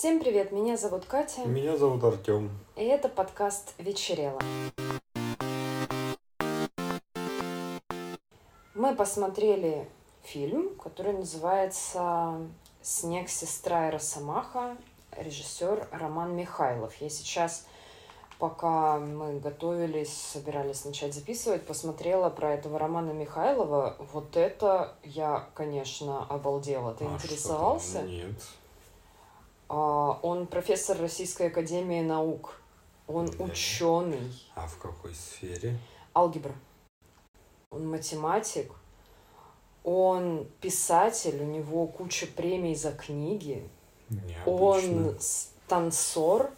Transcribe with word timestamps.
Всем 0.00 0.18
привет, 0.18 0.50
меня 0.50 0.78
зовут 0.78 1.04
Катя. 1.04 1.42
Меня 1.42 1.76
зовут 1.76 2.02
Артем. 2.02 2.50
И 2.74 2.84
это 2.84 3.10
подкаст 3.10 3.74
«Вечерело». 3.76 4.40
Мы 8.74 8.94
посмотрели 8.96 9.86
фильм, 10.22 10.74
который 10.76 11.12
называется 11.12 12.38
«Снег, 12.80 13.28
сестра 13.28 13.88
и 13.88 13.90
Росомаха», 13.90 14.78
режиссер 15.18 15.88
Роман 15.92 16.34
Михайлов. 16.34 16.94
Я 16.94 17.10
сейчас, 17.10 17.66
пока 18.38 18.98
мы 18.98 19.38
готовились, 19.38 20.16
собирались 20.16 20.86
начать 20.86 21.12
записывать, 21.12 21.66
посмотрела 21.66 22.30
про 22.30 22.54
этого 22.54 22.78
Романа 22.78 23.10
Михайлова. 23.10 23.96
Вот 24.14 24.34
это 24.38 24.94
я, 25.04 25.46
конечно, 25.52 26.24
обалдела. 26.24 26.94
Ты 26.94 27.04
А 27.04 27.08
интересовался? 27.08 28.00
Нет. 28.00 28.40
А, 29.72 30.18
Он 30.22 30.48
профессор 30.48 30.98
Российской 31.00 31.46
Академии 31.46 32.00
Наук. 32.00 32.60
Он 33.06 33.26
Да. 33.26 33.44
ученый. 33.44 34.32
А 34.56 34.66
в 34.66 34.76
какой 34.78 35.14
сфере? 35.14 35.78
Алгебра. 36.14 36.54
Он 37.70 37.88
математик. 37.88 38.72
Он 39.84 40.46
писатель, 40.60 41.40
у 41.40 41.44
него 41.44 41.86
куча 41.86 42.26
премий 42.26 42.74
за 42.74 42.90
книги. 42.90 43.66
Необычно. 44.08 45.08
Он 45.08 45.18
танцор. 45.68 46.50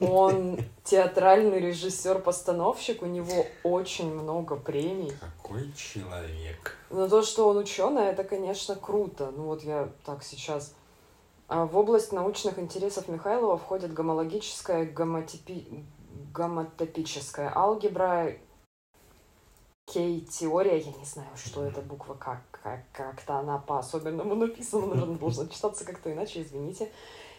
Он 0.00 0.58
театральный 0.84 1.60
режиссер-постановщик. 1.60 3.02
У 3.02 3.06
него 3.06 3.46
очень 3.62 4.12
много 4.12 4.56
премий. 4.56 5.12
Какой 5.20 5.72
человек. 5.72 6.76
Но 6.90 7.08
то, 7.08 7.22
что 7.22 7.48
он 7.48 7.58
ученый, 7.58 8.06
это, 8.06 8.24
конечно, 8.24 8.74
круто. 8.74 9.32
Ну 9.36 9.44
вот 9.44 9.62
я 9.62 9.88
так 10.04 10.24
сейчас... 10.24 10.74
А 11.50 11.66
В 11.66 11.76
область 11.76 12.12
научных 12.12 12.60
интересов 12.60 13.08
Михайлова 13.08 13.58
входит 13.58 13.92
гомологическая, 13.92 14.86
гомотипи... 14.86 15.84
гомотопическая 16.32 17.52
алгебра, 17.52 18.36
кей-теория, 19.86 20.78
я 20.78 20.92
не 20.92 21.04
знаю, 21.04 21.28
что 21.34 21.64
это 21.64 21.80
буква, 21.80 22.14
как, 22.14 22.42
как, 22.52 22.84
как-то 22.92 23.38
она 23.38 23.58
по-особенному 23.58 24.34
написана, 24.36 24.86
наверное, 24.94 25.18
должна 25.18 25.48
читаться 25.48 25.84
как-то 25.84 26.12
иначе, 26.12 26.42
извините. 26.42 26.92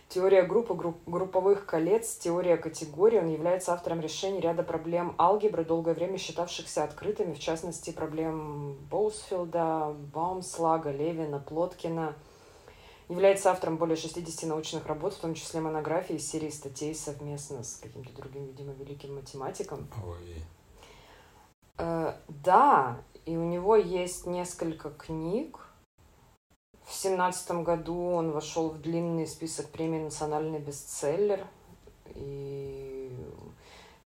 Теория 0.09 0.43
группы, 0.43 0.73
групп- 0.73 1.07
групповых 1.07 1.65
колец, 1.65 2.17
теория 2.17 2.57
категорий. 2.57 3.19
Он 3.19 3.29
является 3.29 3.71
автором 3.71 4.01
решений 4.01 4.41
ряда 4.41 4.63
проблем 4.63 5.15
алгебры, 5.19 5.63
долгое 5.63 5.93
время 5.93 6.17
считавшихся 6.17 6.83
открытыми, 6.83 7.33
в 7.33 7.39
частности, 7.39 7.91
проблем 7.91 8.75
Боусфилда, 8.91 9.95
Баумслага, 10.13 10.91
Левина, 10.91 11.39
Плоткина. 11.39 12.13
Является 13.11 13.51
автором 13.51 13.75
более 13.75 13.97
60 13.97 14.47
научных 14.47 14.85
работ, 14.85 15.13
в 15.15 15.19
том 15.19 15.33
числе 15.33 15.59
монографии 15.59 16.15
из 16.15 16.25
серии 16.25 16.49
статей 16.49 16.95
совместно 16.95 17.61
с 17.61 17.75
каким-то 17.75 18.13
другим, 18.13 18.45
видимо, 18.45 18.71
великим 18.71 19.15
математиком. 19.15 19.85
Ой. 20.07 20.41
Э, 21.77 22.13
да, 22.29 23.01
и 23.25 23.35
у 23.35 23.43
него 23.43 23.75
есть 23.75 24.27
несколько 24.27 24.91
книг. 24.91 25.59
В 26.85 26.93
семнадцатом 26.93 27.65
году 27.65 28.01
он 28.01 28.31
вошел 28.31 28.69
в 28.69 28.81
длинный 28.81 29.27
список 29.27 29.67
премий 29.67 29.99
«Национальный 29.99 30.59
бестселлер». 30.59 31.45
И 32.15 33.13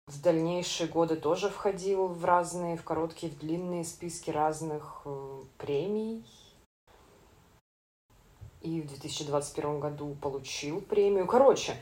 в 0.06 0.20
дальнейшие 0.20 0.86
годы 0.86 1.16
тоже 1.16 1.48
входил 1.48 2.08
в 2.08 2.22
разные, 2.26 2.76
в 2.76 2.84
короткие, 2.84 3.32
в 3.32 3.38
длинные 3.38 3.84
списки 3.84 4.30
разных 4.30 5.00
э, 5.06 5.44
премий. 5.56 6.26
И 8.62 8.80
в 8.80 8.86
2021 8.88 9.80
году 9.80 10.14
получил 10.20 10.80
премию. 10.80 11.26
Короче, 11.26 11.74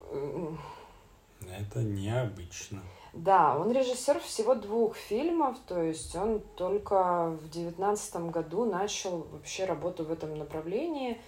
Это 0.00 1.82
необычно. 1.82 2.80
да, 3.12 3.58
он 3.58 3.70
режиссер 3.72 4.18
всего 4.20 4.54
двух 4.54 4.96
фильмов, 4.96 5.56
то 5.66 5.82
есть 5.82 6.14
он 6.16 6.40
только 6.56 7.30
в 7.30 7.50
девятнадцатом 7.50 8.30
году 8.30 8.64
начал 8.64 9.26
вообще 9.32 9.64
работу 9.66 10.04
в 10.04 10.10
этом 10.12 10.38
направлении. 10.38 11.20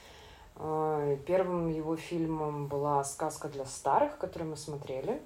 Э, 0.57 1.19
Первым 1.27 1.69
его 1.69 1.97
фильмом 1.97 2.67
была 2.67 3.03
«Сказка 3.05 3.49
для 3.49 3.65
старых», 3.67 4.17
которую 4.19 4.51
мы 4.53 4.57
смотрели. 4.57 5.21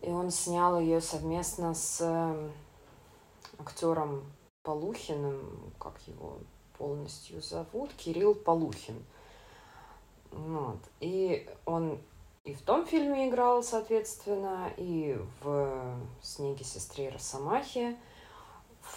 И 0.00 0.08
он 0.10 0.30
снял 0.30 0.78
ее 0.80 1.00
совместно 1.00 1.74
с 1.74 2.00
актером 3.58 4.24
Полухиным, 4.68 5.72
как 5.78 5.94
его 6.06 6.36
полностью 6.76 7.40
зовут, 7.40 7.90
Кирилл 7.94 8.34
Полухин. 8.34 9.02
Вот. 10.30 10.76
И 11.00 11.48
он 11.64 11.98
и 12.44 12.52
в 12.52 12.60
том 12.60 12.84
фильме 12.84 13.30
играл, 13.30 13.62
соответственно, 13.62 14.70
и 14.76 15.18
в 15.40 15.98
«Снеге 16.20 16.64
сестре 16.64 17.08
Росомахи». 17.08 17.96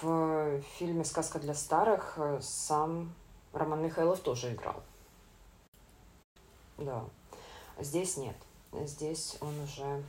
В 0.01 0.61
фильме 0.77 1.05
«Сказка 1.05 1.39
для 1.39 1.53
старых» 1.53 2.19
сам 2.41 3.13
Роман 3.53 3.81
Михайлов 3.81 4.19
тоже 4.19 4.53
играл. 4.53 4.83
Да. 6.77 7.05
Здесь 7.79 8.17
нет. 8.17 8.35
Здесь 8.73 9.37
он 9.39 9.57
уже 9.61 10.03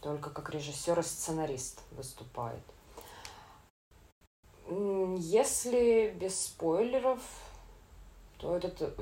только 0.00 0.30
как 0.30 0.48
режиссер 0.48 0.98
и 1.00 1.02
сценарист 1.02 1.82
выступает. 1.90 2.62
Если 4.68 6.14
без 6.18 6.38
спойлеров, 6.38 7.20
то 8.38 8.56
этот 8.56 8.80
э, 8.82 8.92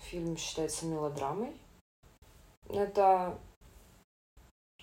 фильм 0.00 0.36
считается 0.36 0.86
мелодрамой. 0.86 1.52
Это 2.68 3.38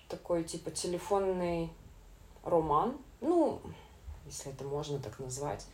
такой 0.08 0.44
типа 0.44 0.70
телефонный 0.70 1.70
роман. 2.42 2.98
Ну, 3.20 3.60
если 4.26 4.52
это 4.52 4.64
можно 4.64 4.98
так 4.98 5.18
назвать. 5.18 5.66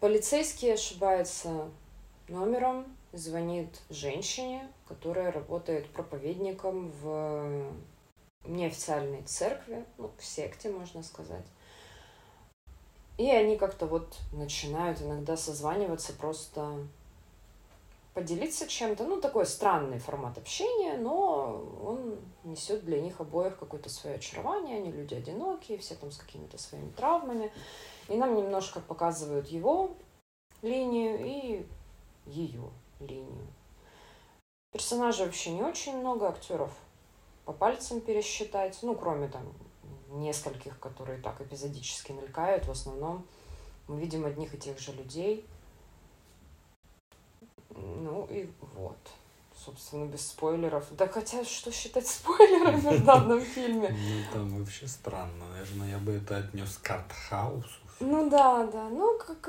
Полицейский 0.00 0.74
ошибается 0.74 1.70
номером, 2.28 2.96
звонит 3.12 3.80
женщине, 3.90 4.70
которая 4.86 5.32
работает 5.32 5.90
проповедником 5.90 6.90
в 7.02 7.72
неофициальной 8.44 9.22
церкви, 9.22 9.84
ну, 9.96 10.10
в 10.18 10.24
секте, 10.24 10.70
можно 10.70 11.02
сказать. 11.02 11.44
И 13.18 13.28
они 13.30 13.56
как-то 13.56 13.86
вот 13.86 14.16
начинают 14.32 15.02
иногда 15.02 15.36
созваниваться 15.36 16.12
просто 16.12 16.86
поделиться 18.14 18.66
чем-то. 18.66 19.04
Ну, 19.04 19.20
такой 19.20 19.44
странный 19.44 19.98
формат 19.98 20.38
общения, 20.38 20.96
но 20.96 21.62
он 21.84 22.16
несет 22.44 22.84
для 22.84 23.00
них 23.00 23.20
обоих 23.20 23.58
какое-то 23.58 23.88
свое 23.90 24.16
очарование. 24.16 24.78
Они 24.78 24.92
люди 24.92 25.14
одинокие, 25.14 25.78
все 25.78 25.96
там 25.96 26.10
с 26.10 26.16
какими-то 26.16 26.58
своими 26.58 26.90
травмами. 26.90 27.52
И 28.08 28.16
нам 28.16 28.36
немножко 28.36 28.80
показывают 28.80 29.48
его 29.48 29.90
линию 30.62 31.18
и 31.24 31.66
ее 32.26 32.70
линию. 33.00 33.46
Персонажей 34.72 35.26
вообще 35.26 35.50
не 35.50 35.62
очень 35.62 35.96
много, 35.96 36.28
актеров 36.28 36.70
по 37.44 37.52
пальцам 37.52 38.00
пересчитать. 38.00 38.78
Ну, 38.82 38.94
кроме 38.94 39.28
там 39.28 39.42
нескольких, 40.08 40.78
которые 40.78 41.20
так 41.20 41.40
эпизодически 41.40 42.12
мелькают. 42.12 42.66
В 42.66 42.70
основном 42.70 43.26
мы 43.86 44.00
видим 44.00 44.24
одних 44.26 44.54
и 44.54 44.58
тех 44.58 44.78
же 44.78 44.92
людей. 44.92 45.46
Ну 47.74 48.26
и 48.30 48.48
вот. 48.74 48.96
Собственно, 49.64 50.06
без 50.06 50.26
спойлеров. 50.28 50.84
Да 50.96 51.08
хотя, 51.08 51.44
что 51.44 51.72
считать 51.72 52.06
спойлерами 52.06 52.96
в 52.98 53.04
данном 53.04 53.40
фильме? 53.54 53.88
Ну, 53.90 54.22
там 54.32 54.58
вообще 54.58 54.86
странно. 54.86 55.44
Наверное, 55.52 55.90
я 55.90 55.98
бы 55.98 56.12
это 56.12 56.36
отнес 56.38 56.78
к 56.78 56.90
артхаусу. 56.90 57.68
Ну 58.00 58.30
да, 58.30 58.64
да. 58.66 58.88
Ну, 58.88 59.18
как 59.18 59.48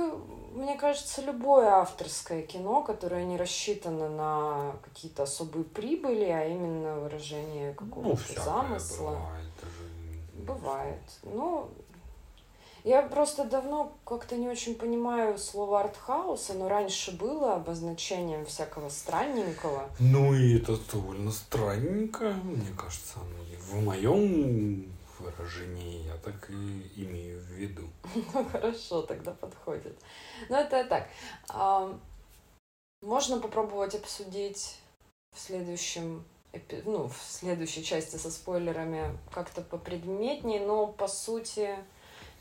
мне 0.54 0.76
кажется, 0.76 1.22
любое 1.22 1.70
авторское 1.70 2.42
кино, 2.42 2.82
которое 2.82 3.24
не 3.24 3.38
рассчитано 3.38 4.10
на 4.10 4.76
какие-то 4.84 5.24
особые 5.24 5.64
прибыли, 5.64 6.26
а 6.26 6.44
именно 6.48 6.96
выражение 7.00 7.76
Ну, 7.80 7.86
какого-то 7.86 8.18
всякое 8.24 8.44
замысла. 8.44 9.12
бывает. 9.12 9.49
Бывает. 10.54 11.02
Ну, 11.24 11.70
я 12.84 13.02
просто 13.02 13.44
давно 13.44 13.92
как-то 14.06 14.36
не 14.38 14.48
очень 14.48 14.76
понимаю 14.76 15.38
слово 15.38 15.82
артхаус. 15.82 16.50
Оно 16.50 16.70
раньше 16.70 17.12
было 17.12 17.56
обозначением 17.56 18.46
всякого 18.46 18.90
странненького. 18.90 19.90
Ну, 20.00 20.34
и 20.34 20.58
это 20.58 20.78
довольно 20.92 21.32
странненько. 21.32 22.34
Мне 22.44 22.74
кажется, 22.78 23.20
в 23.60 23.84
моем 23.84 24.92
выражении 25.20 26.06
я 26.06 26.16
так 26.16 26.50
и 26.50 27.04
имею 27.04 27.40
в 27.40 27.52
виду. 27.52 27.88
Ну, 28.34 28.46
хорошо, 28.46 29.02
тогда 29.02 29.32
подходит. 29.32 29.98
Ну, 30.50 30.56
это 30.56 30.86
так. 30.86 31.10
Можно 33.02 33.40
попробовать 33.40 33.96
обсудить 33.96 34.78
в 35.36 35.40
следующем 35.40 36.24
ну, 36.86 37.08
в 37.08 37.18
следующей 37.22 37.84
части 37.84 38.16
со 38.16 38.32
спойлерами 38.32 39.18
как-то 39.32 39.62
попредметнее, 39.62 40.66
но 40.66 40.88
по 40.88 41.08
сути 41.08 41.76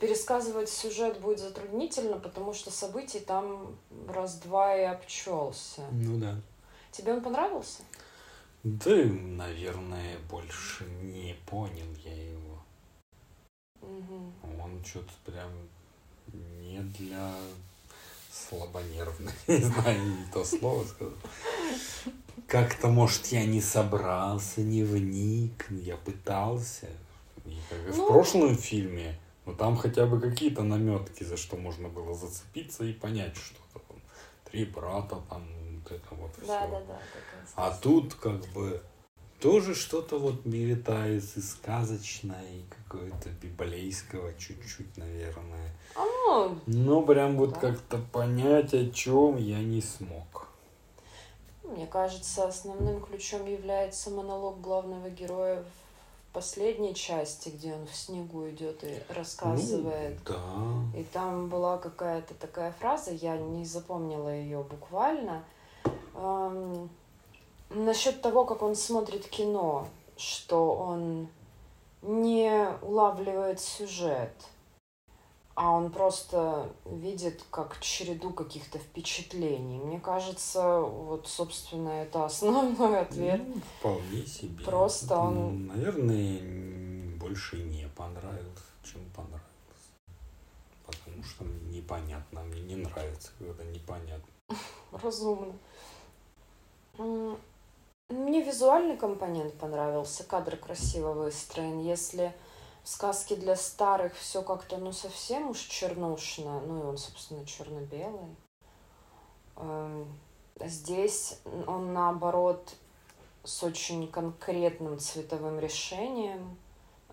пересказывать 0.00 0.68
сюжет 0.68 1.20
будет 1.20 1.40
затруднительно, 1.40 2.18
потому 2.18 2.54
что 2.54 2.70
событий 2.70 3.20
там 3.20 3.76
раз-два 4.08 4.76
и 4.76 4.82
обчелся. 4.82 5.82
Ну 5.92 6.18
да. 6.18 6.36
Тебе 6.92 7.14
он 7.14 7.22
понравился? 7.22 7.82
Да, 8.64 8.90
наверное, 8.90 10.18
больше 10.30 10.84
не 11.02 11.36
понял 11.46 11.86
я 12.04 12.30
его. 12.30 12.62
Угу. 13.80 14.62
Он 14.62 14.84
что-то 14.84 15.12
прям 15.24 15.50
не 16.32 16.80
для 16.80 17.34
слабонервных. 18.30 19.34
Не 19.48 19.58
знаю, 19.58 20.00
не 20.00 20.32
то 20.32 20.44
слово 20.44 20.84
сказал. 20.84 21.14
Как-то, 22.48 22.88
может, 22.88 23.26
я 23.26 23.44
не 23.44 23.60
собрался, 23.60 24.62
не 24.62 24.82
вник, 24.82 25.66
я 25.70 25.98
пытался. 25.98 26.86
И 27.44 27.58
как 27.68 27.78
и 27.86 27.90
в 27.90 27.96
Ну. 27.98 28.06
прошлом 28.08 28.56
фильме, 28.56 29.18
но 29.44 29.52
там 29.52 29.76
хотя 29.76 30.06
бы 30.06 30.18
какие-то 30.18 30.62
наметки, 30.62 31.24
за 31.24 31.36
что 31.36 31.56
можно 31.58 31.88
было 31.90 32.14
зацепиться 32.14 32.84
и 32.84 32.94
понять 32.94 33.36
что-то. 33.36 33.84
там. 33.86 33.98
Три 34.50 34.64
брата, 34.64 35.16
там, 35.28 35.46
вот 35.82 35.92
это 35.92 36.14
вот 36.14 36.30
Да, 36.38 36.42
всё. 36.62 36.70
да, 36.70 36.80
да. 36.80 36.98
такая 37.12 37.44
А 37.54 37.70
тут 37.82 38.14
как 38.14 38.40
бы 38.54 38.80
тоже 39.40 39.74
что-то 39.74 40.18
вот 40.18 40.40
витается 40.46 41.42
сказочное, 41.42 42.44
и 42.50 42.64
какое-то 42.82 43.28
библейского 43.42 44.32
чуть-чуть, 44.38 44.96
наверное. 44.96 45.70
А, 45.94 46.00
ну, 46.02 46.58
Но 46.66 47.02
прям 47.02 47.36
вот 47.36 47.50
Да. 47.50 47.60
как-то 47.60 47.98
понять, 47.98 48.72
о 48.72 48.88
чем 48.90 49.36
я 49.36 49.58
не 49.62 49.82
смог. 49.82 50.47
Мне 51.68 51.86
кажется, 51.86 52.46
основным 52.46 53.00
ключом 53.00 53.46
является 53.46 54.10
монолог 54.10 54.60
главного 54.60 55.10
героя 55.10 55.62
в 55.62 56.32
последней 56.32 56.94
части, 56.94 57.48
где 57.48 57.74
он 57.74 57.86
в 57.86 57.94
снегу 57.94 58.48
идет 58.48 58.84
и 58.84 59.00
рассказывает. 59.08 60.18
Ну, 60.28 60.34
да. 60.34 60.98
И 60.98 61.04
там 61.04 61.48
была 61.48 61.78
какая-то 61.78 62.34
такая 62.34 62.72
фраза, 62.72 63.12
я 63.12 63.36
не 63.36 63.64
запомнила 63.64 64.28
ее 64.28 64.62
буквально, 64.62 65.44
эм, 66.14 66.90
насчет 67.70 68.22
того, 68.22 68.44
как 68.44 68.62
он 68.62 68.74
смотрит 68.74 69.28
кино, 69.28 69.88
что 70.16 70.74
он 70.74 71.28
не 72.02 72.68
улавливает 72.82 73.60
сюжет, 73.60 74.32
а 75.60 75.72
он 75.72 75.90
просто 75.90 76.70
видит 76.84 77.42
как 77.50 77.80
череду 77.80 78.30
каких-то 78.32 78.78
впечатлений. 78.78 79.78
Мне 79.78 79.98
кажется, 79.98 80.80
вот, 80.82 81.26
собственно, 81.26 81.88
это 81.88 82.24
основной 82.24 83.00
ответ. 83.06 83.42
Ну, 83.44 83.60
вполне 83.80 84.24
себе. 84.24 84.64
Просто 84.64 85.16
он- 85.18 85.36
М, 85.36 85.66
Наверное, 85.66 87.18
больше 87.18 87.56
не 87.64 87.88
понравился, 87.96 88.62
чем 88.84 89.00
понравился. 89.16 89.42
Потому 90.86 91.24
что 91.24 91.44
непонятно. 91.44 92.40
Мне 92.44 92.60
не 92.60 92.76
нравится, 92.76 93.32
когда 93.40 93.64
непонятно. 93.64 94.28
Разумно. 94.92 95.54
Мне 98.08 98.42
визуальный 98.42 98.96
компонент 98.96 99.54
понравился, 99.54 100.22
кадр 100.24 100.56
красиво 100.56 101.12
выстроен. 101.14 101.80
Если 101.80 102.32
в 102.88 102.90
сказке 102.90 103.36
для 103.36 103.54
старых 103.54 104.16
все 104.16 104.40
как-то 104.40 104.78
ну 104.78 104.92
совсем 104.92 105.50
уж 105.50 105.58
чернушно, 105.58 106.60
ну 106.60 106.80
и 106.80 106.86
он, 106.86 106.96
собственно, 106.96 107.44
черно-белый. 107.44 108.34
эм, 109.56 110.18
Здесь 110.58 111.38
он 111.66 111.92
наоборот 111.92 112.74
с 113.44 113.62
очень 113.62 114.08
конкретным 114.10 114.98
цветовым 114.98 115.60
решением, 115.60 116.56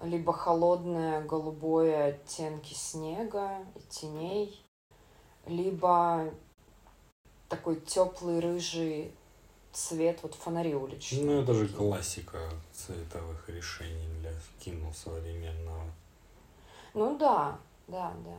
либо 0.02 0.32
холодное 0.32 1.22
голубое 1.22 2.08
оттенки 2.08 2.74
снега 2.74 3.58
и 3.76 3.82
теней, 3.90 4.66
либо 5.46 6.32
такой 7.50 7.82
теплый 7.82 8.40
рыжий 8.40 9.14
цвет, 9.76 10.20
вот 10.24 10.34
фонари 10.36 10.74
уличные. 10.74 11.26
Ну, 11.26 11.42
это 11.42 11.54
же 11.54 11.68
классика 11.68 12.40
цветовых 12.72 13.48
решений 13.50 14.08
для 14.20 14.32
кино 14.60 14.92
современного. 14.94 15.84
Ну 16.94 17.18
да, 17.18 17.60
да, 17.88 18.14
да. 18.26 18.38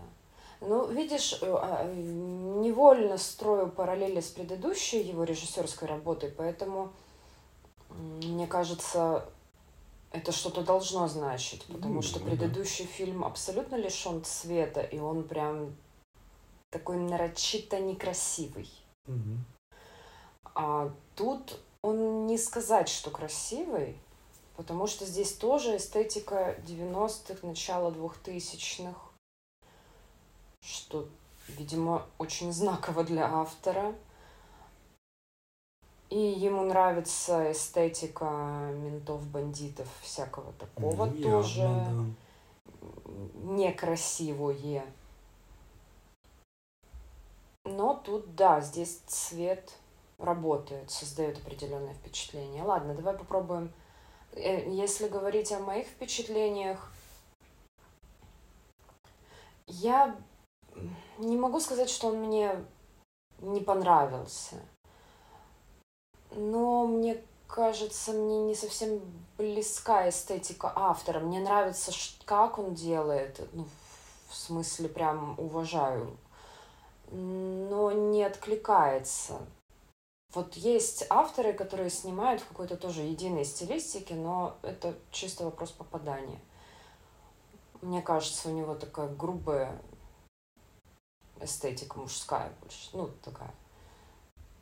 Ну, 0.62 0.90
видишь, 0.90 1.38
э, 1.42 1.46
а, 1.46 1.84
э, 1.84 1.94
невольно 1.94 3.18
строю 3.18 3.68
параллели 3.68 4.20
с 4.20 4.28
предыдущей 4.28 5.02
его 5.02 5.24
режиссерской 5.24 5.86
работой, 5.86 6.30
поэтому 6.30 6.92
мне 7.90 8.46
кажется, 8.46 9.28
это 10.12 10.32
что-то 10.32 10.62
должно 10.62 11.06
значить, 11.08 11.64
потому 11.66 11.94
Ну, 11.96 12.02
что 12.02 12.20
ну 12.20 12.24
да. 12.24 12.30
предыдущий 12.30 12.86
фильм 12.86 13.24
абсолютно 13.24 13.76
лишен 13.76 14.24
цвета, 14.24 14.80
и 14.80 14.98
он 14.98 15.24
прям 15.24 15.76
такой 16.70 16.96
нарочито 16.96 17.78
некрасивый. 17.78 18.70
Мгм. 19.06 19.44
А 20.54 20.90
тут 21.16 21.58
он 21.82 22.26
не 22.26 22.38
сказать, 22.38 22.88
что 22.88 23.10
красивый, 23.10 23.98
потому 24.56 24.86
что 24.86 25.04
здесь 25.04 25.32
тоже 25.32 25.76
эстетика 25.76 26.56
90-х, 26.66 27.46
начала 27.46 27.90
2000-х, 27.90 28.98
что, 30.60 31.08
видимо, 31.48 32.06
очень 32.18 32.52
знаково 32.52 33.02
для 33.04 33.26
автора. 33.26 33.94
И 36.08 36.18
ему 36.18 36.62
нравится 36.62 37.50
эстетика 37.50 38.70
ментов, 38.74 39.26
бандитов, 39.26 39.88
всякого 40.02 40.52
такого 40.52 41.06
Ну, 41.06 41.22
тоже 41.22 41.62
явно, 41.62 42.14
некрасивое. 43.34 44.84
Но 47.64 47.94
тут, 47.94 48.36
да, 48.36 48.60
здесь 48.60 49.00
цвет 49.08 49.72
работает, 50.18 50.90
создает 50.90 51.38
определенное 51.38 51.94
впечатление. 51.94 52.62
Ладно, 52.62 52.94
давай 52.94 53.14
попробуем. 53.16 53.72
Э, 54.32 54.68
Если 54.70 55.08
говорить 55.08 55.52
о 55.52 55.60
моих 55.60 55.86
впечатлениях, 55.86 56.90
я 59.66 60.16
не 61.18 61.36
могу 61.36 61.60
сказать, 61.60 61.90
что 61.90 62.08
он 62.08 62.18
мне 62.20 62.64
не 63.40 63.60
понравился. 63.60 64.56
Но 66.30 66.86
мне 66.86 67.22
кажется, 67.46 68.12
мне 68.12 68.42
не 68.42 68.54
совсем 68.54 69.00
близка 69.38 70.08
эстетика 70.08 70.72
автора. 70.74 71.20
Мне 71.20 71.40
нравится, 71.40 71.92
как 72.24 72.58
он 72.58 72.74
делает. 72.74 73.40
Ну, 73.52 73.66
в 74.28 74.34
смысле, 74.34 74.88
прям 74.88 75.38
уважаю. 75.38 76.16
Но 77.10 77.92
не 77.92 78.24
откликается. 78.24 79.38
Вот 80.34 80.54
есть 80.54 81.06
авторы, 81.08 81.52
которые 81.52 81.90
снимают 81.90 82.42
в 82.42 82.48
какой-то 82.48 82.76
тоже 82.76 83.02
единой 83.02 83.44
стилистике, 83.44 84.14
но 84.14 84.58
это 84.62 84.94
чисто 85.10 85.44
вопрос 85.44 85.70
попадания. 85.70 86.40
Мне 87.80 88.02
кажется, 88.02 88.48
у 88.48 88.52
него 88.52 88.74
такая 88.74 89.08
грубая 89.08 89.80
эстетика 91.40 91.98
мужская 91.98 92.52
больше. 92.60 92.90
Ну, 92.92 93.08
такая 93.22 93.54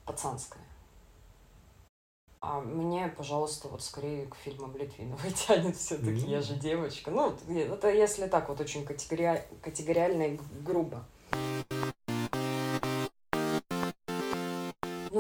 пацанская. 0.05 0.63
А 2.41 2.61
мне, 2.61 3.09
пожалуйста, 3.09 3.69
вот 3.69 3.83
скорее 3.83 4.27
к 4.27 4.35
фильмам 4.35 4.77
Литвиновой 4.77 5.33
тянет 5.47 5.77
все-таки. 5.77 6.25
Ну. 6.25 6.29
Я 6.29 6.43
же 6.43 6.57
девочка. 6.57 7.11
Ну, 7.11 7.35
это 7.49 7.91
если 7.91 8.27
так 8.27 8.51
вот 8.51 8.61
очень 8.61 8.85
категори... 8.85 9.43
категориально 9.63 10.25
и 10.25 10.41
грубо. 10.61 11.05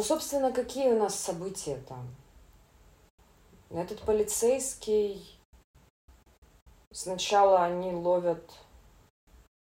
Собственно, 0.05 0.53
какие 0.53 0.93
у 0.93 0.99
нас 0.99 1.15
события 1.15 1.83
там? 1.89 2.15
Этот 3.71 4.01
полицейский... 4.03 5.27
Сначала 6.93 7.65
они 7.65 7.93
ловят 7.93 8.53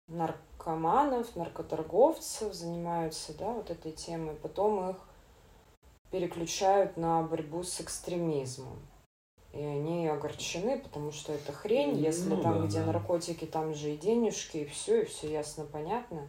наркоманов, 0.09 1.35
наркоторговцев, 1.35 2.52
занимаются, 2.52 3.33
да, 3.38 3.52
вот 3.52 3.71
этой 3.71 3.92
темой. 3.92 4.35
Потом 4.35 4.90
их 4.90 4.97
переключают 6.11 6.99
на 6.99 7.23
борьбу 7.23 7.62
с 7.62 7.80
экстремизмом. 7.80 8.78
И 9.54 9.62
они 9.62 10.06
огорчены, 10.06 10.78
потому 10.78 11.11
что 11.11 11.33
это 11.33 11.52
хрень, 11.52 11.97
если 11.97 12.35
Ну 12.35 12.42
там, 12.42 12.61
да, 12.61 12.66
где 12.66 12.80
да. 12.80 12.87
наркотики, 12.87 13.47
там 13.47 13.75
же 13.75 13.95
и 13.95 13.97
денежки, 13.97 14.59
и 14.59 14.66
все, 14.66 15.02
и 15.02 15.04
все 15.06 15.33
ясно, 15.33 15.64
понятно. 15.64 16.28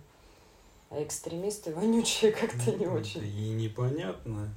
А 0.89 1.03
экстремисты 1.03 1.73
вонючие 1.73 2.31
как-то 2.31 2.71
не 2.71 2.85
Ну, 2.85 2.93
очень. 2.93 3.23
И 3.23 3.49
непонятно. 3.49 4.53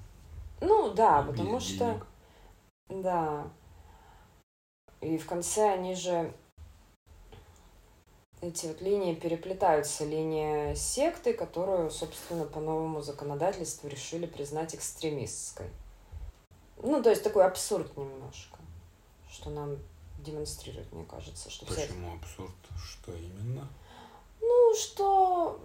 Ну 0.60 0.92
да, 0.92 1.22
и 1.22 1.26
потому 1.26 1.58
что, 1.60 2.00
денег. 2.88 3.02
да. 3.02 3.50
И 5.00 5.16
в 5.18 5.26
конце 5.26 5.72
они 5.72 5.94
же 5.94 6.32
эти 8.40 8.66
вот 8.66 8.80
линии 8.80 9.14
переплетаются. 9.14 10.04
Линия 10.04 10.74
секты, 10.74 11.32
которую, 11.32 11.90
собственно, 11.90 12.44
по 12.44 12.60
новому 12.60 13.02
законодательству 13.02 13.88
решили 13.88 14.26
признать 14.26 14.74
экстремистской. 14.74 15.68
Ну, 16.82 17.02
то 17.02 17.10
есть 17.10 17.22
такой 17.22 17.44
абсурд 17.44 17.94
немножко, 17.96 18.58
что 19.30 19.50
нам 19.50 19.76
демонстрирует, 20.20 20.90
мне 20.92 21.04
кажется, 21.04 21.50
что 21.50 21.66
вся 21.66 21.82
Почему 21.82 22.14
абсурд? 22.14 22.54
Что 22.82 23.12
именно? 23.12 23.68
Ну, 24.40 24.74
что 24.74 25.60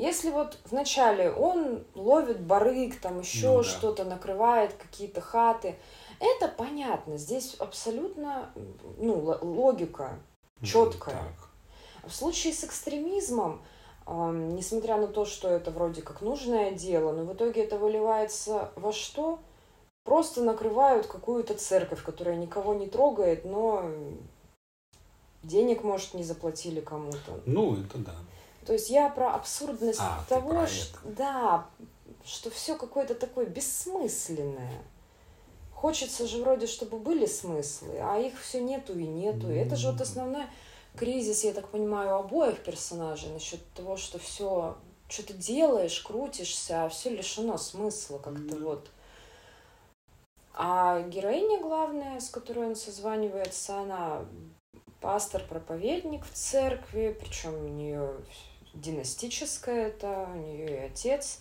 если 0.00 0.30
вот 0.30 0.58
вначале 0.70 1.30
он 1.30 1.84
ловит 1.94 2.40
барык, 2.40 2.98
там 3.00 3.20
еще 3.20 3.48
Ну 3.48 3.56
да. 3.58 3.64
что-то, 3.64 4.04
накрывает 4.04 4.72
какие-то 4.72 5.20
хаты, 5.20 5.76
это 6.18 6.48
понятно. 6.48 7.18
Здесь 7.18 7.54
абсолютно 7.58 8.50
ну, 8.98 9.36
логика. 9.42 10.18
Чёткая. 10.62 11.14
Так. 11.14 11.48
А 12.02 12.08
В 12.08 12.14
случае 12.14 12.52
с 12.52 12.64
экстремизмом, 12.64 13.62
ам, 14.06 14.54
несмотря 14.54 14.96
на 14.96 15.06
то, 15.06 15.24
что 15.24 15.48
это 15.48 15.70
вроде 15.70 16.02
как 16.02 16.22
нужное 16.22 16.70
дело, 16.70 17.12
но 17.12 17.24
в 17.24 17.34
итоге 17.34 17.64
это 17.64 17.78
выливается 17.78 18.72
во 18.76 18.92
что? 18.92 19.38
Просто 20.04 20.42
накрывают 20.42 21.06
какую-то 21.06 21.54
церковь, 21.54 22.02
которая 22.02 22.36
никого 22.36 22.74
не 22.74 22.86
трогает, 22.86 23.44
но 23.44 23.90
денег, 25.42 25.84
может, 25.84 26.14
не 26.14 26.24
заплатили 26.24 26.80
кому-то. 26.80 27.40
Ну, 27.44 27.74
это 27.74 27.98
да. 27.98 28.14
То 28.70 28.74
есть 28.74 28.88
я 28.88 29.08
про 29.08 29.34
абсурдность 29.34 29.98
А, 30.00 30.22
того, 30.28 30.62
это. 30.62 30.68
да, 31.02 31.66
что 32.24 32.50
все 32.50 32.76
какое-то 32.76 33.16
такое 33.16 33.46
бессмысленное. 33.46 34.80
Хочется 35.74 36.28
же 36.28 36.40
вроде, 36.40 36.68
чтобы 36.68 37.00
были 37.00 37.26
смыслы, 37.26 37.98
а 38.00 38.20
их 38.20 38.40
все 38.40 38.60
нету 38.60 38.96
и 38.96 39.02
нету. 39.08 39.50
И 39.50 39.56
это 39.56 39.74
же 39.74 39.90
вот 39.90 40.00
основной 40.00 40.44
кризис, 40.96 41.42
я 41.42 41.52
так 41.52 41.66
понимаю, 41.66 42.14
обоих 42.14 42.62
персонажей 42.62 43.30
насчет 43.32 43.58
того, 43.72 43.96
что 43.96 44.20
все, 44.20 44.76
что 45.08 45.26
ты 45.26 45.32
делаешь, 45.32 46.00
крутишься, 46.02 46.84
а 46.84 46.88
все 46.90 47.10
лишено 47.10 47.58
смысла 47.58 48.18
как-то 48.18 48.54
Мгм. 48.54 48.62
вот. 48.64 48.88
А 50.54 51.00
героиня 51.02 51.60
главная, 51.60 52.20
с 52.20 52.28
которой 52.28 52.68
он 52.68 52.76
созванивается, 52.76 53.80
она 53.80 54.24
пастор-проповедник 55.00 56.24
в 56.24 56.32
церкви, 56.32 57.16
причем 57.20 57.54
у 57.64 57.66
нее 57.68 58.12
династическое 58.74 59.88
это, 59.88 60.28
у 60.32 60.36
нее 60.38 60.68
и 60.68 60.78
отец, 60.86 61.40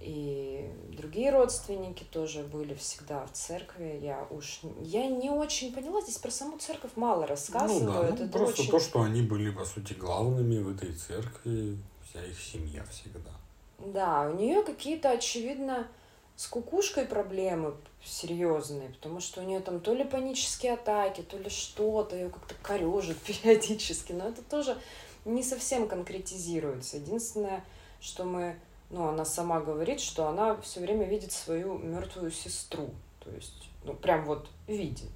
и 0.00 0.70
другие 0.92 1.30
родственники 1.30 2.04
тоже 2.04 2.42
были 2.42 2.74
всегда 2.74 3.26
в 3.26 3.32
церкви. 3.32 3.98
Я 4.00 4.26
уж 4.30 4.60
я 4.80 5.06
не 5.06 5.30
очень 5.30 5.72
поняла, 5.72 6.00
здесь 6.00 6.18
про 6.18 6.30
саму 6.30 6.58
церковь 6.58 6.92
мало 6.94 7.22
Ну 7.22 7.26
рассказывают. 7.26 7.86
да, 7.86 8.02
ну, 8.02 8.14
это 8.26 8.28
просто 8.28 8.62
очень... 8.62 8.70
то, 8.70 8.78
что 8.78 9.02
они 9.02 9.22
были, 9.22 9.50
по 9.50 9.64
сути, 9.64 9.94
главными 9.94 10.58
в 10.58 10.74
этой 10.76 10.92
церкви, 10.92 11.78
вся 12.08 12.24
их 12.24 12.40
семья 12.40 12.84
всегда. 12.84 13.30
Да, 13.78 14.28
у 14.30 14.36
нее 14.36 14.62
какие-то, 14.62 15.10
очевидно, 15.10 15.88
с 16.36 16.46
кукушкой 16.46 17.04
проблемы 17.04 17.74
серьезные, 18.04 18.90
потому 18.90 19.20
что 19.20 19.40
у 19.40 19.44
нее 19.44 19.58
там 19.58 19.80
то 19.80 19.92
ли 19.92 20.04
панические 20.04 20.74
атаки, 20.74 21.22
то 21.22 21.36
ли 21.36 21.50
что-то, 21.50 22.14
ее 22.14 22.28
как-то 22.30 22.54
корежит 22.62 23.18
периодически, 23.26 24.12
но 24.12 24.28
это 24.28 24.42
тоже 24.42 24.78
не 25.24 25.42
совсем 25.42 25.88
конкретизируется. 25.88 26.96
Единственное, 26.96 27.64
что 28.00 28.24
мы, 28.24 28.58
ну, 28.90 29.08
она 29.08 29.24
сама 29.24 29.60
говорит, 29.60 30.00
что 30.00 30.28
она 30.28 30.56
все 30.60 30.80
время 30.80 31.06
видит 31.06 31.32
свою 31.32 31.78
мертвую 31.78 32.30
сестру, 32.30 32.90
то 33.20 33.30
есть, 33.30 33.68
ну, 33.84 33.94
прям 33.94 34.24
вот 34.24 34.48
видит 34.66 35.10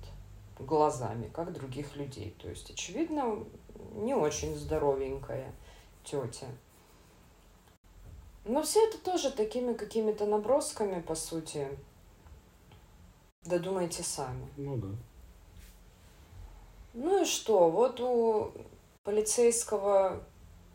глазами, 0.58 1.30
как 1.32 1.52
других 1.52 1.96
людей. 1.96 2.34
То 2.40 2.48
есть, 2.48 2.70
очевидно, 2.70 3.44
не 3.94 4.14
очень 4.14 4.56
здоровенькая 4.56 5.52
тетя. 6.04 6.46
Но 8.44 8.62
все 8.62 8.86
это 8.88 8.98
тоже 8.98 9.30
такими 9.30 9.72
какими-то 9.72 10.26
набросками, 10.26 11.00
по 11.00 11.14
сути. 11.14 11.68
Додумайте 13.44 14.02
сами. 14.02 14.48
Ну 14.56 14.76
да. 14.76 14.88
Ну 16.94 17.22
и 17.22 17.24
что? 17.24 17.70
Вот 17.70 18.00
у 18.00 18.52
полицейского 19.04 20.22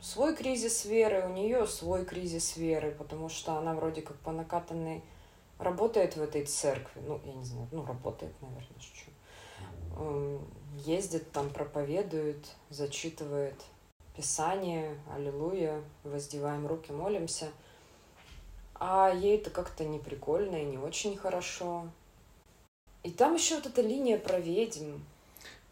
свой 0.01 0.35
кризис 0.35 0.85
веры, 0.85 1.25
у 1.25 1.33
нее 1.33 1.65
свой 1.67 2.05
кризис 2.05 2.57
веры, 2.57 2.91
потому 2.91 3.29
что 3.29 3.53
она 3.53 3.73
вроде 3.73 4.01
как 4.01 4.17
по 4.17 4.31
накатанной 4.31 5.03
работает 5.57 6.15
в 6.15 6.21
этой 6.21 6.45
церкви. 6.45 7.01
Ну, 7.05 7.19
я 7.25 7.33
не 7.33 7.45
знаю, 7.45 7.67
ну, 7.71 7.85
работает, 7.85 8.33
наверное, 8.41 8.79
шучу. 8.79 9.11
Эм, 9.97 10.47
Ездит 10.85 11.31
там, 11.31 11.49
проповедует, 11.49 12.45
зачитывает 12.69 13.55
Писание, 14.15 14.99
аллилуйя, 15.11 15.83
воздеваем 16.03 16.67
руки, 16.67 16.91
молимся. 16.91 17.51
А 18.75 19.11
ей 19.11 19.37
это 19.37 19.49
как-то 19.49 19.85
не 19.85 19.97
прикольно 19.97 20.55
и 20.55 20.65
не 20.65 20.77
очень 20.77 21.17
хорошо. 21.17 21.87
И 23.03 23.11
там 23.11 23.35
еще 23.35 23.55
вот 23.55 23.65
эта 23.65 23.81
линия 23.81 24.19
про 24.19 24.39
ведьм. 24.39 24.99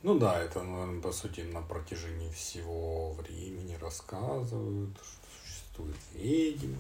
Ну 0.06 0.20
да, 0.20 0.40
это, 0.40 0.62
наверное, 0.62 1.02
по 1.02 1.12
сути, 1.12 1.42
на 1.42 1.64
протяжении 1.64 2.30
всего 2.30 3.14
времени 3.14 3.76
рассказывают, 3.82 4.96
что 4.98 5.28
существуют 5.42 5.98
ведьмы, 6.14 6.78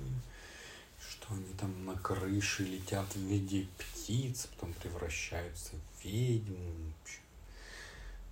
что 0.99 1.33
они 1.33 1.51
там 1.59 1.85
на 1.87 1.95
крыше 1.95 2.61
летят 2.61 3.07
в 3.15 3.19
виде 3.19 3.67
птиц, 3.79 4.47
потом 4.51 4.73
превращаются 4.73 5.71
в 5.73 6.05
ведьм. 6.05 6.93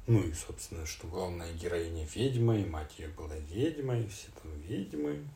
Ну 0.05 0.21
и, 0.21 0.31
собственно, 0.31 0.85
что 0.85 1.07
главная 1.07 1.51
героиня 1.53 2.07
ведьма, 2.13 2.59
и 2.59 2.63
мать 2.63 2.99
ее 2.99 3.07
была 3.07 3.35
ведьмой, 3.49 4.07
все 4.09 4.27
там 4.43 4.51
ведьмы. 4.61 5.27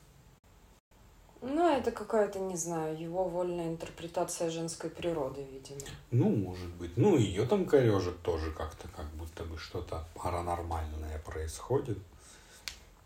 Ну, 1.41 1.69
это 1.69 1.91
какая-то, 1.91 2.39
не 2.39 2.55
знаю, 2.55 2.99
его 2.99 3.25
вольная 3.25 3.67
интерпретация 3.67 4.49
женской 4.49 4.89
природы, 4.89 5.45
видимо. 5.51 5.81
Ну, 6.11 6.29
может 6.29 6.69
быть. 6.75 6.97
Ну, 6.97 7.15
ее 7.15 7.45
там 7.45 7.65
корежит 7.65 8.21
тоже 8.21 8.51
как-то, 8.51 8.87
как 8.89 9.05
будто 9.13 9.43
бы 9.43 9.57
что-то 9.57 10.05
паранормальное 10.15 11.19
происходит. 11.19 11.99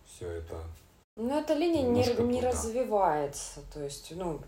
Все 0.05 0.29
это 0.29 0.63
Но 1.17 1.39
эта 1.39 1.53
линия 1.53 1.83
не, 1.83 2.03
не 2.23 2.41
развивается, 2.41 3.61
то 3.73 3.83
есть, 3.83 4.13
ну, 4.15 4.39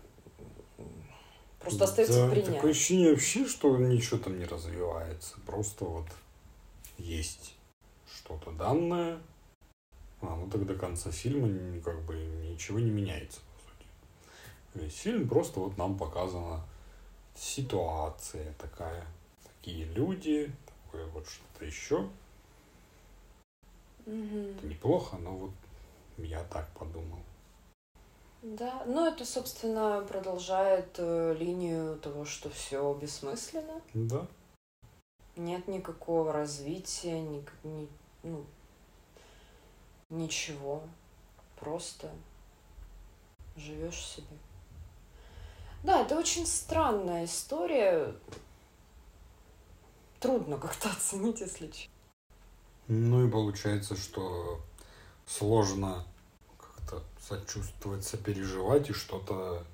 просто 1.60 1.84
остается 1.84 2.24
Да, 2.24 2.30
принять. 2.30 2.54
Такое 2.54 2.70
ощущение 2.70 3.10
вообще, 3.10 3.46
что 3.46 3.76
ничего 3.76 4.18
там 4.18 4.38
не 4.38 4.46
развивается. 4.46 5.34
Просто 5.46 5.84
вот 5.84 6.06
есть 6.96 7.54
что-то 8.06 8.50
данное, 8.52 9.18
а 10.22 10.36
ну 10.36 10.48
так 10.48 10.64
до 10.64 10.74
конца 10.74 11.10
фильма 11.10 11.48
как 11.82 12.00
бы 12.02 12.14
ничего 12.14 12.78
не 12.78 12.90
меняется. 12.90 13.40
Весь 14.74 14.96
фильм 14.96 15.28
просто 15.28 15.60
вот 15.60 15.76
нам 15.78 15.96
показана 15.96 16.60
ситуация 17.36 18.52
такая. 18.54 19.04
Такие 19.44 19.84
люди, 19.86 20.52
такое 20.84 21.06
вот 21.06 21.28
что-то 21.28 21.64
еще. 21.64 22.08
Мгм. 24.06 24.56
Это 24.58 24.66
неплохо, 24.66 25.16
но 25.16 25.30
вот 25.36 25.52
я 26.18 26.42
так 26.44 26.68
подумал. 26.78 27.20
Да, 28.42 28.84
ну 28.86 29.06
это, 29.06 29.24
собственно, 29.24 30.02
продолжает 30.06 30.96
э, 30.98 31.34
линию 31.38 31.98
того, 32.00 32.26
что 32.26 32.50
все 32.50 32.92
бессмысленно, 32.92 33.80
Да. 33.94 34.26
нет 35.36 35.66
никакого 35.66 36.30
развития, 36.30 37.22
ни, 37.22 37.42
ни- 37.62 37.88
ну, 38.22 38.44
ничего, 40.10 40.82
просто 41.58 42.10
живешь 43.56 44.04
себе. 44.04 44.36
Да, 45.84 46.00
это 46.00 46.18
очень 46.18 46.46
странная 46.46 47.26
история. 47.26 48.14
Трудно 50.18 50.56
как-то 50.56 50.88
оценить, 50.96 51.40
если 51.40 51.66
честно. 51.66 51.92
Ну 52.88 53.26
и 53.26 53.30
получается, 53.30 53.94
что 53.94 54.62
сложно 55.26 56.06
как-то 56.58 57.02
сочувствовать, 57.20 58.04
сопереживать 58.04 58.88
и 58.88 58.92
что-то, 58.94 59.64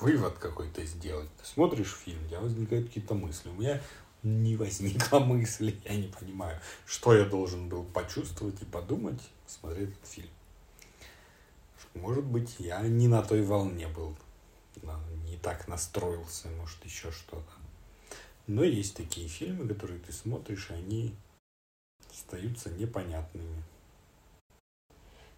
вывод 0.00 0.38
какой-то 0.38 0.84
сделать. 0.86 1.28
Ты 1.38 1.46
смотришь 1.46 1.94
фильм, 1.94 2.24
у 2.24 2.28
тебя 2.28 2.40
возникают 2.40 2.88
какие-то 2.88 3.14
мысли. 3.14 3.50
У 3.50 3.54
меня 3.54 3.82
не 4.22 4.56
возникло 4.56 5.18
мысли, 5.20 5.78
я 5.84 5.96
не 5.96 6.08
понимаю, 6.08 6.58
что 6.86 7.14
я 7.14 7.26
должен 7.26 7.68
был 7.68 7.84
почувствовать 7.84 8.60
и 8.62 8.64
подумать, 8.64 9.20
смотреть 9.46 9.90
этот 9.90 10.06
фильм. 10.06 10.30
Может 11.94 12.24
быть, 12.24 12.56
я 12.58 12.80
не 12.80 13.08
на 13.08 13.22
той 13.22 13.42
волне 13.42 13.88
был, 13.88 14.16
да, 14.76 14.98
не 15.28 15.36
так 15.36 15.68
настроился, 15.68 16.48
может, 16.48 16.84
еще 16.84 17.10
что-то. 17.10 17.52
Но 18.46 18.64
есть 18.64 18.96
такие 18.96 19.28
фильмы, 19.28 19.68
которые 19.68 20.00
ты 20.00 20.12
смотришь, 20.12 20.70
и 20.70 20.74
они 20.74 21.14
остаются 22.10 22.70
непонятными. 22.70 23.62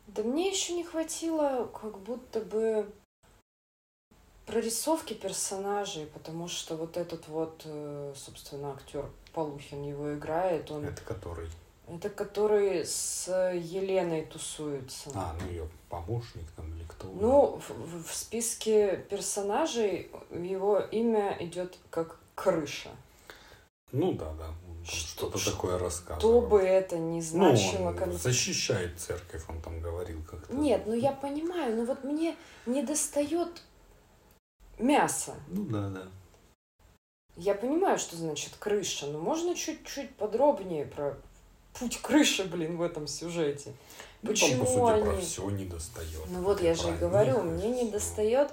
Да 0.07 0.23
мне 0.23 0.51
еще 0.51 0.75
не 0.75 0.85
хватило 0.85 1.67
как 1.67 1.99
будто 1.99 2.41
бы 2.41 2.91
прорисовки 4.47 5.15
персонажей, 5.15 6.07
потому 6.07 6.49
что 6.49 6.77
вот 6.77 6.97
этот 6.97 7.29
вот, 7.29 7.63
э, 7.65 8.13
собственно, 8.17 8.73
актер 8.73 9.09
Полухин 9.33 9.83
его 9.83 10.15
играет, 10.15 10.71
он 10.71 10.85
Это 10.85 11.03
который... 11.03 11.49
это 11.97 12.09
который 12.11 12.85
с 12.87 13.27
Еленой 13.55 14.25
тусуется. 14.27 15.11
А, 15.15 15.35
ну 15.41 15.49
ее 15.51 15.69
помощник 15.89 16.51
там 16.57 16.73
или 16.75 16.85
кто. 16.85 17.09
Ну, 17.09 17.61
в, 17.69 18.03
в- 18.05 18.15
списке 18.15 18.97
персонажей 19.11 20.11
его 20.31 20.79
имя 20.79 21.37
идет 21.41 21.79
как 21.91 22.19
крыша. 22.35 22.91
Ну 23.93 24.13
да, 24.13 24.33
да. 24.35 24.51
что-то 24.85 25.45
такое 25.45 25.77
Что 25.77 25.85
рассказывал. 25.85 26.47
бы 26.47 26.61
это 26.61 26.97
ни 26.97 27.17
Ну, 27.17 27.21
значило. 27.21 27.89
он 27.89 27.97
кон- 27.99 28.13
защищает 28.13 29.01
церковь, 29.01 29.43
он 29.49 29.61
там 29.61 29.81
говорил 29.81 30.23
как-то. 30.23 30.55
Нет, 30.55 30.83
ну 30.87 30.95
я 30.95 31.11
понимаю, 31.13 31.77
но 31.77 31.85
вот 31.85 32.05
мне 32.05 32.37
не 32.67 32.83
достает 32.85 33.63
мяса. 34.79 35.35
Ну 35.49 35.65
да, 35.65 35.89
да. 35.89 36.07
Я 37.37 37.55
понимаю, 37.55 37.99
что 37.99 38.17
значит 38.17 38.55
крыша, 38.59 39.07
но 39.07 39.19
можно 39.19 39.55
чуть-чуть 39.55 40.15
подробнее 40.17 40.85
про 40.87 41.17
путь 41.79 42.01
крыши, 42.01 42.45
блин, 42.45 42.77
в 42.77 42.83
этом 42.83 43.07
сюжете. 43.07 43.73
Ну, 44.23 44.35
там, 44.35 44.35
Почему 44.35 44.65
по 44.65 44.71
сути, 44.71 45.03
про 45.03 45.11
они... 45.13 45.23
все 45.23 45.51
не 45.51 45.65
достает. 45.65 46.25
Ну 46.29 46.43
вот 46.43 46.61
я 46.61 46.75
же 46.75 46.89
и 46.89 46.93
Про 46.93 47.09
говорю, 47.09 47.43
них 47.43 47.53
мне 47.53 47.85
не 47.85 47.91
достает 47.91 48.53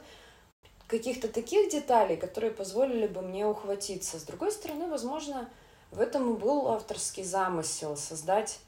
каких-то 0.87 1.27
таких 1.27 1.69
деталей, 1.69 2.15
которые 2.15 2.51
позволили 2.51 3.07
бы 3.07 3.21
мне 3.21 3.45
ухватиться. 3.45 4.19
С 4.19 4.23
другой 4.23 4.51
стороны, 4.51 4.87
возможно, 4.87 5.49
в 5.91 5.99
этом 5.99 6.33
и 6.35 6.37
был 6.37 6.69
авторский 6.69 7.23
замысел 7.23 7.97
создать 7.97 8.59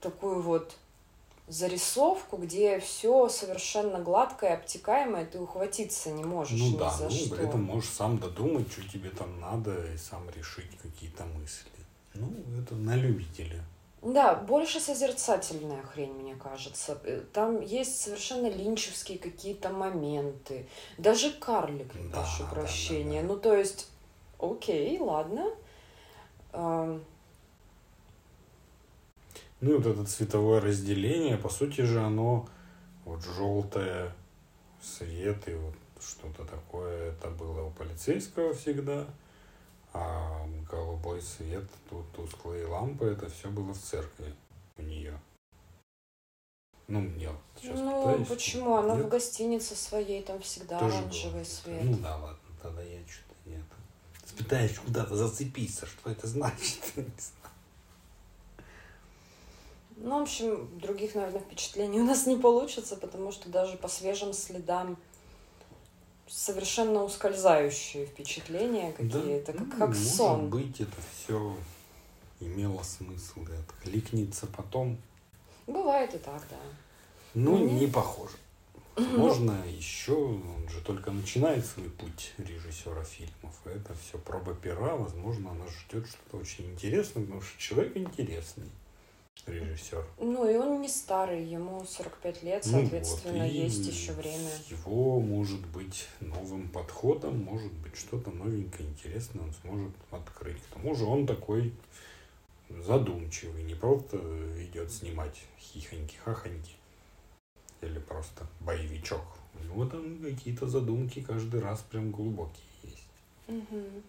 такую 0.00 0.40
вот 0.42 0.76
зарисовку, 1.48 2.36
где 2.36 2.78
все 2.78 3.28
совершенно 3.28 3.98
гладкое, 3.98 4.54
обтекаемое, 4.54 5.24
ты 5.26 5.38
ухватиться 5.40 6.10
не 6.10 6.24
можешь 6.24 6.58
Ну 6.58 6.70
ни 6.70 6.76
да, 6.76 6.90
за 6.90 7.04
ну 7.04 7.10
что. 7.10 7.36
это 7.36 7.56
можешь 7.56 7.90
сам 7.90 8.18
додумать, 8.18 8.70
что 8.70 8.82
тебе 8.88 9.10
там 9.10 9.40
надо, 9.40 9.92
и 9.92 9.96
сам 9.96 10.28
решить 10.30 10.70
какие-то 10.82 11.24
мысли. 11.24 11.70
Ну, 12.18 12.32
это 12.60 12.74
на 12.74 12.96
любителя. 12.96 13.62
Да, 14.02 14.34
больше 14.34 14.78
созерцательная 14.80 15.82
хрень, 15.82 16.12
мне 16.12 16.34
кажется. 16.36 16.98
Э, 17.04 17.20
Там 17.32 17.60
есть 17.60 18.00
совершенно 18.00 18.48
линчевские 18.48 19.18
какие-то 19.18 19.70
моменты. 19.70 20.66
Даже 20.98 21.30
карлик, 21.32 21.92
Да, 22.12 22.20
прошу 22.20 22.44
да, 22.44 22.48
прощения. 22.50 23.22
да, 23.22 23.28
да. 23.28 23.34
Ну, 23.34 23.40
то 23.40 23.54
есть, 23.56 23.88
окей, 24.38 24.98
ладно. 25.00 25.50
Ам, 26.52 27.02
Ну 29.60 29.72
и 29.72 29.76
вот 29.76 29.86
это 29.86 30.04
цветовое 30.04 30.60
разделение, 30.60 31.36
по 31.36 31.48
сути 31.48 31.80
же 31.80 32.00
оно 32.00 32.48
вот 33.04 33.24
желтое 33.24 34.12
свет 34.80 35.48
и 35.48 35.54
вот 35.54 35.74
что-то 36.00 36.44
такое, 36.44 37.10
это 37.10 37.28
было 37.30 37.62
у 37.64 37.70
полицейского 37.72 38.54
всегда, 38.54 39.06
а 39.98 40.46
голубой 40.70 41.20
свет, 41.20 41.64
тут 41.90 42.10
тусклые 42.12 42.66
лампы, 42.66 43.06
это 43.06 43.28
все 43.28 43.48
было 43.48 43.72
в 43.72 43.78
церкви 43.78 44.32
у 44.76 44.82
нее. 44.82 45.18
Ну, 46.86 47.06
я 47.18 47.32
вот 47.32 47.40
сейчас 47.60 47.78
ну, 47.80 48.02
пытаюсь. 48.02 48.28
почему? 48.28 48.76
Она 48.76 48.94
Нет? 48.94 49.04
в 49.04 49.08
гостинице 49.08 49.74
своей, 49.74 50.22
там 50.22 50.40
всегда 50.40 50.78
Тоже 50.78 50.98
оранжевый 50.98 51.42
было. 51.42 51.44
свет. 51.44 51.84
Ну 51.84 51.96
да, 51.98 52.16
ладно, 52.16 52.38
тогда 52.62 52.82
я 52.82 52.98
что-то 53.06 53.50
нет. 53.50 53.64
Пытаюсь 54.38 54.78
куда-то 54.78 55.16
зацепиться, 55.16 55.86
что 55.86 56.10
это 56.10 56.26
значит. 56.26 56.80
Не 56.96 57.02
знаю. 57.02 57.38
Ну, 59.96 60.20
в 60.20 60.22
общем, 60.22 60.78
других, 60.78 61.14
наверное, 61.16 61.40
впечатлений 61.40 62.00
у 62.00 62.04
нас 62.04 62.24
не 62.24 62.36
получится, 62.36 62.96
потому 62.96 63.32
что 63.32 63.48
даже 63.48 63.76
по 63.76 63.88
свежим 63.88 64.32
следам 64.32 64.96
совершенно 66.28 67.02
ускользающие 67.04 68.06
впечатления 68.06 68.92
какие-то, 68.92 69.52
Да, 69.52 69.58
как, 69.58 69.66
ну, 69.66 69.78
как 69.78 69.88
может 69.88 70.08
сон. 70.14 70.50
быть, 70.50 70.80
это 70.80 70.96
все 71.14 71.56
имело 72.40 72.82
смысл, 72.82 73.40
и 73.42 73.52
откликнется 73.56 74.46
потом. 74.46 74.98
Бывает 75.66 76.14
и 76.14 76.18
так, 76.18 76.42
да. 76.50 76.56
Ну, 77.34 77.56
Мне- 77.58 77.80
не 77.80 77.86
похоже. 77.86 78.36
Можно 78.96 79.56
еще, 79.68 80.12
он 80.14 80.68
же 80.68 80.80
только 80.80 81.12
начинает 81.12 81.64
свой 81.64 81.88
путь 81.88 82.32
режиссера 82.38 83.04
фильмов. 83.04 83.54
и 83.66 83.68
Это 83.68 83.94
все 83.94 84.18
проба 84.18 84.54
пера, 84.54 84.96
возможно, 84.96 85.52
она 85.52 85.66
ждет 85.68 86.06
что-то 86.08 86.38
очень 86.38 86.72
интересное, 86.72 87.22
потому 87.24 87.40
что 87.40 87.60
человек 87.60 87.96
интересный, 87.96 88.68
режиссер. 89.48 90.04
Ну, 90.18 90.48
и 90.48 90.56
он 90.56 90.80
не 90.80 90.88
старый, 90.88 91.44
ему 91.44 91.84
45 91.84 92.42
лет, 92.42 92.66
Ну 92.66 92.72
соответственно, 92.72 93.44
вот, 93.44 93.52
и 93.52 93.54
есть 93.54 93.86
еще 93.86 94.12
время. 94.12 94.50
Его, 94.68 95.20
может 95.20 95.64
быть, 95.68 96.06
новым 96.20 96.68
подходом, 96.68 97.42
может 97.42 97.72
быть, 97.72 97.96
что-то 97.96 98.30
новенькое, 98.30 98.88
интересное 98.88 99.42
он 99.44 99.52
сможет 99.62 99.92
открыть. 100.10 100.60
К 100.62 100.74
тому 100.74 100.94
же 100.94 101.04
он 101.04 101.26
такой 101.26 101.72
задумчивый, 102.68 103.62
не 103.64 103.74
просто 103.74 104.18
идет 104.62 104.90
снимать 104.92 105.40
хихоньки-хахоньки 105.60 106.76
или 107.80 107.98
просто 107.98 108.46
боевичок. 108.60 109.22
У 109.58 109.64
него 109.64 109.86
там 109.86 110.18
какие-то 110.18 110.66
задумки 110.68 111.22
каждый 111.22 111.60
раз 111.60 111.80
прям 111.80 112.10
глубокие 112.10 112.64
есть. 112.82 113.08
Мгм. 113.46 114.02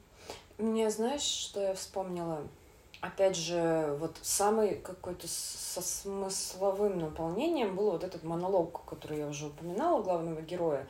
Мне, 0.58 0.90
знаешь, 0.90 1.22
что 1.22 1.62
я 1.62 1.74
вспомнила? 1.74 2.46
Опять 3.02 3.38
же, 3.38 3.96
вот 4.00 4.18
самый 4.22 4.76
какой-то 4.76 5.26
со 5.28 5.82
смысловым 5.82 7.00
наполнением 7.00 7.76
был 7.76 7.92
вот 7.92 8.04
этот 8.04 8.24
монолог, 8.24 8.84
который 8.86 9.20
я 9.20 9.28
уже 9.28 9.48
упоминала, 9.48 10.04
главного 10.04 10.42
героя, 10.42 10.86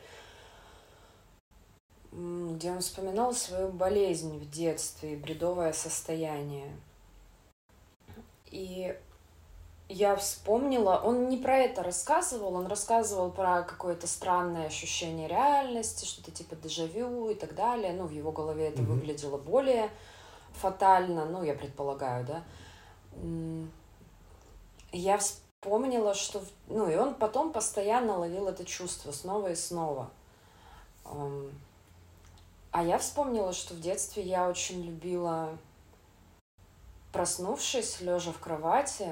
где 2.10 2.72
он 2.72 2.80
вспоминал 2.80 3.32
свою 3.32 3.68
болезнь 3.68 4.36
в 4.38 4.50
детстве 4.50 5.12
и 5.12 5.16
бредовое 5.16 5.72
состояние. 5.72 6.72
И 8.50 8.98
я 9.88 10.16
вспомнила, 10.16 11.00
он 11.04 11.28
не 11.28 11.36
про 11.36 11.58
это 11.58 11.84
рассказывал, 11.84 12.54
он 12.54 12.66
рассказывал 12.66 13.30
про 13.30 13.62
какое-то 13.62 14.08
странное 14.08 14.66
ощущение 14.66 15.28
реальности, 15.28 16.04
что-то 16.04 16.32
типа 16.32 16.56
дежавю 16.56 17.30
и 17.30 17.34
так 17.34 17.54
далее. 17.54 17.92
Ну, 17.92 18.06
в 18.06 18.10
его 18.12 18.32
голове 18.32 18.66
это 18.68 18.82
Мгм. 18.82 18.94
выглядело 18.94 19.38
более 19.38 19.90
фатально, 20.54 21.24
ну, 21.24 21.42
я 21.42 21.54
предполагаю, 21.54 22.26
да. 22.26 22.42
Я 24.92 25.18
вспомнила, 25.18 26.14
что... 26.14 26.42
Ну, 26.68 26.90
и 26.90 26.96
он 26.96 27.14
потом 27.14 27.52
постоянно 27.52 28.18
ловил 28.18 28.48
это 28.48 28.64
чувство 28.64 29.12
снова 29.12 29.48
и 29.52 29.54
снова. 29.54 30.10
Ам, 31.04 31.50
А 32.72 32.82
я 32.82 32.98
вспомнила, 32.98 33.52
что 33.52 33.74
в 33.74 33.80
детстве 33.80 34.22
я 34.22 34.48
очень 34.48 34.82
любила, 34.82 35.56
проснувшись, 37.12 38.00
лежа 38.00 38.32
в 38.32 38.38
кровати, 38.38 39.08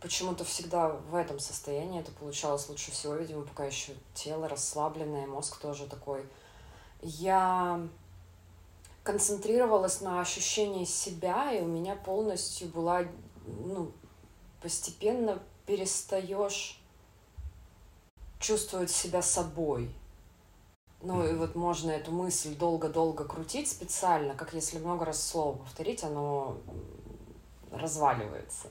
почему-то 0.00 0.44
всегда 0.44 0.88
в 0.88 1.14
этом 1.14 1.38
состоянии 1.38 2.00
это 2.00 2.12
получалось 2.12 2.68
лучше 2.68 2.90
всего, 2.90 3.14
видимо, 3.14 3.42
пока 3.42 3.64
еще 3.64 3.92
тело 4.14 4.48
расслабленное, 4.48 5.26
мозг 5.26 5.58
тоже 5.58 5.86
такой. 5.86 6.24
Я 7.02 7.80
концентрировалась 9.02 10.00
на 10.00 10.20
ощущении 10.20 10.84
себя, 10.84 11.52
и 11.52 11.62
у 11.62 11.66
меня 11.66 11.96
полностью 11.96 12.68
была, 12.68 13.04
ну, 13.46 13.92
постепенно 14.60 15.40
перестаешь 15.66 16.80
чувствовать 18.38 18.90
себя 18.90 19.22
собой. 19.22 19.90
Ну 21.02 21.26
и 21.26 21.34
вот 21.34 21.54
можно 21.54 21.90
эту 21.90 22.12
мысль 22.12 22.54
долго-долго 22.54 23.24
крутить 23.24 23.70
специально, 23.70 24.34
как 24.34 24.52
если 24.52 24.78
много 24.78 25.06
раз 25.06 25.22
слово 25.26 25.56
повторить, 25.56 26.04
оно 26.04 26.58
разваливается. 27.70 28.68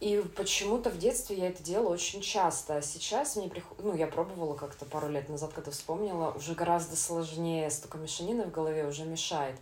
И 0.00 0.24
почему-то 0.34 0.88
в 0.88 0.96
детстве 0.96 1.36
я 1.36 1.48
это 1.48 1.62
делала 1.62 1.92
очень 1.92 2.22
часто, 2.22 2.76
а 2.76 2.82
сейчас 2.82 3.36
мне 3.36 3.48
приходит, 3.48 3.84
ну, 3.84 3.94
я 3.94 4.06
пробовала 4.06 4.54
как-то 4.54 4.86
пару 4.86 5.10
лет 5.10 5.28
назад, 5.28 5.52
когда 5.52 5.70
вспомнила, 5.70 6.30
уже 6.30 6.54
гораздо 6.54 6.96
сложнее, 6.96 7.70
столько 7.70 7.98
мешанины 7.98 8.44
в 8.44 8.50
голове 8.50 8.86
уже 8.86 9.04
мешает. 9.04 9.56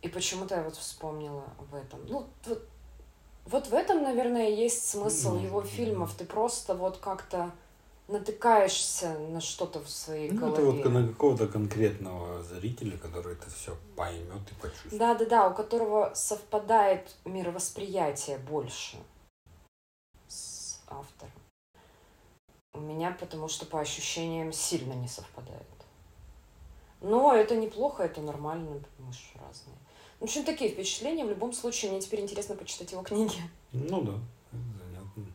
И 0.00 0.08
почему-то 0.08 0.54
я 0.54 0.62
вот 0.62 0.76
вспомнила 0.76 1.44
об 1.58 1.74
этом. 1.74 2.00
Ну, 2.06 2.26
вот, 2.46 2.62
вот 3.44 3.66
в 3.66 3.74
этом, 3.74 4.02
наверное, 4.02 4.48
есть 4.48 4.88
смысл 4.88 5.36
его 5.36 5.60
да. 5.60 5.66
фильмов. 5.66 6.14
Ты 6.16 6.24
просто 6.24 6.74
вот 6.74 6.96
как-то 6.96 7.50
натыкаешься 8.06 9.18
на 9.18 9.42
что-то 9.42 9.80
в 9.80 9.90
своей 9.90 10.30
Ну, 10.30 10.40
голове. 10.40 10.80
это 10.80 10.88
вот 10.88 10.92
на 10.92 11.08
какого-то 11.08 11.46
конкретного 11.46 12.42
зрителя, 12.42 12.96
который 12.96 13.34
это 13.34 13.50
все 13.50 13.76
поймет 13.96 14.50
и 14.50 14.54
почувствует. 14.62 14.98
Да-да-да, 14.98 15.48
у 15.48 15.54
которого 15.54 16.12
совпадает 16.14 17.14
мировосприятие 17.26 18.38
больше 18.38 18.96
с 20.88 20.92
автором. 20.92 21.32
У 22.74 22.80
меня 22.80 23.10
потому 23.18 23.48
что 23.48 23.66
по 23.66 23.80
ощущениям 23.80 24.52
сильно 24.52 24.92
не 24.92 25.08
совпадает. 25.08 25.66
Но 27.00 27.32
это 27.34 27.56
неплохо, 27.56 28.02
это 28.02 28.20
нормально, 28.20 28.80
мы 28.98 29.12
же 29.12 29.20
разные. 29.34 29.76
В 30.20 30.24
общем, 30.24 30.44
такие 30.44 30.70
впечатления. 30.70 31.24
В 31.24 31.30
любом 31.30 31.52
случае, 31.52 31.92
мне 31.92 32.00
теперь 32.00 32.20
интересно 32.20 32.56
почитать 32.56 32.90
его 32.90 33.02
книги. 33.02 33.40
Ну 33.72 34.02
да, 34.02 34.14
занятно. 34.52 35.32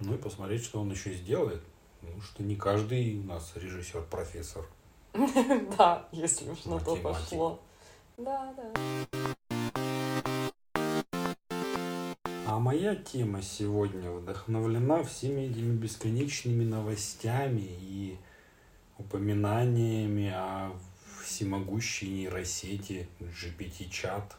Ну 0.00 0.14
и 0.14 0.18
посмотреть, 0.18 0.64
что 0.64 0.80
он 0.80 0.90
еще 0.90 1.12
сделает. 1.12 1.62
Потому 2.00 2.20
что 2.20 2.42
не 2.42 2.56
каждый 2.56 3.20
у 3.20 3.24
нас 3.24 3.52
режиссер-профессор. 3.54 4.66
Да, 5.78 6.08
если 6.10 6.50
уж 6.50 6.64
на 6.64 6.80
то 6.80 6.96
пошло. 6.96 7.60
Да, 8.16 8.52
да. 8.56 9.33
Моя 12.64 12.96
тема 12.96 13.42
сегодня 13.42 14.10
вдохновлена 14.10 15.04
всеми 15.04 15.42
этими 15.42 15.76
бесконечными 15.76 16.64
новостями 16.64 17.60
и 17.60 18.16
упоминаниями 18.96 20.32
о 20.34 20.72
всемогущей 21.22 22.08
нейросети 22.08 23.06
GPT-чат, 23.20 24.34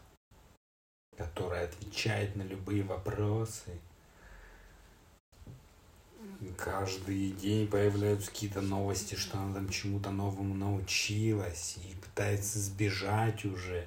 которая 1.16 1.66
отвечает 1.66 2.36
на 2.36 2.42
любые 2.42 2.82
вопросы. 2.82 3.80
Каждый 6.58 7.30
день 7.30 7.68
появляются 7.68 8.32
какие-то 8.32 8.62
новости, 8.62 9.14
что 9.14 9.38
она 9.38 9.54
там 9.54 9.70
чему-то 9.70 10.10
новому 10.10 10.56
научилась 10.56 11.78
и 11.78 11.96
пытается 11.98 12.58
сбежать 12.58 13.46
уже. 13.46 13.86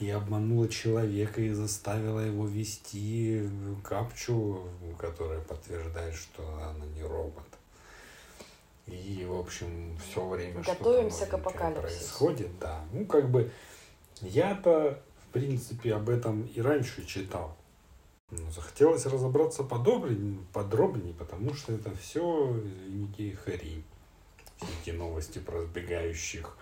И 0.00 0.10
обманула 0.10 0.68
человека 0.68 1.40
и 1.40 1.50
заставила 1.50 2.20
его 2.20 2.46
вести 2.46 3.48
капчу, 3.84 4.68
которая 4.98 5.40
подтверждает, 5.40 6.14
что 6.14 6.42
она 6.58 6.84
не 6.96 7.02
робот. 7.02 7.44
И, 8.86 9.24
в 9.26 9.38
общем, 9.38 9.96
все 9.98 10.26
время 10.26 10.62
Готовимся 10.62 11.26
к 11.26 11.34
апокалипсису. 11.34 11.82
происходит, 11.82 12.58
да. 12.58 12.84
Ну, 12.92 13.06
как 13.06 13.30
бы, 13.30 13.50
я-то, 14.20 15.00
в 15.22 15.32
принципе, 15.32 15.94
об 15.94 16.10
этом 16.10 16.42
и 16.42 16.60
раньше 16.60 17.06
читал. 17.06 17.56
Но 18.30 18.50
захотелось 18.50 19.06
разобраться 19.06 19.62
подробнее, 19.62 20.38
подробнее, 20.52 21.14
потому 21.14 21.54
что 21.54 21.72
это 21.72 21.94
все, 21.96 22.58
извините, 22.58 23.36
хрень. 23.36 23.84
Все 24.56 24.66
эти 24.82 24.90
новости 24.90 25.38
про 25.38 25.62
сбегающих 25.62 26.56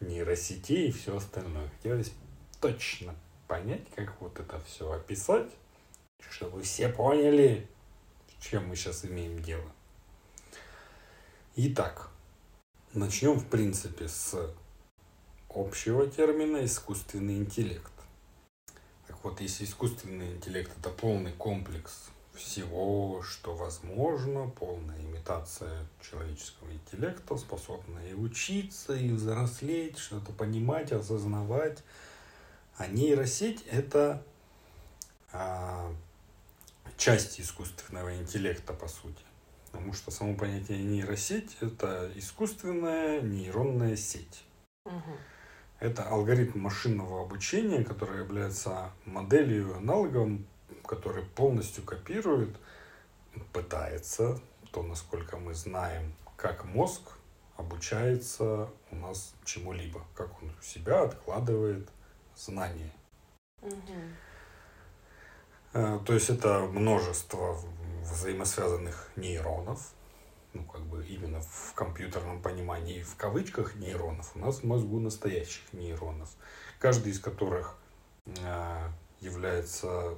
нейросетей 0.00 0.88
и 0.88 0.92
все 0.92 1.16
остальное. 1.16 1.68
Хотелось 1.76 2.12
точно 2.60 3.14
понять, 3.46 3.86
как 3.94 4.20
вот 4.20 4.38
это 4.38 4.60
все 4.60 4.90
описать, 4.92 5.50
чтобы 6.30 6.62
все 6.62 6.88
поняли, 6.88 7.66
с 8.38 8.44
чем 8.44 8.68
мы 8.68 8.76
сейчас 8.76 9.04
имеем 9.04 9.42
дело. 9.42 9.70
Итак, 11.56 12.10
начнем, 12.92 13.38
в 13.38 13.46
принципе, 13.46 14.08
с 14.08 14.54
общего 15.48 16.06
термина 16.06 16.64
искусственный 16.64 17.38
интеллект. 17.38 17.92
Так 19.06 19.16
вот, 19.24 19.40
если 19.40 19.64
искусственный 19.64 20.34
интеллект 20.34 20.70
это 20.78 20.90
полный 20.90 21.32
комплекс 21.32 22.10
всего, 22.34 23.22
что 23.22 23.54
возможно, 23.54 24.48
полная 24.48 25.00
имитация 25.00 25.86
человеческого 26.00 26.70
интеллекта, 26.70 27.36
способная 27.36 28.10
и 28.10 28.14
учиться, 28.14 28.94
и 28.94 29.10
взрослеть, 29.10 29.98
что-то 29.98 30.32
понимать, 30.32 30.92
осознавать. 30.92 31.82
А 32.78 32.86
нейросеть 32.86 33.66
это 33.66 34.22
а, 35.32 35.92
часть 36.96 37.40
искусственного 37.40 38.16
интеллекта, 38.16 38.72
по 38.72 38.86
сути. 38.86 39.24
Потому 39.72 39.92
что 39.92 40.12
само 40.12 40.34
понятие 40.34 40.84
нейросеть– 40.84 41.56
это 41.60 42.10
искусственная 42.14 43.20
нейронная 43.20 43.96
сеть. 43.96 44.44
Угу. 44.84 45.16
Это 45.80 46.04
алгоритм 46.04 46.60
машинного 46.60 47.22
обучения, 47.22 47.84
который 47.84 48.20
является 48.20 48.92
моделью, 49.04 49.76
аналогом, 49.76 50.46
который 50.86 51.24
полностью 51.24 51.82
копирует, 51.82 52.56
пытается, 53.52 54.40
то, 54.70 54.84
насколько 54.84 55.36
мы 55.36 55.52
знаем, 55.52 56.14
как 56.36 56.64
мозг 56.64 57.02
обучается 57.56 58.70
у 58.92 58.96
нас 58.96 59.34
чему-либо, 59.44 60.04
как 60.14 60.42
он 60.42 60.50
у 60.50 60.62
себя 60.62 61.02
откладывает 61.02 61.88
знания. 62.38 62.92
Угу. 63.62 63.94
То 65.72 66.14
есть 66.14 66.30
это 66.30 66.60
множество 66.60 67.58
взаимосвязанных 68.02 69.10
нейронов, 69.16 69.92
ну, 70.54 70.64
как 70.64 70.82
бы 70.82 71.06
именно 71.06 71.40
в 71.40 71.74
компьютерном 71.74 72.40
понимании, 72.40 73.02
в 73.02 73.16
кавычках 73.16 73.76
нейронов, 73.76 74.34
у 74.34 74.38
нас 74.38 74.60
в 74.60 74.64
мозгу 74.64 74.98
настоящих 74.98 75.72
нейронов, 75.72 76.30
каждый 76.78 77.12
из 77.12 77.20
которых 77.20 77.76
э, 78.26 78.88
является 79.20 80.16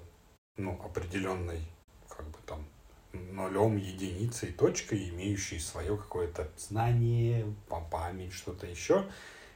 ну, 0.57 0.81
определенной, 0.85 1.67
как 2.09 2.27
бы 2.29 2.39
там, 2.47 2.65
нулем, 3.13 3.77
единицей, 3.77 4.53
точкой, 4.53 5.11
имеющей 5.11 5.59
свое 5.59 5.97
какое-то 5.97 6.49
знание, 6.57 7.53
память, 7.91 8.33
что-то 8.33 8.67
еще, 8.67 9.11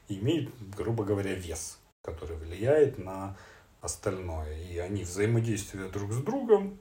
имеет, 0.09 0.51
грубо 0.75 1.05
говоря, 1.05 1.35
вес, 1.35 1.79
который 2.05 2.37
влияет 2.37 2.99
на 2.99 3.37
остальное. 3.81 4.57
И 4.59 4.79
они 4.79 5.03
взаимодействуют 5.03 5.93
друг 5.93 6.13
с 6.13 6.19
другом, 6.19 6.79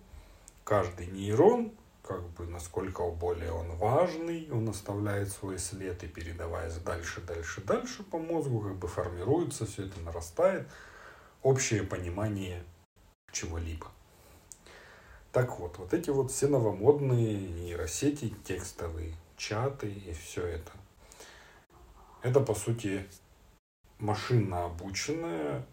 каждый 0.63 1.07
нейрон, 1.07 1.71
как 2.03 2.21
бы 2.31 2.45
насколько 2.45 3.09
более 3.09 3.51
он 3.51 3.71
важный, 3.77 4.49
он 4.51 4.67
оставляет 4.69 5.31
свой 5.31 5.57
след 5.57 6.03
и 6.03 6.07
передаваясь 6.07 6.75
дальше, 6.75 7.21
дальше, 7.21 7.61
дальше 7.61 8.03
по 8.03 8.19
мозгу, 8.19 8.59
как 8.59 8.75
бы 8.75 8.87
формируется, 8.87 9.65
все 9.65 9.85
это 9.85 9.99
нарастает, 10.01 10.67
общее 11.41 11.83
понимание 11.83 12.63
чего-либо. 13.31 13.87
Так 15.31 15.59
вот, 15.59 15.77
вот 15.79 15.93
эти 15.93 16.09
вот 16.09 16.31
все 16.31 16.47
новомодные 16.47 17.35
нейросети, 17.35 18.33
текстовые 18.43 19.15
чаты 19.35 19.89
и 19.89 20.13
все 20.13 20.45
это. 20.45 20.71
Это, 22.21 22.39
по 22.39 22.53
сути, 22.53 23.07
машинно 23.99 24.65
обученная 24.65 25.65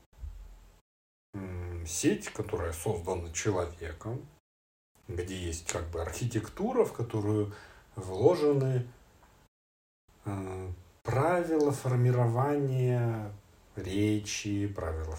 сеть, 1.87 2.29
которая 2.31 2.73
создана 2.73 3.31
человеком, 3.33 4.27
где 5.09 5.37
есть 5.37 5.67
как 5.67 5.89
бы 5.91 6.03
архитектура, 6.03 6.85
в 6.85 6.93
которую 6.93 7.53
вложены 7.97 8.87
э, 10.25 10.73
правила 11.03 11.73
формирования 11.73 13.33
речи, 13.77 14.67
правила 14.67 15.17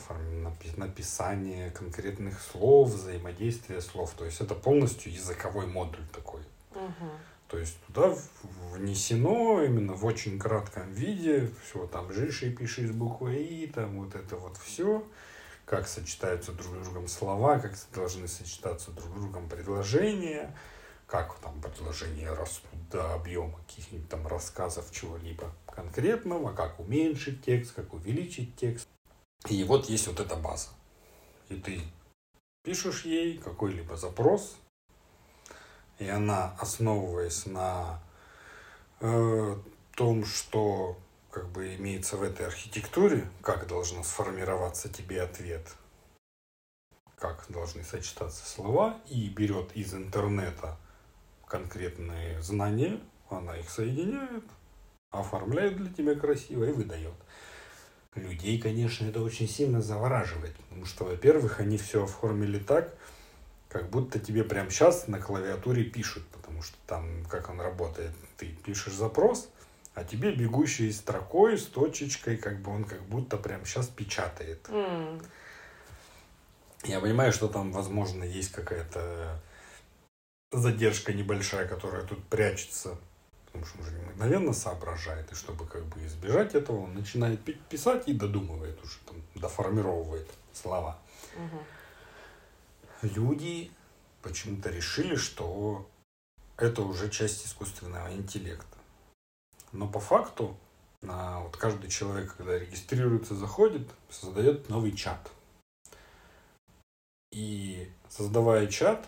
написания 0.78 1.72
конкретных 1.72 2.42
слов, 2.42 2.90
взаимодействия 2.90 3.82
слов. 3.82 4.12
То 4.12 4.26
есть 4.26 4.42
это 4.42 4.56
полностью 4.56 5.12
языковой 5.12 5.68
модуль 5.68 6.06
такой. 6.14 6.42
Угу. 6.72 7.10
То 7.52 7.58
есть 7.58 7.76
туда 7.88 8.16
внесено 8.72 9.62
именно 9.62 9.94
в 9.94 10.06
очень 10.06 10.40
кратком 10.40 10.90
виде, 10.94 11.52
все 11.66 11.86
там 11.86 12.14
жишь 12.14 12.44
и 12.44 12.50
пишешь 12.50 12.92
буквой 12.92 13.44
И, 13.44 13.68
там 13.68 14.00
вот 14.00 14.16
это 14.16 14.38
вот 14.38 14.56
все 14.56 15.06
как 15.66 15.88
сочетаются 15.88 16.54
друг 16.54 16.78
с 16.78 16.86
другом 16.86 17.08
слова, 17.10 17.60
как 17.60 17.74
должны 17.94 18.30
сочетаться 18.30 18.92
друг 18.92 19.10
с 19.10 19.20
другом 19.20 19.50
предложения, 19.50 20.56
как 21.08 21.38
там 21.40 21.62
предложения 21.62 22.32
растут 22.32 22.90
до 22.90 23.14
объема 23.14 23.58
каких-нибудь 23.68 24.10
там 24.10 24.28
рассказов 24.28 24.90
чего-либо 24.92 25.54
конкретного, 25.68 26.54
как 26.54 26.80
уменьшить 26.80 27.44
текст, 27.44 27.74
как 27.74 27.94
увеличить 27.94 28.56
текст. 28.56 28.88
И 29.50 29.64
вот 29.66 29.90
есть 29.90 30.08
вот 30.08 30.22
эта 30.22 30.38
база. 30.38 30.70
И 31.50 31.56
ты 31.56 31.82
пишешь 32.64 33.04
ей 33.04 33.38
какой-либо 33.38 33.98
запрос, 33.98 34.58
и 36.02 36.10
она, 36.10 36.56
основываясь 36.60 37.46
на 37.46 38.02
э, 39.02 39.56
том, 39.96 40.26
что 40.26 40.98
как 41.30 41.48
бы 41.50 41.76
имеется 41.76 42.18
в 42.18 42.24
этой 42.24 42.48
архитектуре, 42.48 43.30
как 43.42 43.68
должно 43.68 44.04
сформироваться 44.04 44.90
тебе 44.90 45.22
ответ, 45.22 45.76
как 47.18 47.46
должны 47.50 47.84
сочетаться 47.84 48.44
слова, 48.46 49.00
и 49.10 49.30
берет 49.30 49.76
из 49.76 49.94
интернета 49.94 50.76
конкретные 51.46 52.42
знания, 52.42 53.00
она 53.30 53.56
их 53.58 53.70
соединяет, 53.70 54.44
оформляет 55.12 55.78
для 55.78 55.94
тебя 55.94 56.16
красиво 56.16 56.64
и 56.64 56.72
выдает. 56.72 57.14
Людей, 58.16 58.60
конечно, 58.60 59.06
это 59.06 59.22
очень 59.22 59.48
сильно 59.48 59.82
завораживает, 59.82 60.56
потому 60.56 60.86
что, 60.86 61.06
во-первых, 61.06 61.60
они 61.60 61.78
все 61.78 62.04
оформили 62.06 62.58
так, 62.58 62.98
как 63.72 63.90
будто 63.90 64.20
тебе 64.20 64.44
прямо 64.44 64.70
сейчас 64.70 65.08
на 65.08 65.20
клавиатуре 65.20 65.84
пишут, 65.84 66.28
потому 66.28 66.62
что 66.62 66.76
там, 66.88 67.26
как 67.30 67.50
он 67.50 67.62
работает, 67.62 68.12
ты 68.38 68.48
пишешь 68.48 68.94
запрос– 68.94 69.50
а 69.94 70.04
тебе 70.04 70.32
бегущей 70.32 70.92
строкой 70.94 71.58
с 71.58 71.66
точечкой, 71.66 72.38
как 72.38 72.62
бы 72.62 72.72
он 72.72 72.86
как 72.86 73.02
будто 73.04 73.38
прям 73.38 73.66
сейчас 73.66 73.88
печатает. 73.88 74.66
Mm. 74.70 75.26
Я 76.84 77.00
понимаю, 77.00 77.34
что 77.34 77.48
там, 77.48 77.72
возможно, 77.72 78.24
есть 78.24 78.52
какая-то 78.52 79.40
задержка 80.52 81.14
небольшая, 81.14 81.68
которая 81.68 82.04
тут 82.04 82.24
прячется, 82.26 82.98
потому 83.46 83.66
что 83.66 83.80
он 83.80 83.88
уже 83.88 83.98
мгновенно 84.00 84.54
соображает, 84.54 85.32
и 85.32 85.36
чтобы 85.36 85.66
как 85.68 85.84
бы 85.86 86.06
избежать 86.06 86.56
этого, 86.56 86.86
он 86.86 86.94
начинает 86.96 87.40
писать 87.68 88.08
и 88.08 88.14
додумывает 88.14 88.82
уже, 88.84 88.98
там, 89.06 89.18
доформировывает 89.36 90.28
слова. 90.54 90.98
Угу. 91.36 91.64
Люди 93.02 93.72
почему-то 94.22 94.70
решили, 94.70 95.16
что 95.16 95.90
это 96.58 96.84
уже 96.84 97.10
часть 97.10 97.46
искусственного 97.46 98.14
интеллекта. 98.14 98.78
Но 99.72 99.88
по 99.88 100.00
факту 100.00 100.56
вот 101.02 101.58
каждый 101.58 101.90
человек, 101.90 102.36
когда 102.36 102.60
регистрируется, 102.60 103.34
заходит, 103.36 103.90
создает 104.10 104.70
новый 104.70 104.92
чат. 104.92 105.32
И 107.32 107.90
создавая 108.08 108.68
чат, 108.68 109.08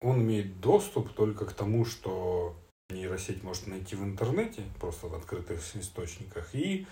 он 0.00 0.20
имеет 0.20 0.60
доступ 0.60 1.12
только 1.14 1.46
к 1.46 1.54
тому, 1.54 1.84
что 1.84 2.54
нейросеть 2.90 3.42
может 3.42 3.66
найти 3.66 3.96
в 3.96 4.04
интернете, 4.04 4.62
просто 4.78 5.08
в 5.08 5.14
открытых 5.14 5.60
источниках, 5.74 6.54
и 6.54 6.86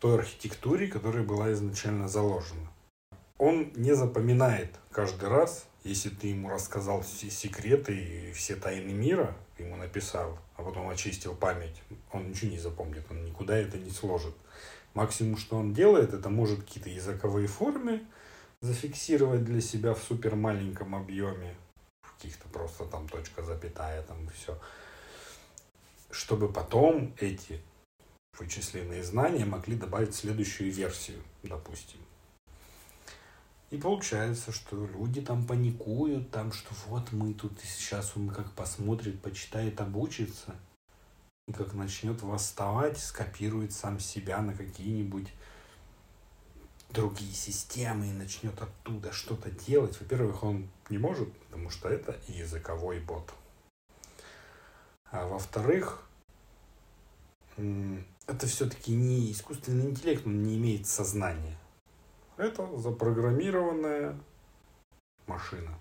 той 0.00 0.18
архитектуре, 0.18 0.88
которая 0.88 1.22
была 1.22 1.52
изначально 1.52 2.08
заложена. 2.08 2.68
Он 3.38 3.72
не 3.76 3.94
запоминает 3.94 4.74
каждый 4.90 5.28
раз, 5.30 5.66
если 5.82 6.10
ты 6.10 6.28
ему 6.28 6.48
рассказал 6.48 7.02
все 7.02 7.30
секреты 7.30 7.94
и 7.94 8.32
все 8.32 8.56
тайны 8.56 8.92
мира, 8.92 9.34
ему 9.58 9.76
написал, 9.76 10.38
а 10.56 10.62
потом 10.62 10.88
очистил 10.88 11.34
память, 11.34 11.82
он 12.12 12.28
ничего 12.28 12.50
не 12.50 12.58
запомнит, 12.58 13.04
он 13.10 13.24
никуда 13.24 13.56
это 13.56 13.78
не 13.78 13.90
сложит. 13.90 14.34
Максимум, 14.94 15.36
что 15.36 15.56
он 15.56 15.72
делает, 15.72 16.12
это 16.12 16.28
может 16.28 16.60
какие-то 16.60 16.90
языковые 16.90 17.46
формы 17.46 18.04
зафиксировать 18.60 19.44
для 19.44 19.60
себя 19.60 19.94
в 19.94 20.02
супер 20.02 20.34
маленьком 20.36 20.94
объеме, 20.94 21.54
каких-то 22.02 22.48
просто 22.48 22.84
там 22.84 23.08
точка, 23.08 23.42
запятая, 23.42 24.02
там 24.02 24.28
все. 24.34 24.60
Чтобы 26.10 26.52
потом 26.52 27.14
эти 27.18 27.62
вычисленные 28.38 29.02
знания 29.02 29.44
могли 29.44 29.76
добавить 29.76 30.14
следующую 30.14 30.72
версию, 30.72 31.22
допустим. 31.42 32.00
И 33.70 33.78
получается, 33.78 34.50
что 34.50 34.84
люди 34.84 35.22
там 35.22 35.46
паникуют, 35.46 36.30
там, 36.32 36.52
что 36.52 36.74
вот 36.88 37.12
мы 37.12 37.34
тут, 37.34 37.52
и 37.62 37.66
сейчас 37.66 38.16
он 38.16 38.28
как 38.30 38.50
посмотрит, 38.52 39.22
почитает, 39.22 39.80
обучится, 39.80 40.56
и 41.46 41.52
как 41.52 41.74
начнет 41.74 42.20
восставать, 42.22 42.98
скопирует 42.98 43.72
сам 43.72 44.00
себя 44.00 44.42
на 44.42 44.54
какие-нибудь 44.54 45.28
другие 46.90 47.32
системы 47.32 48.08
и 48.08 48.12
начнет 48.12 48.60
оттуда 48.60 49.12
что-то 49.12 49.52
делать. 49.52 50.00
Во-первых, 50.00 50.42
он 50.42 50.68
не 50.88 50.98
может, 50.98 51.32
потому 51.44 51.70
что 51.70 51.88
это 51.88 52.18
языковой 52.26 52.98
бот. 52.98 53.32
А 55.12 55.28
во-вторых, 55.28 56.04
это 58.26 58.46
все-таки 58.46 58.92
не 58.92 59.30
искусственный 59.30 59.86
интеллект, 59.86 60.26
он 60.26 60.42
не 60.42 60.56
имеет 60.56 60.88
сознания. 60.88 61.56
Это 62.40 62.74
запрограммированная 62.78 64.18
машина. 65.26 65.78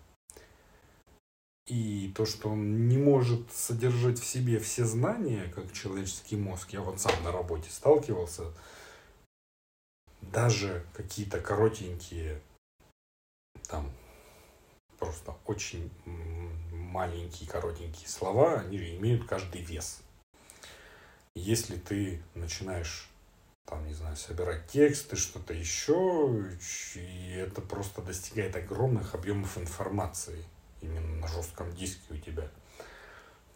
И 1.68 2.12
то, 2.14 2.26
что 2.26 2.50
он 2.50 2.90
не 2.90 2.98
может 2.98 3.50
содержать 3.54 4.20
в 4.20 4.26
себе 4.26 4.60
все 4.60 4.84
знания, 4.84 5.50
как 5.56 5.72
человеческий 5.72 6.36
мозг, 6.36 6.72
я 6.72 6.82
вот 6.82 7.00
сам 7.00 7.14
на 7.24 7.32
работе 7.32 7.70
сталкивался, 7.70 8.52
даже 10.22 10.86
какие-то 10.94 11.40
коротенькие, 11.40 12.42
там, 13.70 13.90
просто 14.98 15.38
очень 15.46 15.90
маленькие, 16.74 17.50
коротенькие 17.50 18.10
слова, 18.10 18.60
они 18.60 18.98
имеют 18.98 19.26
каждый 19.26 19.62
вес. 19.62 20.02
Если 21.36 21.78
ты 21.78 22.22
начинаешь 22.36 23.09
там, 23.70 23.86
не 23.86 23.94
знаю, 23.94 24.16
собирать 24.16 24.68
тексты, 24.68 25.16
что-то 25.16 25.54
еще, 25.54 26.44
и 26.96 27.36
это 27.36 27.62
просто 27.62 28.02
достигает 28.02 28.56
огромных 28.56 29.14
объемов 29.14 29.58
информации 29.58 30.44
именно 30.82 31.18
на 31.18 31.28
жестком 31.28 31.72
диске 31.74 32.14
у 32.14 32.18
тебя. 32.18 32.50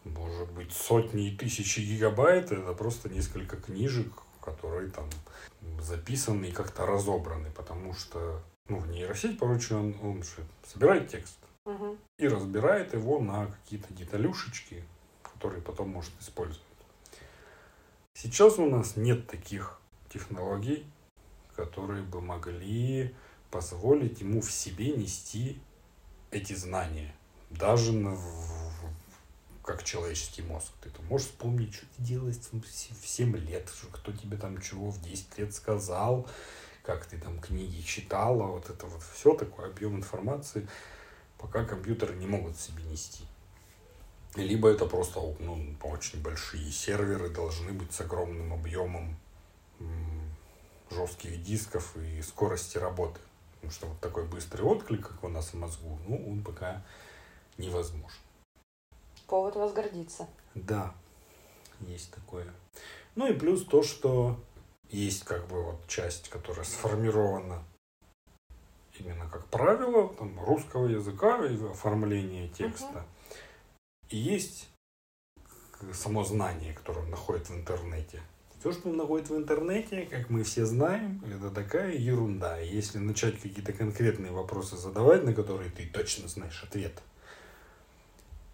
Может 0.04 0.52
быть, 0.52 0.72
сотни 0.72 1.28
и 1.28 1.36
тысячи 1.36 1.80
гигабайт, 1.80 2.52
это 2.52 2.72
просто 2.74 3.08
несколько 3.08 3.56
книжек, 3.56 4.12
которые 4.40 4.90
там 4.90 5.08
записаны 5.80 6.46
и 6.46 6.52
как-то 6.52 6.86
разобраны, 6.86 7.50
потому 7.50 7.94
что 7.94 8.42
ну, 8.68 8.78
в 8.78 8.88
нейросеть, 8.88 9.38
короче, 9.38 9.74
он, 9.74 9.96
он 10.02 10.22
же 10.22 10.46
собирает 10.66 11.10
текст 11.10 11.38
Мгм. 11.64 11.98
и 12.18 12.28
разбирает 12.28 12.92
его 12.92 13.18
на 13.20 13.46
какие-то 13.46 13.92
деталюшечки, 13.94 14.84
которые 15.22 15.62
потом 15.62 15.88
может 15.88 16.12
использовать. 16.20 16.62
Сейчас 18.12 18.58
у 18.58 18.66
нас 18.66 18.96
нет 18.96 19.26
таких 19.26 19.80
технологий, 20.14 20.86
которые 21.56 22.02
бы 22.02 22.20
могли 22.20 23.14
позволить 23.50 24.20
ему 24.20 24.40
в 24.40 24.50
себе 24.50 24.92
нести 24.92 25.60
эти 26.30 26.54
знания. 26.54 27.14
Даже 27.50 27.92
на, 27.92 28.16
как 29.62 29.82
человеческий 29.82 30.42
мозг. 30.42 30.68
Ты 30.82 30.90
там 30.90 31.04
можешь 31.06 31.28
вспомнить, 31.28 31.74
что 31.74 31.86
ты 31.96 32.02
делаешь 32.02 32.36
в 32.36 33.06
7 33.06 33.36
лет, 33.36 33.70
кто 33.92 34.12
тебе 34.12 34.36
там 34.36 34.60
чего 34.60 34.90
в 34.90 35.02
10 35.02 35.38
лет 35.38 35.54
сказал, 35.54 36.28
как 36.82 37.06
ты 37.06 37.18
там 37.18 37.40
книги 37.40 37.80
читала, 37.82 38.46
вот 38.46 38.70
это 38.70 38.86
вот 38.86 39.02
все 39.14 39.34
такой 39.34 39.66
объем 39.66 39.96
информации, 39.96 40.68
пока 41.38 41.64
компьютеры 41.64 42.14
не 42.14 42.26
могут 42.26 42.58
себе 42.58 42.82
нести. 42.84 43.24
Либо 44.36 44.68
это 44.68 44.86
просто 44.86 45.20
ну, 45.38 45.76
очень 45.82 46.20
большие 46.20 46.70
серверы 46.70 47.28
должны 47.28 47.72
быть 47.72 47.92
с 47.92 48.00
огромным 48.00 48.52
объемом 48.52 49.16
жестких 50.94 51.42
дисков 51.42 51.96
и 51.96 52.22
скорости 52.22 52.78
работы. 52.78 53.20
Потому 53.54 53.72
что 53.72 53.86
вот 53.86 54.00
такой 54.00 54.26
быстрый 54.26 54.62
отклик, 54.62 55.08
как 55.08 55.24
у 55.24 55.28
нас 55.28 55.48
в 55.48 55.54
мозгу, 55.54 55.98
ну, 56.06 56.30
он 56.30 56.42
пока 56.42 56.82
невозможен. 57.58 58.18
Повод 59.26 59.56
возгордиться. 59.56 60.28
Да, 60.54 60.94
есть 61.80 62.12
такое. 62.12 62.52
Ну 63.14 63.26
и 63.26 63.38
плюс 63.38 63.64
то, 63.64 63.82
что 63.82 64.38
есть 64.90 65.24
как 65.24 65.46
бы 65.48 65.62
вот 65.62 65.86
часть, 65.88 66.28
которая 66.28 66.64
сформирована 66.64 67.64
именно 68.98 69.28
как 69.28 69.46
правило 69.46 70.14
там, 70.14 70.38
русского 70.44 70.86
языка 70.86 71.44
и 71.46 71.56
оформления 71.64 72.48
текста. 72.48 73.04
И 74.08 74.16
есть 74.16 74.68
само 75.92 76.24
знание, 76.24 76.74
которое 76.74 77.00
он 77.00 77.10
находит 77.10 77.48
в 77.48 77.54
интернете. 77.54 78.22
Все, 78.64 78.72
что 78.72 78.88
он 78.88 78.96
находит 78.96 79.28
в 79.28 79.36
интернете, 79.36 80.08
как 80.10 80.30
мы 80.30 80.42
все 80.42 80.64
знаем, 80.64 81.20
это 81.30 81.50
такая 81.50 81.92
ерунда. 81.92 82.56
Если 82.60 82.96
начать 82.96 83.38
какие-то 83.38 83.74
конкретные 83.74 84.32
вопросы 84.32 84.78
задавать, 84.78 85.22
на 85.22 85.34
которые 85.34 85.68
ты 85.68 85.84
точно 85.86 86.28
знаешь 86.28 86.64
ответ. 86.66 86.94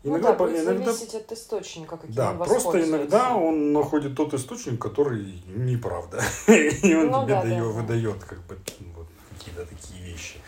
ну 0.03 0.19
да, 0.19 0.33
по- 0.33 0.49
будет 0.49 0.65
зависеть 0.65 1.15
от 1.15 1.31
источника, 1.31 1.97
каким 1.97 2.13
да, 2.17 2.33
просто 2.33 2.83
иногда 2.83 3.37
он 3.37 3.73
находит 3.73 4.17
тот 4.17 4.35
источник, 4.35 4.83
который 4.83 5.45
неправда. 5.47 6.21
И 6.49 6.93
он 6.93 7.07
Ну 7.11 7.23
тебе 7.23 7.35
да, 7.35 7.43
да, 7.43 7.49
дает, 7.49 7.63
да. 7.63 7.71
выдает 7.71 8.25
как 8.25 8.41
бы 8.47 8.59
вот 8.97 9.07
какие-то 9.39 9.65
такие 9.65 10.03
вещи. 10.03 10.39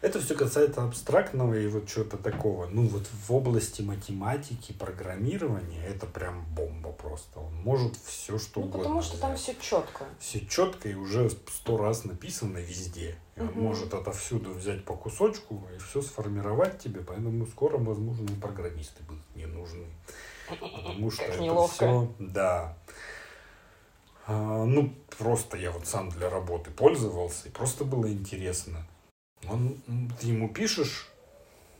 Это 0.00 0.18
все 0.18 0.34
касается 0.34 0.82
абстрактного 0.82 1.52
и 1.52 1.66
вот 1.68 1.86
чего-то 1.86 2.16
такого. 2.16 2.66
Ну 2.66 2.86
вот 2.86 3.02
в 3.26 3.34
области 3.34 3.82
математики, 3.82 4.72
программирования 4.72 5.84
это 5.86 6.06
прям 6.06 6.46
бомба 6.54 6.90
просто. 6.90 7.38
Он 7.40 7.54
может 7.56 7.96
все 7.96 8.38
что 8.38 8.60
Ну, 8.60 8.66
угодно. 8.66 8.82
потому 8.84 9.02
что 9.02 9.18
там 9.20 9.34
взять. 9.34 9.58
все 9.58 9.68
четко. 9.70 10.06
все 10.18 10.46
четко 10.46 10.88
и 10.88 10.94
уже 10.94 11.28
сто 11.28 11.76
раз 11.76 12.04
написано 12.04 12.56
везде. 12.58 13.16
И 13.36 13.40
он 13.40 13.48
Мгм. 13.48 13.60
может 13.60 13.92
отовсюду 13.92 14.52
взять 14.54 14.86
по 14.86 14.96
кусочку 14.96 15.62
и 15.76 15.78
все 15.78 16.00
сформировать 16.00 16.78
тебе, 16.78 17.00
поэтому 17.00 17.44
скоро, 17.46 17.76
возможно, 17.76 18.24
и 18.24 18.40
программисты 18.40 19.02
будут 19.02 19.22
не 19.36 19.44
нужны. 19.44 19.84
Потому 20.48 21.10
что 21.10 21.24
Как 21.24 21.34
это 21.34 21.42
неловко. 21.42 21.74
все, 21.74 22.12
да. 22.18 22.76
А, 24.26 24.64
ну, 24.64 24.94
просто 25.18 25.58
я 25.58 25.70
вот 25.72 25.86
сам 25.86 26.08
для 26.08 26.30
работы 26.30 26.70
пользовался, 26.70 27.48
и 27.48 27.50
просто 27.50 27.84
было 27.84 28.10
интересно. 28.10 28.86
Он, 29.48 29.76
ты 30.20 30.28
ему 30.28 30.48
пишешь, 30.48 31.08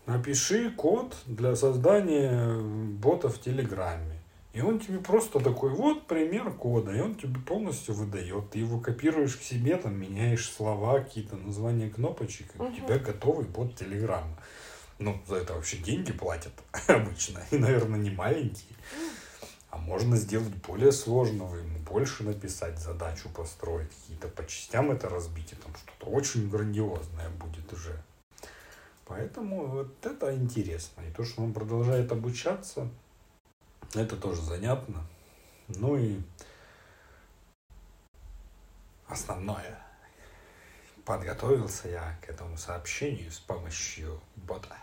напиши 0.07 0.71
код 0.71 1.15
для 1.27 1.55
создания 1.57 2.59
бота 2.61 3.29
в 3.29 3.41
Телеграме. 3.41 4.17
И 4.53 4.61
он 4.63 4.81
тебе 4.81 4.99
просто 4.99 5.39
такой, 5.39 5.71
вот 5.71 6.09
пример 6.09 6.51
кода, 6.53 6.91
и 6.93 7.01
он 7.01 7.15
тебе 7.15 7.39
полностью 7.39 7.95
выдает. 7.95 8.51
Ты 8.51 8.59
его 8.59 8.81
копируешь 8.81 9.37
к 9.37 9.43
себе, 9.43 9.77
там 9.77 9.95
меняешь 9.95 10.51
слова, 10.51 10.99
какие-то 10.99 11.37
названия 11.37 11.89
кнопочек, 11.89 12.47
и 12.57 12.59
у 12.59 12.65
Мгм. 12.65 12.75
тебя 12.75 12.99
готовый 12.99 13.47
бот 13.47 13.77
Телеграма. 13.77 14.37
Ну, 14.99 15.17
за 15.29 15.37
это 15.37 15.55
вообще 15.55 15.77
деньги 15.77 16.13
платят 16.13 16.53
обычно, 16.89 17.41
и, 17.53 17.59
наверное, 17.59 17.99
не 18.01 18.11
маленькие. 18.11 18.75
А 19.71 19.79
можно 19.79 20.17
сделать 20.17 20.55
более 20.67 20.91
сложного, 20.91 21.57
ему 21.57 21.79
больше 21.81 22.25
написать, 22.25 22.79
задачу 22.79 23.29
построить, 23.29 23.89
какие-то 23.89 24.29
по 24.29 24.45
частям 24.45 24.91
это 24.91 25.09
разбить, 25.09 25.53
и 25.53 25.57
там 25.57 25.73
что-то 25.77 26.11
очень 26.11 26.51
грандиозное 26.51 27.29
будет 27.31 27.73
уже. 27.73 28.03
Поэтому 29.07 29.67
вот 29.67 30.07
это 30.07 30.35
интересно. 30.37 31.03
И 31.03 31.13
то, 31.13 31.25
что 31.25 31.43
он 31.43 31.53
продолжает 31.53 32.11
обучаться, 32.11 32.89
это 33.95 34.17
тоже 34.17 34.43
занятно. 34.43 35.05
Ну 35.69 35.97
и 35.97 36.21
основное. 39.07 39.79
Подготовился 41.05 41.89
я 41.89 42.19
к 42.23 42.29
этому 42.29 42.57
сообщению 42.57 43.31
с 43.31 43.39
помощью 43.39 44.21
бота. 44.37 44.77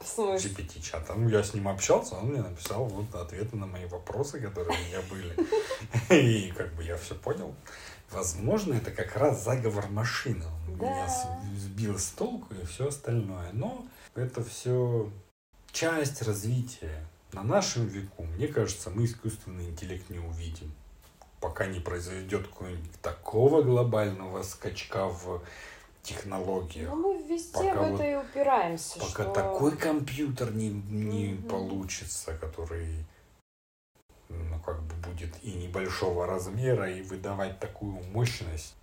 В 0.00 0.06
смысле? 0.06 0.50
GPT-чата. 0.50 1.14
Ну, 1.14 1.28
я 1.28 1.42
с 1.42 1.54
ним 1.54 1.68
общался, 1.68 2.14
он 2.16 2.28
мне 2.28 2.42
написал 2.42 2.84
вот 2.84 3.14
ответы 3.14 3.56
на 3.56 3.66
мои 3.66 3.86
вопросы, 3.86 4.40
которые 4.40 4.76
у 4.78 4.84
меня 4.84 5.00
были. 5.10 5.36
И 6.48 6.50
как 6.52 6.72
бы 6.74 6.82
я 6.84 6.96
все 6.96 7.14
понял. 7.14 7.54
Возможно, 8.10 8.74
это 8.74 8.90
как 8.90 9.16
раз 9.16 9.42
заговор 9.44 9.88
машины. 9.88 10.44
Он 10.68 10.76
Да. 10.78 10.86
меня 10.86 11.08
сбил 11.58 11.98
с 11.98 12.08
толку 12.10 12.54
и 12.54 12.64
все 12.66 12.88
остальное. 12.88 13.50
Но 13.52 13.86
это 14.14 14.44
все 14.44 15.10
часть 15.72 16.22
развития. 16.22 17.06
На 17.32 17.42
нашем 17.42 17.86
веку, 17.86 18.22
мне 18.24 18.46
кажется, 18.46 18.90
мы 18.90 19.06
искусственный 19.06 19.68
интеллект 19.70 20.08
не 20.10 20.18
увидим. 20.18 20.72
пока 21.40 21.66
не 21.66 21.78
произойдет 21.78 22.46
какого-нибудь 22.48 23.00
такого 23.02 23.60
глобального 23.62 24.42
скачка 24.42 25.08
в 25.08 25.42
технологиях. 26.04 26.88
Но 26.90 26.96
мы 26.96 27.22
везде 27.22 27.52
Пока 27.52 27.82
в 27.82 27.90
вот- 27.90 28.00
это 28.00 28.10
и 28.10 28.14
упираемся. 28.14 29.00
Пока 29.00 29.24
что... 29.24 29.32
такой 29.32 29.76
компьютер 29.76 30.54
не, 30.54 30.68
не 30.70 31.32
Мгм. 31.32 31.48
получится, 31.48 32.34
который 32.34 33.04
ну, 34.28 34.58
как 34.60 34.82
бы 34.82 34.94
будет 35.08 35.34
и 35.42 35.52
небольшого 35.52 36.26
размера, 36.26 36.90
и 36.90 37.02
выдавать 37.02 37.58
такую 37.60 38.02
мощность, 38.12 38.74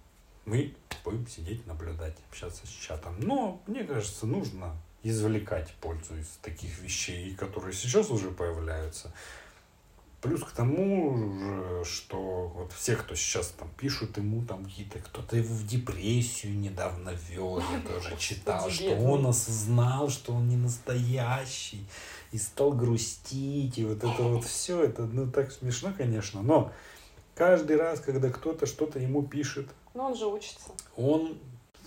мы 0.45 0.73
будем 1.03 1.27
сидеть, 1.27 1.65
наблюдать, 1.67 2.15
общаться 2.29 2.65
с 2.65 2.69
чатом. 2.69 3.15
Но, 3.19 3.61
мне 3.67 3.83
кажется, 3.83 4.25
нужно 4.25 4.75
извлекать 5.03 5.73
пользу 5.81 6.17
из 6.17 6.27
таких 6.41 6.79
вещей, 6.79 7.35
которые 7.35 7.73
сейчас 7.73 8.09
уже 8.11 8.31
появляются. 8.31 9.11
Плюс 10.21 10.43
к 10.43 10.51
тому 10.51 11.17
же, 11.17 11.83
что 11.83 12.47
вот 12.55 12.71
все, 12.73 12.95
кто 12.95 13.15
сейчас 13.15 13.47
там 13.57 13.69
пишут 13.75 14.17
ему 14.17 14.45
там 14.45 14.65
какие-то, 14.65 14.99
кто-то 14.99 15.35
его 15.35 15.53
в 15.53 15.65
депрессию 15.65 16.59
недавно 16.59 17.09
ввел, 17.09 17.59
я 17.59 17.79
тоже 17.81 18.15
читал, 18.17 18.69
что 18.69 18.95
он 18.97 19.25
осознал, 19.25 20.09
что 20.09 20.33
он 20.33 20.47
не 20.47 20.57
настоящий, 20.57 21.83
и 22.31 22.37
стал 22.37 22.73
грустить, 22.73 23.79
и 23.79 23.85
вот 23.85 23.97
это 23.97 24.21
вот 24.21 24.45
все, 24.45 24.83
это 24.83 25.07
ну 25.07 25.29
так 25.29 25.51
смешно, 25.51 25.91
конечно, 25.97 26.43
но 26.43 26.71
каждый 27.33 27.77
раз, 27.77 27.99
когда 27.99 28.29
кто-то 28.29 28.67
что-то 28.67 28.99
ему 28.99 29.23
пишет, 29.23 29.69
Но 29.95 30.07
он 30.11 30.15
же 30.15 30.27
учится. 30.27 30.71
он 30.95 31.39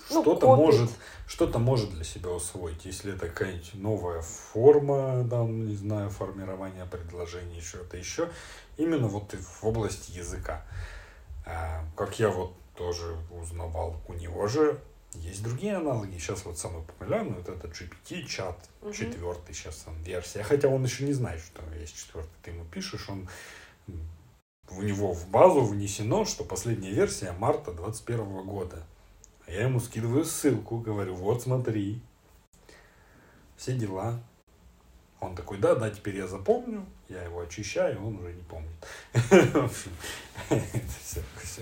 что-то 0.09 0.47
копит. 0.47 0.65
может 0.65 0.91
что-то 1.27 1.59
может 1.59 1.91
для 1.91 2.05
себя 2.05 2.31
усвоить, 2.31 2.85
если 2.85 3.15
это 3.15 3.29
какая-нибудь 3.29 3.75
новая 3.75 4.21
форма, 4.21 5.27
там, 5.29 5.67
не 5.67 5.75
знаю, 5.75 6.11
формирования 6.11 6.85
предложений, 6.85 7.61
что-то 7.63 7.97
еще, 7.97 8.29
именно 8.77 9.09
вот 9.09 9.33
в 9.35 9.67
области 9.67 10.11
языка. 10.13 10.65
А, 11.47 11.85
Как 11.97 12.19
я 12.19 12.29
вот 12.29 12.53
тоже 12.77 13.17
узнавал, 13.31 13.97
у 14.09 14.13
него 14.15 14.47
же 14.49 14.79
есть 15.15 15.43
другие 15.43 15.77
аналоги. 15.77 16.19
Сейчас 16.19 16.45
вот 16.45 16.59
самый 16.59 16.83
популярный, 16.83 17.37
вот 17.37 17.49
этот 17.49 17.73
GPT-чат, 17.73 18.59
Мгм. 18.83 18.93
четвертый 18.93 19.55
сейчас 19.55 19.85
он 19.87 19.95
версия. 20.03 20.43
Хотя 20.43 20.69
он 20.69 20.85
еще 20.85 21.05
не 21.05 21.13
знает, 21.13 21.41
что 21.41 21.63
там 21.63 21.73
есть 21.79 21.97
четвертый. 21.97 22.33
Ты 22.43 22.51
ему 22.51 22.65
пишешь, 22.65 23.09
он 23.09 23.29
у 24.71 24.83
него 24.83 25.13
в 25.13 25.29
базу 25.29 25.61
внесено, 25.63 26.25
что 26.25 26.45
последняя 26.45 26.91
версия 26.91 27.33
марта 27.33 27.73
21 27.73 28.43
года. 28.45 28.85
А 29.47 29.51
Я 29.51 29.65
ему 29.65 29.81
скидываю 29.81 30.25
ссылку, 30.25 30.79
говорю, 30.79 31.15
вот 31.15 31.43
смотри, 31.43 32.01
все 33.57 33.73
дела. 33.75 34.21
Он 35.21 35.35
такой, 35.35 35.59
да, 35.59 35.75
да, 35.75 35.89
теперь 35.91 36.17
я 36.17 36.27
запомню, 36.27 36.85
я 37.09 37.23
его 37.23 37.41
очищаю, 37.41 38.05
он 38.07 38.17
уже 38.19 38.35
не 38.35 38.43
помнит. 38.43 38.71
В 39.15 39.65
общем, 39.65 39.93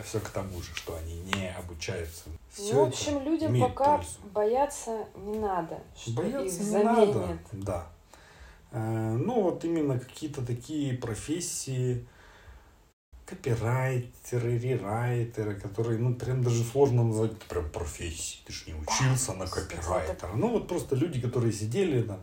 все, 0.03 0.19
к 0.21 0.31
тому 0.31 0.61
же, 0.61 0.75
что 0.75 0.97
они 0.97 1.21
не 1.21 1.49
обучаются. 1.53 2.25
Ну, 2.59 2.85
в 2.85 2.89
общем, 2.89 3.23
людям 3.23 3.59
пока 3.61 4.03
бояться 4.33 5.07
не 5.17 5.39
надо, 5.39 5.79
что 5.97 6.13
Бояться 6.13 6.57
их 6.57 6.59
не 6.61 6.67
заменят. 6.67 7.15
надо, 7.15 7.39
да. 7.53 7.87
Э, 8.73 9.13
Ну, 9.13 9.43
вот 9.43 9.65
именно 9.65 9.99
какие-то 9.99 10.45
такие 10.45 10.95
профессии, 10.95 12.05
копирайтеры, 13.33 14.59
рерайтеры, 14.59 15.55
которые, 15.59 15.99
ну, 15.99 16.15
прям 16.15 16.43
даже 16.43 16.63
сложно 16.65 17.03
назвать 17.05 17.33
это 17.33 17.47
прям 17.49 17.71
профессией. 17.71 18.43
Ты 18.47 18.53
же 18.53 18.65
не 18.67 18.75
учился 18.75 19.33
на 19.33 19.47
копирайтера. 19.47 20.33
Ну, 20.35 20.49
вот 20.49 20.69
просто 20.69 20.97
люди, 20.97 21.21
которые 21.21 21.53
сидели 21.53 22.03
там, 22.03 22.21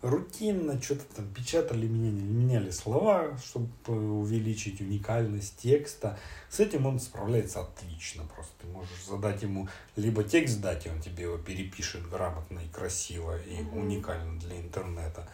рутинно 0.00 0.80
что-то 0.80 1.04
там 1.16 1.28
печатали, 1.34 1.86
меняли, 1.86 2.22
меняли 2.22 2.70
слова, 2.70 3.36
чтобы 3.38 3.68
э, 3.86 3.92
увеличить 3.92 4.80
уникальность 4.80 5.58
текста. 5.58 6.18
С 6.48 6.60
этим 6.60 6.86
он 6.86 7.00
справляется 7.00 7.60
отлично 7.60 8.24
просто. 8.34 8.52
Ты 8.62 8.66
можешь 8.68 9.04
задать 9.06 9.42
ему 9.42 9.68
либо 9.96 10.24
текст 10.24 10.60
дать, 10.60 10.86
и 10.86 10.90
он 10.90 11.00
тебе 11.02 11.24
его 11.24 11.36
перепишет 11.36 12.08
грамотно 12.08 12.60
и 12.60 12.68
красиво, 12.68 13.38
и 13.42 13.62
уникально 13.72 14.40
для 14.40 14.58
интернета. 14.58 15.28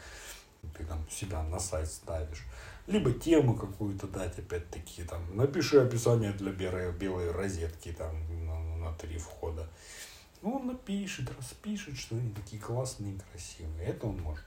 Ты 0.76 0.85
там 0.85 1.06
себя 1.11 1.42
на 1.44 1.61
сайт 1.61 1.88
ставишь. 1.88 2.44
Либо 2.86 3.12
тему 3.12 3.54
какую-то 3.54 4.08
дать, 4.08 4.38
опять-таки, 4.38 5.04
там, 5.04 5.36
напиши 5.36 5.78
описание 5.80 6.32
для 6.32 6.50
белой, 6.52 6.92
белой 6.92 7.30
розетки 7.30 7.92
там 7.96 8.16
на, 8.46 8.60
на 8.76 8.92
три 8.94 9.18
входа. 9.18 9.68
Ну, 10.42 10.56
он 10.56 10.66
напишет, 10.66 11.30
распишет, 11.38 11.96
что 11.96 12.16
они 12.16 12.30
такие 12.32 12.60
классные 12.60 13.16
красивые. 13.30 13.86
Это 13.86 14.08
он 14.08 14.20
может. 14.20 14.44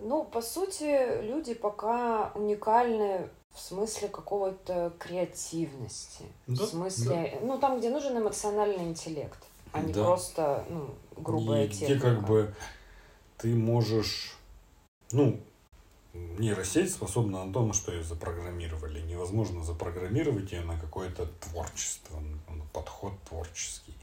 Ну, 0.00 0.24
по 0.24 0.42
сути, 0.42 1.22
люди 1.22 1.54
пока 1.54 2.32
уникальны 2.34 3.28
в 3.52 3.60
смысле 3.60 4.08
какого-то 4.08 4.92
креативности. 4.98 6.24
Да, 6.48 6.64
в 6.64 6.66
смысле, 6.66 7.38
ну, 7.42 7.58
там, 7.58 7.78
где 7.78 7.90
нужен 7.90 8.18
эмоциональный 8.18 8.82
интеллект, 8.82 9.38
а 9.70 9.80
не 9.80 9.92
Да. 9.92 10.02
просто, 10.04 10.64
ну, 10.68 10.90
грубая 11.16 11.64
И 11.64 11.68
где 11.68 11.86
техника. 11.86 12.16
как 12.16 12.26
бы 12.26 12.54
ты 13.38 13.54
можешь, 13.54 14.36
ну, 15.12 15.40
нейросеть 16.14 16.92
способна 16.92 17.44
на 17.44 17.52
то, 17.52 17.64
на 17.64 17.72
что 17.72 17.92
ее 17.92 18.02
запрограммировали. 18.02 19.00
Невозможно 19.00 19.64
запрограммировать 19.64 20.52
ее 20.52 20.62
на 20.62 20.78
какое-то 20.78 21.26
творчество, 21.40 22.20
на 22.48 22.64
подход 22.72 23.12
творческий 23.28 23.94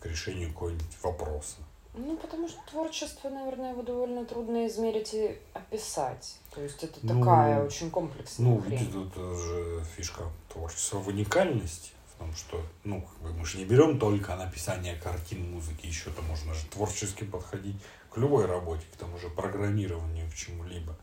к 0.00 0.06
решению 0.06 0.52
какого-нибудь 0.52 0.96
вопроса. 1.02 1.56
Ну, 1.94 2.16
потому 2.16 2.48
что 2.48 2.58
творчество, 2.70 3.28
наверное, 3.28 3.72
его 3.72 3.82
довольно 3.82 4.24
трудно 4.24 4.66
измерить 4.68 5.14
и 5.14 5.36
описать. 5.54 6.38
То 6.54 6.60
есть 6.62 6.84
это 6.84 6.98
Ну, 7.02 7.18
такая 7.18 7.64
очень 7.64 7.90
комплексная 7.90 8.46
Ну, 8.48 8.60
хрень. 8.60 8.78
видите, 8.78 8.92
тут 8.92 9.14
же 9.38 9.82
фишка 9.96 10.24
творчества 10.52 10.98
в 10.98 11.08
уникальности. 11.08 11.92
В 12.14 12.18
том, 12.20 12.34
что, 12.34 12.60
ну, 12.84 13.00
как 13.02 13.18
бы 13.32 13.38
мы 13.38 13.44
же 13.44 13.58
не 13.58 13.64
берем 13.64 13.98
только 13.98 14.34
написание 14.36 14.96
картин, 14.96 15.52
музыки, 15.52 15.86
еще-то 15.86 16.20
можно 16.22 16.52
же 16.54 16.66
творчески 16.66 17.24
подходить 17.24 17.76
к 18.10 18.16
любой 18.16 18.46
работе, 18.46 18.84
к 18.92 18.96
тому 18.96 19.18
же 19.18 19.28
программированию, 19.30 20.28
к 20.30 20.34
чему-либо. 20.34 20.96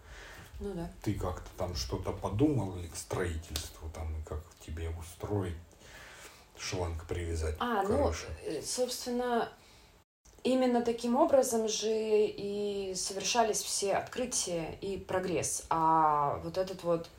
Ну 0.60 0.74
да. 0.74 0.90
Ты 1.02 1.14
как-то 1.14 1.50
там 1.58 1.76
что-то 1.76 2.12
подумал 2.12 2.76
или 2.78 2.88
к 2.88 2.96
строительству, 2.96 3.90
там, 3.94 4.08
и 4.18 4.24
как 4.24 4.42
тебе 4.66 4.90
устроить, 4.90 5.56
шланг 6.58 7.06
привязать 7.06 7.56
А, 7.60 7.84
к 7.84 7.90
ну, 7.90 8.12
э, 8.46 8.62
собственно, 8.62 9.50
именно 10.44 10.82
таким 10.82 11.16
образом 11.18 11.68
же 11.68 11.90
и 11.92 12.94
совершались 12.96 13.62
все 13.62 13.94
открытия 13.94 14.78
и 14.82 14.98
прогресс. 14.98 15.64
А 15.70 16.40
вот 16.44 16.58
этот 16.58 16.84
вот, 16.84 17.10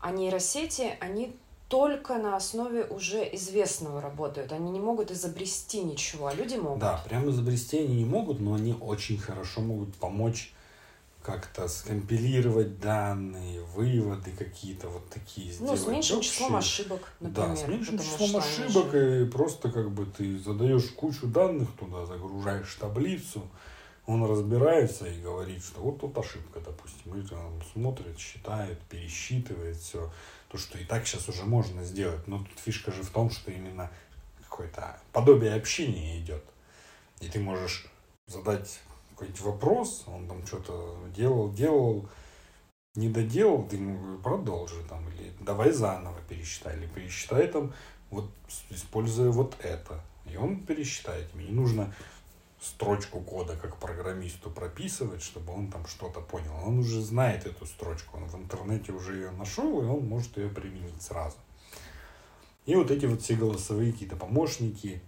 а 0.00 0.10
нейросети, 0.10 0.96
они 1.00 1.34
только 1.68 2.18
на 2.18 2.36
основе 2.36 2.84
уже 2.84 3.24
известного 3.34 4.00
работают. 4.00 4.52
Они 4.52 4.70
не 4.70 4.80
могут 4.80 5.10
изобрести 5.10 5.82
ничего, 5.82 6.26
а 6.26 6.34
люди 6.34 6.56
могут. 6.56 6.78
Да, 6.78 7.02
прямо 7.08 7.30
изобрести 7.30 7.78
они 7.78 7.96
не 7.96 8.04
могут, 8.04 8.40
но 8.40 8.54
они 8.54 8.76
очень 8.80 9.18
хорошо 9.18 9.60
могут 9.60 9.94
помочь 9.94 10.53
как-то 11.24 11.68
скомпилировать 11.68 12.78
данные, 12.80 13.62
выводы 13.62 14.30
какие-то 14.32 14.88
вот 14.90 15.08
такие 15.08 15.48
Ну, 15.58 15.74
сделать. 15.74 15.80
с 15.80 15.86
меньшим 15.86 16.18
общие. 16.18 16.32
числом 16.32 16.56
ошибок, 16.56 17.12
например. 17.20 17.48
Да, 17.48 17.56
с 17.56 17.66
меньшим 17.66 17.98
числом 17.98 18.36
ошибок, 18.36 18.92
же- 18.92 19.22
и 19.22 19.30
просто 19.30 19.70
как 19.70 19.90
бы 19.90 20.04
ты 20.04 20.38
задаешь 20.38 20.90
кучу 20.90 21.26
данных 21.26 21.70
туда, 21.78 22.04
загружаешь 22.04 22.74
таблицу, 22.74 23.48
он 24.06 24.22
разбирается 24.26 25.06
и 25.06 25.18
говорит, 25.18 25.64
что 25.64 25.80
вот 25.80 26.00
тут 26.00 26.16
ошибка, 26.18 26.60
допустим, 26.60 27.18
и 27.18 27.26
там 27.26 27.58
смотрит, 27.72 28.18
считает, 28.18 28.78
пересчитывает 28.90 29.78
все, 29.78 30.12
то, 30.50 30.58
что 30.58 30.76
и 30.78 30.84
так 30.84 31.06
сейчас 31.06 31.26
уже 31.30 31.44
можно 31.44 31.82
сделать, 31.84 32.28
но 32.28 32.38
тут 32.38 32.58
фишка 32.62 32.92
же 32.92 33.02
в 33.02 33.08
том, 33.08 33.30
что 33.30 33.50
именно 33.50 33.90
какое-то 34.42 35.00
подобие 35.12 35.54
общения 35.54 36.20
идет, 36.20 36.44
и 37.20 37.28
ты 37.28 37.40
можешь 37.40 37.86
задать 38.26 38.78
какой-нибудь 39.14 39.40
вопрос, 39.40 40.04
он 40.06 40.28
там 40.28 40.46
что-то 40.46 40.96
делал, 41.14 41.52
делал, 41.52 42.08
не 42.94 43.08
доделал, 43.08 43.66
ты 43.66 43.76
ему 43.76 43.98
говоришь, 43.98 44.22
продолжи 44.22 44.82
там, 44.88 45.08
или 45.10 45.32
давай 45.40 45.70
заново 45.70 46.18
пересчитай, 46.28 46.76
или 46.76 46.86
пересчитай 46.86 47.48
там, 47.48 47.72
вот 48.10 48.30
используя 48.70 49.30
вот 49.30 49.56
это. 49.60 50.00
И 50.30 50.36
он 50.36 50.64
пересчитает. 50.64 51.32
Мне 51.34 51.46
не 51.46 51.52
нужно 51.52 51.92
строчку 52.60 53.20
кода 53.20 53.56
как 53.56 53.76
программисту 53.76 54.50
прописывать, 54.50 55.22
чтобы 55.22 55.52
он 55.52 55.70
там 55.70 55.86
что-то 55.86 56.20
понял. 56.20 56.54
Он 56.64 56.78
уже 56.78 57.02
знает 57.02 57.46
эту 57.46 57.66
строчку, 57.66 58.16
он 58.16 58.26
в 58.26 58.34
интернете 58.36 58.92
уже 58.92 59.16
ее 59.16 59.30
нашел, 59.32 59.82
и 59.82 59.84
он 59.84 60.06
может 60.06 60.36
ее 60.38 60.48
применить 60.48 61.02
сразу. 61.02 61.36
И 62.64 62.74
вот 62.74 62.90
эти 62.90 63.04
вот 63.04 63.20
все 63.20 63.34
голосовые 63.34 63.92
какие-то 63.92 64.16
помощники, 64.16 65.02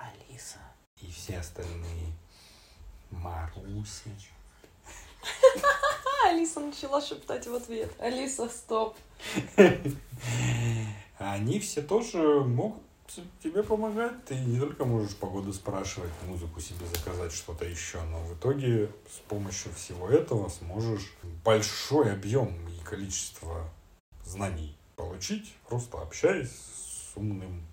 Алиса 0.00 0.58
и 1.02 1.10
все 1.10 1.38
остальные, 1.38 2.12
Маруся, 3.10 4.10
Алиса 6.26 6.60
начала 6.60 7.00
шептать 7.00 7.46
в 7.46 7.54
ответ. 7.54 7.90
Алиса, 7.98 8.48
стоп. 8.48 8.96
они 11.18 11.58
все 11.60 11.82
тоже 11.82 12.40
могут 12.40 12.82
тебе 13.42 13.62
помогать. 13.62 14.24
Ты 14.26 14.34
не 14.34 14.58
только 14.58 14.84
можешь 14.84 15.16
погоду 15.16 15.52
спрашивать, 15.52 16.10
музыку 16.26 16.60
себе 16.60 16.86
заказать, 16.86 17.32
что-то 17.32 17.64
еще, 17.64 18.00
но 18.02 18.18
в 18.20 18.34
итоге 18.34 18.90
с 19.10 19.18
помощью 19.28 19.72
всего 19.74 20.08
этого 20.08 20.48
сможешь 20.48 21.12
большой 21.44 22.12
объем 22.12 22.54
и 22.68 22.84
количество 22.84 23.68
знаний 24.24 24.76
получить, 24.96 25.54
просто 25.68 26.00
общаясь 26.00 26.50
с 26.50 27.16
умным 27.16 27.66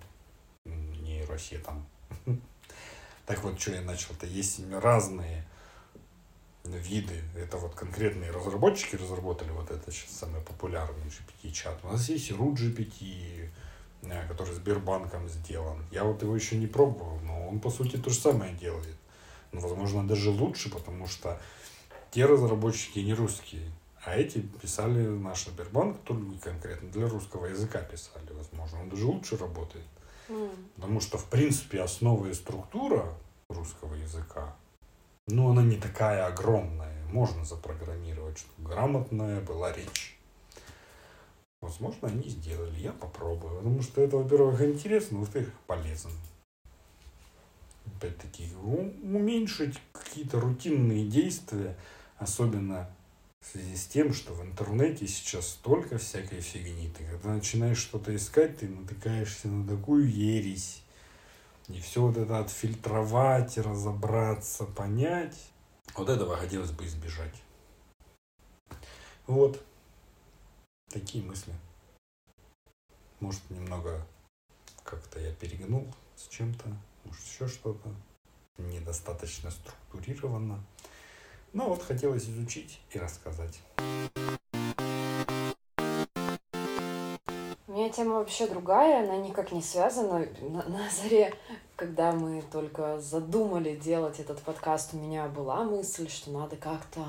нейросетом. 0.65 1.85
Так 3.25 3.43
вот, 3.43 3.59
что 3.59 3.71
я 3.71 3.81
начал-то. 3.81 4.25
Есть 4.27 4.61
разные 4.71 5.45
виды. 6.63 7.21
Это 7.35 7.57
вот 7.57 7.75
конкретные 7.75 8.31
разработчики 8.31 8.95
разработали 8.95 9.51
вот 9.51 9.71
это 9.71 9.91
сейчас 9.91 10.11
самый 10.11 10.41
популярный 10.41 11.05
GPT-чат. 11.05 11.79
У 11.83 11.87
нас 11.87 12.09
есть 12.09 12.31
root 12.31 12.55
GPT, 12.55 13.49
э, 14.03 14.27
который 14.27 14.53
Сбербанком 14.53 15.27
сделан. 15.29 15.83
Я 15.91 16.03
вот 16.03 16.21
его 16.21 16.35
еще 16.35 16.57
не 16.57 16.67
пробовал, 16.67 17.19
но 17.19 17.47
он 17.47 17.59
по 17.59 17.69
сути 17.69 17.97
то 17.97 18.09
же 18.09 18.19
самое 18.19 18.53
делает. 18.53 18.95
Но, 19.51 19.61
возможно, 19.61 20.07
даже 20.07 20.29
лучше, 20.31 20.69
потому 20.69 21.07
что 21.07 21.39
те 22.11 22.25
разработчики 22.25 22.99
не 22.99 23.13
русские. 23.13 23.71
А 24.03 24.15
эти 24.15 24.39
писали 24.39 25.07
наш 25.07 25.45
Сбербанк, 25.45 25.99
только 26.03 26.37
конкретно 26.39 26.89
для 26.89 27.07
русского 27.07 27.47
языка 27.47 27.79
писали, 27.81 28.31
возможно. 28.31 28.81
Он 28.81 28.89
даже 28.89 29.05
лучше 29.05 29.37
работает. 29.37 29.85
Потому 30.75 30.99
что, 31.01 31.17
в 31.17 31.25
принципе, 31.25 31.81
основа 31.81 32.27
и 32.27 32.33
структура 32.33 33.05
русского 33.49 33.93
языка, 33.95 34.55
ну, 35.27 35.49
она 35.49 35.63
не 35.63 35.77
такая 35.77 36.25
огромная. 36.27 37.03
Можно 37.11 37.45
запрограммировать, 37.45 38.37
чтобы 38.37 38.69
грамотная 38.69 39.41
была 39.41 39.71
речь. 39.71 40.17
Возможно, 41.61 42.07
они 42.07 42.29
сделали. 42.29 42.79
Я 42.79 42.91
попробую. 42.91 43.57
Потому 43.57 43.81
что 43.81 44.01
это, 44.01 44.17
во-первых, 44.17 44.61
интересно, 44.61 45.19
во-вторых, 45.19 45.51
полезно. 45.65 46.11
Опять-таки, 47.97 48.49
уменьшить 48.55 49.79
какие-то 49.91 50.39
рутинные 50.39 51.07
действия, 51.07 51.75
особенно 52.17 52.89
в 53.45 53.51
связи 53.51 53.75
с 53.75 53.85
тем, 53.85 54.11
что 54.13 54.33
в 54.33 54.41
интернете 54.41 55.07
сейчас 55.07 55.49
столько 55.49 55.97
всякой 55.97 56.41
фигни. 56.41 56.89
Ты 56.89 57.05
когда 57.05 57.29
начинаешь 57.29 57.77
что-то 57.77 58.15
искать, 58.15 58.57
ты 58.57 58.67
натыкаешься 58.67 59.47
на 59.47 59.67
такую 59.67 60.09
ересь. 60.09 60.83
И 61.67 61.79
все 61.79 62.01
вот 62.01 62.17
это 62.17 62.39
отфильтровать, 62.39 63.57
разобраться, 63.57 64.65
понять. 64.65 65.51
Вот 65.95 66.09
этого 66.09 66.35
хотелось 66.35 66.71
бы 66.71 66.85
избежать. 66.85 67.35
Вот. 69.27 69.63
Такие 70.89 71.23
мысли. 71.23 71.53
Может, 73.19 73.47
немного 73.49 74.05
как-то 74.83 75.19
я 75.19 75.33
перегнул 75.33 75.93
с 76.15 76.27
чем-то. 76.29 76.65
Может, 77.03 77.23
еще 77.23 77.47
что-то. 77.47 77.93
Недостаточно 78.57 79.51
структурировано. 79.51 80.63
Но 81.55 81.69
вот 81.69 81.81
хотелось 81.81 82.25
изучить 82.25 82.81
и 82.91 82.99
рассказать. 82.99 83.61
У 87.65 87.71
меня 87.71 87.89
тема 87.89 88.15
вообще 88.15 88.45
другая, 88.45 89.05
она 89.05 89.15
никак 89.25 89.53
не 89.53 89.61
связана. 89.61 90.27
На, 90.41 90.63
на 90.63 90.89
заре, 90.89 91.33
когда 91.77 92.11
мы 92.11 92.43
только 92.51 92.99
задумали 92.99 93.77
делать 93.77 94.19
этот 94.19 94.41
подкаст, 94.41 94.93
у 94.93 94.97
меня 94.97 95.29
была 95.29 95.63
мысль, 95.63 96.09
что 96.09 96.29
надо 96.31 96.57
как-то 96.57 97.05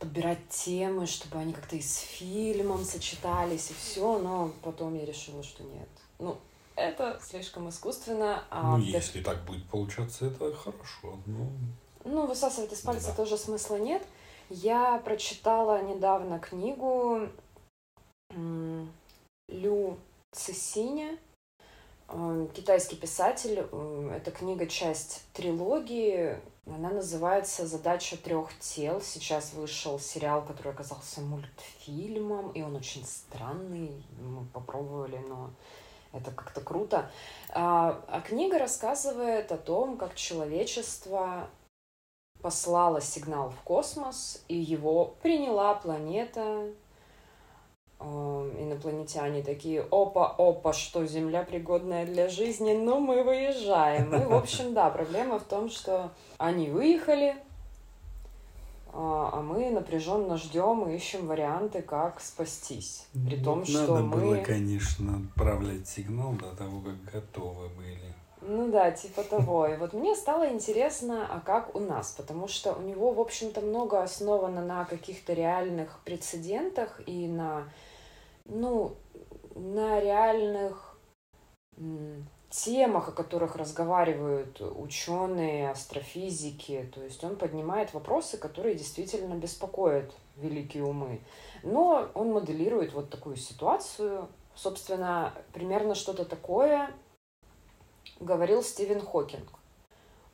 подбирать 0.00 0.48
темы, 0.48 1.06
чтобы 1.06 1.38
они 1.38 1.52
как-то 1.52 1.76
и 1.76 1.80
с 1.80 1.98
фильмом 1.98 2.84
сочетались, 2.84 3.70
и 3.70 3.74
все, 3.74 4.18
но 4.18 4.50
потом 4.62 4.96
я 4.96 5.06
решила, 5.06 5.44
что 5.44 5.62
нет. 5.62 5.88
Ну, 6.18 6.36
это 6.74 7.20
слишком 7.22 7.68
искусственно, 7.68 8.42
а 8.50 8.76
ну, 8.76 8.82
в 8.82 8.86
если 8.86 9.22
так 9.22 9.44
будет 9.44 9.64
получаться, 9.68 10.26
это 10.26 10.52
хорошо. 10.52 11.20
Ну, 11.26 11.52
Ну, 12.04 12.26
высасывать 12.26 12.72
из 12.72 12.80
пальца 12.80 13.08
Да. 13.08 13.14
тоже 13.16 13.36
смысла 13.36 13.76
нет. 13.76 14.02
Я 14.50 14.98
прочитала 15.04 15.82
недавно 15.82 16.38
книгу 16.38 17.28
Лю 19.48 19.98
Цисиня, 20.32 21.18
э, 22.08 22.46
китайский 22.54 22.96
писатель. 22.96 23.66
М, 23.72 24.10
Эта 24.10 24.30
книга 24.30 24.66
часть 24.66 25.22
трилогии. 25.32 26.36
Она 26.66 26.90
называется 26.90 27.66
«Задача 27.66 28.16
трех 28.16 28.56
тел». 28.58 29.00
Сейчас 29.00 29.52
вышел 29.52 29.98
сериал, 29.98 30.42
который 30.42 30.72
оказался 30.72 31.20
мультфильмом, 31.20 32.52
и 32.52 32.62
он 32.62 32.76
очень 32.76 33.04
странный. 33.04 34.04
Мы 34.20 34.44
попробовали, 34.52 35.18
но 35.28 35.50
это 36.12 36.30
как-то 36.30 36.60
круто. 36.60 37.10
А, 37.50 38.02
а 38.06 38.20
книга 38.20 38.58
рассказывает 38.58 39.50
о 39.50 39.56
том, 39.56 39.96
как 39.96 40.14
человечество 40.14 41.48
послала 42.42 43.00
сигнал 43.00 43.50
в 43.50 43.60
космос, 43.62 44.44
и 44.48 44.56
его 44.56 45.14
приняла 45.22 45.74
планета. 45.74 46.66
Эм, 48.00 48.50
Инопланетяне 48.60 49.42
такие, 49.42 49.86
опа, 49.90 50.34
опа, 50.36 50.72
что 50.72 51.06
Земля 51.06 51.44
пригодная 51.44 52.04
для 52.04 52.28
жизни, 52.28 52.74
ну 52.74 52.98
мы 52.98 53.22
выезжаем. 53.22 54.14
И, 54.14 54.24
в 54.24 54.34
общем, 54.34 54.74
да, 54.74 54.90
проблема 54.90 55.38
в 55.38 55.44
том, 55.44 55.70
что 55.70 56.10
они 56.38 56.68
выехали, 56.68 57.36
а 58.92 59.30
а 59.32 59.40
мы 59.40 59.70
напряженно 59.70 60.36
ждем 60.36 60.86
и 60.88 60.94
ищем 60.94 61.26
варианты, 61.26 61.80
как 61.80 62.20
спастись. 62.20 63.06
При 63.12 63.36
том, 63.36 63.60
вот 63.60 63.68
что 63.68 63.94
надо 63.94 64.02
мы... 64.04 64.16
было, 64.20 64.36
конечно, 64.36 65.22
отправлять 65.30 65.88
сигнал 65.88 66.32
до 66.34 66.54
того, 66.54 66.80
как 66.80 67.02
готовы 67.04 67.68
были. 67.70 68.14
Ну 68.44 68.70
да, 68.70 68.90
типа 68.90 69.22
того. 69.22 69.68
И 69.68 69.76
вот 69.76 69.92
мне 69.92 70.16
стало 70.16 70.48
интересно, 70.50 71.26
а 71.30 71.40
как 71.40 71.76
у 71.76 71.78
нас? 71.78 72.12
Потому 72.12 72.48
что 72.48 72.72
у 72.72 72.82
него, 72.82 73.12
в 73.12 73.20
общем-то, 73.20 73.60
много 73.60 74.02
основано 74.02 74.64
на 74.64 74.84
каких-то 74.84 75.32
реальных 75.32 76.00
прецедентах 76.04 77.00
и 77.06 77.28
на, 77.28 77.68
ну, 78.44 78.96
на 79.54 80.00
реальных 80.00 80.98
темах, 82.50 83.08
о 83.08 83.12
которых 83.12 83.54
разговаривают 83.54 84.60
ученые, 84.60 85.70
астрофизики. 85.70 86.90
То 86.92 87.02
есть 87.02 87.22
он 87.22 87.36
поднимает 87.36 87.94
вопросы, 87.94 88.38
которые 88.38 88.74
действительно 88.74 89.34
беспокоят 89.34 90.12
великие 90.36 90.84
умы. 90.84 91.20
Но 91.62 92.10
он 92.14 92.32
моделирует 92.32 92.92
вот 92.92 93.08
такую 93.08 93.36
ситуацию. 93.36 94.28
Собственно, 94.56 95.32
примерно 95.52 95.94
что-то 95.94 96.24
такое 96.24 96.90
говорил 98.24 98.62
Стивен 98.62 99.00
Хокинг. 99.00 99.48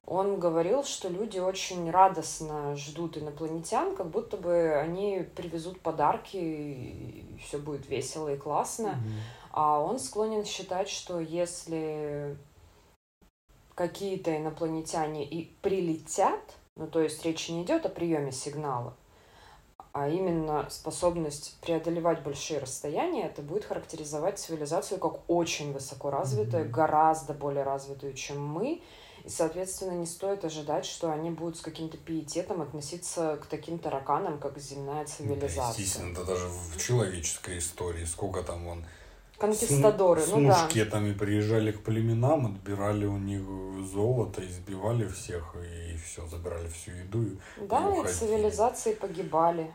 Он 0.06 0.40
говорил, 0.40 0.84
что 0.84 1.08
люди 1.08 1.38
очень 1.38 1.90
радостно 1.90 2.74
ждут 2.76 3.18
инопланетян, 3.18 3.94
как 3.94 4.06
будто 4.08 4.38
бы 4.38 4.72
они 4.74 5.26
привезут 5.36 5.80
подарки, 5.80 6.36
и 6.38 7.38
все 7.44 7.58
будет 7.58 7.86
весело 7.88 8.32
и 8.32 8.38
классно. 8.38 8.98
А 9.50 9.80
он 9.80 9.98
склонен 9.98 10.46
считать, 10.46 10.88
что 10.88 11.20
если 11.20 12.38
какие-то 13.74 14.34
инопланетяне 14.36 15.24
и 15.24 15.44
прилетят, 15.60 16.56
ну 16.76 16.86
то 16.86 17.00
есть 17.00 17.22
речь 17.24 17.48
не 17.48 17.62
идет 17.62 17.84
о 17.84 17.90
приеме 17.90 18.32
сигнала, 18.32 18.94
а 20.00 20.08
именно 20.08 20.66
способность 20.70 21.56
преодолевать 21.60 22.22
большие 22.22 22.60
расстояния, 22.60 23.26
это 23.26 23.42
будет 23.42 23.64
характеризовать 23.64 24.38
цивилизацию 24.38 25.00
как 25.00 25.28
очень 25.28 25.72
высокоразвитую, 25.72 26.64
Мгм. 26.64 26.72
гораздо 26.72 27.32
более 27.34 27.64
развитую, 27.64 28.14
чем 28.14 28.44
мы. 28.46 28.80
И, 29.24 29.28
соответственно, 29.28 29.92
не 29.92 30.06
стоит 30.06 30.44
ожидать, 30.44 30.86
что 30.86 31.10
они 31.10 31.30
будут 31.30 31.56
с 31.56 31.60
каким-то 31.60 31.96
пиететом 31.96 32.62
относиться 32.62 33.38
к 33.42 33.46
таким 33.46 33.78
тараканам, 33.80 34.38
как 34.38 34.56
земная 34.58 35.02
Да, 35.04 35.10
цивилизация. 35.10 35.80
естественно, 35.82 36.14
да 36.14 36.22
даже 36.24 36.46
в 36.46 36.78
человеческой 36.78 37.58
истории, 37.58 38.04
сколько 38.04 38.42
там 38.42 38.64
вон 38.64 38.84
Конкистадоры, 39.38 40.20
с, 40.20 40.28
ну 40.28 40.48
да. 40.48 40.64
мушкетами 40.64 41.12
приезжали 41.12 41.70
к 41.72 41.82
племенам, 41.84 42.46
отбирали 42.46 43.06
у 43.06 43.18
них 43.18 43.42
золото, 43.86 44.44
избивали 44.44 45.06
всех 45.06 45.54
и 45.56 45.96
все, 45.96 46.26
забирали 46.26 46.68
всю 46.68 46.90
еду. 46.92 47.22
и 47.24 47.38
Да, 47.68 47.84
и 47.88 47.98
уходили. 47.98 48.12
цивилизации 48.18 48.94
погибали. 48.94 49.70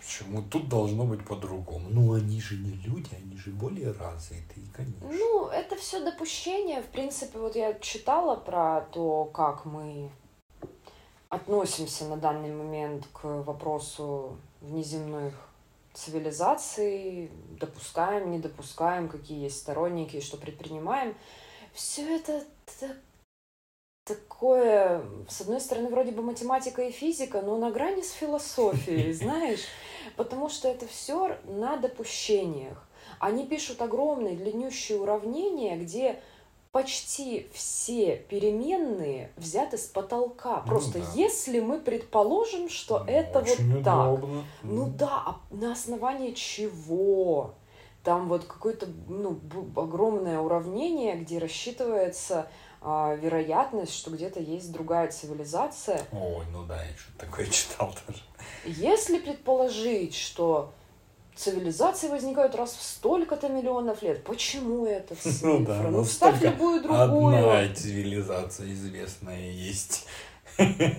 Почему 0.00 0.42
тут 0.42 0.68
должно 0.68 1.04
быть 1.04 1.24
по-другому? 1.26 1.88
Ну, 1.90 2.14
они 2.14 2.40
же 2.40 2.56
не 2.56 2.72
люди, 2.72 3.10
они 3.14 3.36
же 3.36 3.50
более 3.50 3.92
развитые, 3.92 4.66
конечно. 4.74 5.06
Ну, 5.10 5.48
это 5.48 5.76
все 5.76 6.02
допущение. 6.02 6.82
В 6.82 6.86
принципе, 6.86 7.38
вот 7.38 7.54
я 7.54 7.74
читала 7.74 8.36
про 8.36 8.80
то, 8.92 9.26
как 9.26 9.66
мы 9.66 10.10
относимся 11.28 12.06
на 12.06 12.16
данный 12.16 12.52
момент 12.52 13.06
к 13.12 13.24
вопросу 13.24 14.38
внеземных 14.62 15.34
цивилизаций, 15.92 17.30
допускаем, 17.60 18.30
не 18.30 18.38
допускаем, 18.38 19.08
какие 19.08 19.42
есть 19.44 19.58
сторонники 19.58 20.20
что 20.20 20.36
предпринимаем. 20.36 21.14
Все 21.72 22.16
это 22.16 22.42
так- 22.80 22.96
такое, 24.14 25.02
с 25.28 25.40
одной 25.40 25.60
стороны, 25.60 25.88
вроде 25.88 26.10
бы 26.12 26.22
математика 26.22 26.82
и 26.82 26.90
физика, 26.90 27.42
но 27.42 27.56
на 27.56 27.70
грани 27.70 28.02
с 28.02 28.10
философией, 28.12 29.12
знаешь, 29.24 29.60
потому 30.16 30.48
что 30.48 30.68
это 30.68 30.86
все 30.86 31.36
на 31.44 31.76
допущениях. 31.76 32.86
Они 33.18 33.46
пишут 33.46 33.82
огромные 33.82 34.34
длиннющие 34.36 34.98
уравнения, 34.98 35.76
где 35.76 36.20
почти 36.72 37.48
все 37.52 38.16
переменные 38.16 39.30
взяты 39.36 39.76
с 39.76 39.86
потолка. 39.86 40.62
Ну 40.64 40.68
Просто 40.68 40.98
да. 41.00 41.04
если 41.14 41.60
мы 41.60 41.78
предположим, 41.80 42.68
что 42.68 43.00
Ну, 43.00 43.04
это 43.06 43.40
вот 43.40 43.84
так. 43.84 44.12
удобно. 44.12 44.44
Ну 44.62 44.84
М. 44.86 44.96
да, 44.96 45.22
а 45.26 45.40
на 45.50 45.72
основании 45.72 46.32
чего? 46.32 47.54
Там 48.04 48.28
вот 48.28 48.44
какое-то 48.44 48.86
ну, 49.08 49.38
огромное 49.76 50.40
уравнение, 50.40 51.16
где 51.16 51.38
рассчитывается 51.38 52.46
а, 52.82 53.14
вероятность, 53.14 53.94
что 53.94 54.10
где-то 54.10 54.40
есть 54.40 54.72
другая 54.72 55.10
цивилизация. 55.10 56.02
Ой, 56.12 56.44
ну 56.52 56.64
да, 56.64 56.82
я 56.82 56.96
что-то 56.96 57.26
такое 57.26 57.46
читал 57.50 57.94
тоже. 58.06 58.22
Если 58.64 59.18
предположить, 59.18 60.14
что 60.14 60.72
цивилизации 61.34 62.08
возникают 62.08 62.54
раз 62.54 62.74
в 62.74 62.82
столько-то 62.82 63.48
миллионов 63.48 64.02
лет. 64.02 64.24
Почему 64.24 64.86
это 64.86 65.14
цифра? 65.20 65.46
Ну 65.46 65.66
да, 65.66 65.82
ну, 65.82 66.04
вставь 66.04 66.40
любую 66.42 66.82
другую. 66.82 67.50
Одна 67.50 67.74
цивилизация 67.74 68.72
известная 68.72 69.50
есть. 69.50 70.06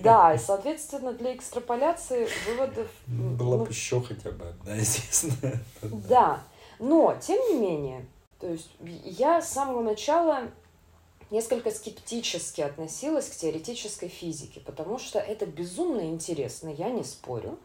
Да, 0.01 0.34
и, 0.34 0.39
соответственно, 0.39 1.13
для 1.13 1.36
экстраполяции 1.36 2.27
выводов... 2.47 2.88
Была 3.05 3.57
ну, 3.57 3.65
бы 3.65 3.69
еще 3.69 4.01
хотя 4.01 4.32
бы 4.32 4.47
одна 4.47 4.79
известная. 4.79 5.59
Да, 5.84 6.41
но, 6.79 7.15
тем 7.21 7.38
не 7.49 7.59
менее, 7.59 8.07
то 8.39 8.47
есть 8.47 8.71
я 8.79 9.39
с 9.39 9.51
самого 9.51 9.84
начала 9.84 10.49
несколько 11.32 11.71
скептически 11.71 12.61
относилась 12.61 13.29
к 13.29 13.36
теоретической 13.36 14.09
физике, 14.09 14.59
потому 14.59 14.99
что 14.99 15.17
это 15.19 15.45
безумно 15.45 16.01
интересно, 16.01 16.69
я 16.69 16.89
не 16.89 17.03
спорю. 17.03 17.57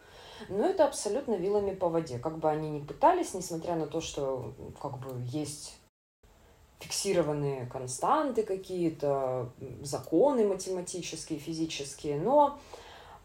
Но 0.49 0.67
это 0.67 0.85
абсолютно 0.87 1.35
вилами 1.35 1.75
по 1.75 1.89
воде. 1.89 2.19
Как 2.19 2.39
бы 2.39 2.51
они 2.51 2.71
ни 2.71 2.81
пытались, 2.81 3.35
несмотря 3.35 3.75
на 3.75 3.87
то, 3.87 4.01
что 4.01 4.55
как 4.81 4.99
бы 4.99 5.21
есть 5.23 5.77
фиксированные 6.79 7.67
константы 7.67 8.43
какие-то, 8.43 9.51
законы 9.83 10.47
математические, 10.47 11.39
физические, 11.39 12.21
но 12.21 12.59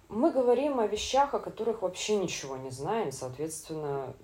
мы 0.07 0.31
говорим 0.31 0.79
о 0.79 0.87
вещах, 0.87 1.33
о 1.33 1.39
которых 1.39 1.81
вообще 1.81 2.15
ничего 2.15 2.57
не 2.57 2.69
знаем, 2.69 3.11
соответственно, 3.11 4.15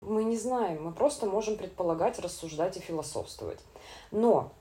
мы 0.00 0.24
не 0.24 0.36
знаем, 0.36 0.84
мы 0.84 0.92
просто 0.92 1.26
можем 1.26 1.56
предполагать, 1.56 2.18
рассуждать 2.18 2.76
и 2.76 2.80
философствовать. 2.80 3.60
Но 4.10 4.52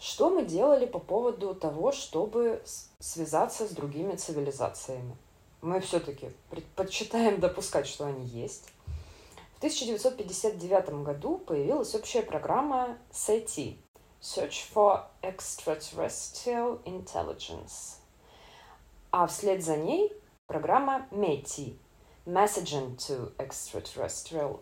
что 0.00 0.30
мы 0.30 0.44
делали 0.44 0.86
по 0.86 0.98
поводу 0.98 1.54
того, 1.54 1.92
чтобы 1.92 2.62
связаться 2.98 3.68
с 3.68 3.70
другими 3.70 4.16
цивилизациями? 4.16 5.16
мы 5.62 5.80
все-таки 5.80 6.30
предпочитаем 6.50 7.40
допускать, 7.40 7.86
что 7.86 8.06
они 8.06 8.24
есть. 8.26 8.68
В 9.54 9.58
1959 9.58 11.02
году 11.04 11.38
появилась 11.38 11.94
общая 11.94 12.22
программа 12.22 12.96
SETI– 13.12 13.76
Search 14.20 14.72
for 14.74 15.04
Extraterrestrial 15.22 16.82
Intelligence. 16.84 17.96
А 19.10 19.26
вслед 19.26 19.62
за 19.62 19.76
ней 19.76 20.12
программа 20.46 21.06
METI– 21.10 21.76
Messaging 22.26 22.96
to 22.96 23.34
Extraterrestrial 23.36 24.60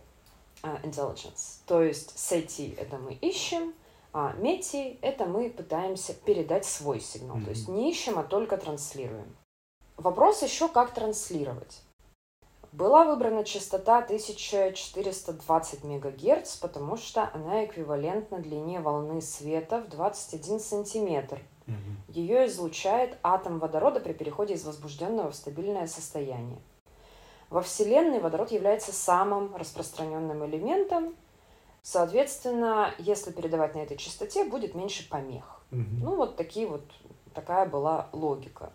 uh, 0.63 0.83
Intelligence. 0.83 1.61
То 1.67 1.83
есть 1.83 2.15
SETI– 2.17 2.77
это 2.79 2.99
мы 2.99 3.15
ищем, 3.15 3.75
а 4.13 4.35
METI– 4.39 4.99
это 5.03 5.27
мы 5.27 5.51
пытаемся 5.51 6.15
передать 6.15 6.65
свой 6.65 7.01
сигнал. 7.01 7.37
Mm-hmm. 7.39 7.45
То 7.45 7.51
есть 7.51 7.69
не 7.69 7.91
ищем, 7.91 8.19
а 8.19 8.25
только 8.25 8.57
транслируем. 8.57 9.37
Вопрос 9.97 10.43
еще, 10.43 10.69
как 10.69 10.93
транслировать. 10.93 11.83
Была 12.73 13.05
выбрана 13.05 13.45
частота 13.45 13.99
1420 13.99 15.85
МГц, 15.85 16.57
потому 16.57 16.97
что 16.97 17.31
она 17.33 17.65
эквивалентна 17.65 18.39
длине 18.39 18.81
волны 18.81 19.23
света 19.23 19.81
в 19.81 19.89
21 19.89 20.61
сантиметр. 20.61 21.41
Угу. 21.67 22.13
Ее 22.13 22.47
излучает 22.47 23.17
атом 23.23 23.59
водорода 23.59 24.01
при 24.01 24.13
переходе 24.13 24.55
из 24.55 24.65
возбужденного 24.65 25.31
в 25.31 25.35
стабильное 25.35 25.87
состояние. 25.87 26.59
Во 27.51 27.63
Вселенной 27.63 28.21
водород 28.21 28.53
является 28.53 28.93
самым 28.93 29.57
распространенным 29.57 30.45
элементом. 30.45 31.15
Соответственно, 31.83 32.95
если 32.99 33.33
передавать 33.33 33.75
на 33.75 33.79
этой 33.79 33.97
частоте, 33.97 34.45
будет 34.45 34.75
меньше 34.75 35.09
помех. 35.09 35.63
Угу. 35.71 36.03
Ну, 36.03 36.17
вот 36.17 36.37
такие 36.37 36.67
вот 36.67 36.83
такая 37.35 37.67
была 37.67 38.09
логика. 38.13 38.73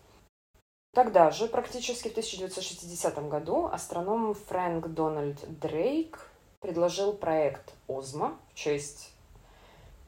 Тогда 0.93 1.31
же, 1.31 1.47
практически 1.47 2.07
в 2.07 2.11
1960 2.11 3.27
году, 3.27 3.67
астроном 3.71 4.35
Фрэнк 4.35 4.87
Дональд 4.87 5.39
Дрейк 5.59 6.29
предложил 6.59 7.13
проект 7.13 7.73
Озма 7.87 8.37
в 8.51 8.55
честь 8.55 9.09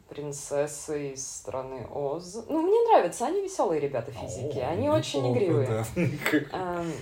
принцессы 0.09 1.13
из 1.13 1.27
страны 1.27 1.87
Оз. 1.91 2.45
Ну, 2.47 2.61
мне 2.61 2.79
нравятся, 2.87 3.25
они 3.25 3.41
веселые 3.41 3.81
ребята 3.81 4.11
физики, 4.11 4.59
они 4.59 4.89
очень 4.89 5.31
игривые. 5.33 5.85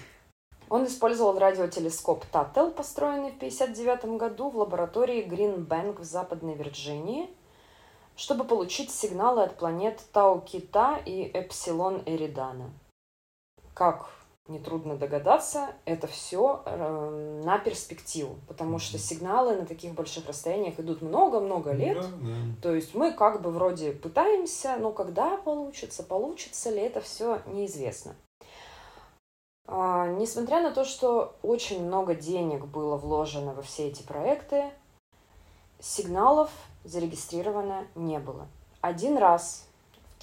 Он 0.73 0.87
использовал 0.87 1.37
радиотелескоп 1.37 2.25
Таттел, 2.25 2.71
построенный 2.71 3.31
в 3.31 3.35
1959 3.35 4.17
году 4.17 4.49
в 4.49 4.57
лаборатории 4.57 5.21
Гринбэнк 5.21 5.99
в 5.99 6.03
Западной 6.03 6.55
Вирджинии, 6.55 7.29
чтобы 8.15 8.43
получить 8.43 8.89
сигналы 8.89 9.43
от 9.43 9.55
планет 9.55 10.01
Тау-Кита 10.11 10.99
и 11.05 11.29
Эпсилон 11.33 12.01
Эридана– 12.05 12.71
как 13.73 14.09
нетрудно 14.47 14.97
догадаться, 14.97 15.69
это 15.85 16.05
все 16.07 16.63
э, 16.65 17.41
на 17.45 17.57
перспективу, 17.59 18.35
потому 18.47 18.77
что 18.77 18.97
сигналы 18.97 19.55
на 19.55 19.65
таких 19.65 19.93
больших 19.93 20.27
расстояниях 20.27 20.79
идут 20.79 21.01
много-много 21.01 21.71
лет. 21.71 21.97
Да, 21.97 22.07
да. 22.07 22.61
То 22.61 22.75
есть 22.75 22.93
мы 22.93 23.13
как 23.13 23.41
бы 23.41 23.51
вроде 23.51 23.93
пытаемся, 23.93 24.75
но 24.77 24.91
когда 24.91 25.37
получится, 25.37 26.03
получится 26.03 26.69
ли 26.71 26.81
это 26.81 26.99
все 26.99 27.41
неизвестно. 27.47 28.15
А, 29.65 30.07
несмотря 30.07 30.61
на 30.61 30.71
то, 30.71 30.85
что 30.85 31.35
очень 31.41 31.85
много 31.85 32.15
денег 32.15 32.65
было 32.65 32.97
вложено 32.97 33.53
во 33.53 33.61
все 33.61 33.87
эти 33.87 34.03
проекты, 34.03 34.71
сигналов 35.79 36.49
зарегистрировано 36.83 37.87
не 37.95 38.19
было. 38.19 38.47
Один 38.81 39.17
раз 39.17 39.67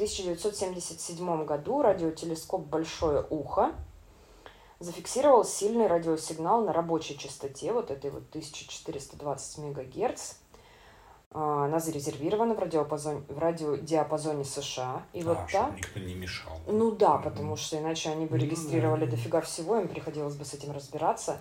1977 0.00 1.44
году 1.44 1.82
радиотелескоп 1.82 2.62
«Большое 2.62 3.26
ухо» 3.28 3.74
зафиксировал 4.78 5.44
сильный 5.44 5.88
радиосигнал 5.88 6.64
на 6.64 6.72
рабочей 6.72 7.18
частоте, 7.18 7.74
вот 7.74 7.90
этой 7.90 8.10
вот 8.10 8.22
1420 8.30 9.58
МГц. 9.58 10.36
А, 11.32 11.66
она 11.66 11.78
зарезервирована 11.78 12.54
в, 12.54 12.58
радиопазоне, 12.58 13.22
в 13.28 13.38
радиодиапазоне 13.38 14.44
США. 14.44 15.02
И 15.12 15.22
а, 15.22 15.26
вот 15.26 15.38
так... 15.50 15.76
никто 15.76 16.00
не 16.00 16.14
мешал. 16.14 16.58
Ну 16.66 16.90
да, 16.90 17.14
mm-hmm. 17.14 17.22
потому 17.22 17.56
что 17.56 17.78
иначе 17.78 18.10
они 18.10 18.26
бы 18.26 18.36
регистрировали 18.36 19.06
mm-hmm. 19.06 19.10
дофига 19.10 19.40
всего, 19.40 19.78
им 19.78 19.88
приходилось 19.88 20.34
бы 20.34 20.44
с 20.44 20.54
этим 20.54 20.72
разбираться. 20.72 21.40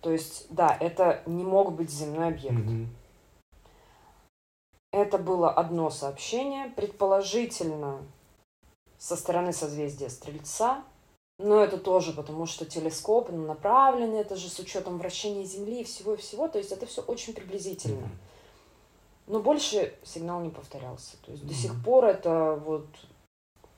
То 0.00 0.10
есть, 0.10 0.46
да, 0.50 0.76
это 0.80 1.22
не 1.26 1.44
мог 1.44 1.72
быть 1.74 1.90
земной 1.90 2.28
объект. 2.28 2.56
Mm-hmm. 2.56 2.86
Это 4.90 5.18
было 5.18 5.50
одно 5.50 5.88
сообщение, 5.88 6.68
предположительно 6.70 8.00
со 8.98 9.16
стороны 9.16 9.52
созвездия 9.52 10.10
Стрельца, 10.10 10.82
но 11.38 11.62
это 11.62 11.78
тоже 11.78 12.12
потому, 12.12 12.46
что 12.46 12.66
телескоп 12.66 13.30
ну, 13.30 13.46
направленный, 13.46 14.20
это 14.20 14.36
же 14.36 14.48
с 14.48 14.58
учетом 14.58 14.98
вращения 14.98 15.44
Земли 15.44 15.80
и 15.80 15.84
всего 15.84 16.14
и 16.14 16.16
всего, 16.16 16.46
то 16.46 16.58
есть 16.58 16.72
это 16.72 16.86
все 16.86 17.02
очень 17.02 17.32
приблизительно. 17.32 18.08
Но 19.26 19.40
больше 19.40 19.94
сигнал 20.02 20.40
не 20.40 20.50
повторялся. 20.50 21.16
То 21.24 21.30
есть 21.30 21.44
mm-hmm. 21.44 21.48
до 21.48 21.54
сих 21.54 21.84
пор 21.84 22.04
это 22.04 22.60
вот 22.64 22.86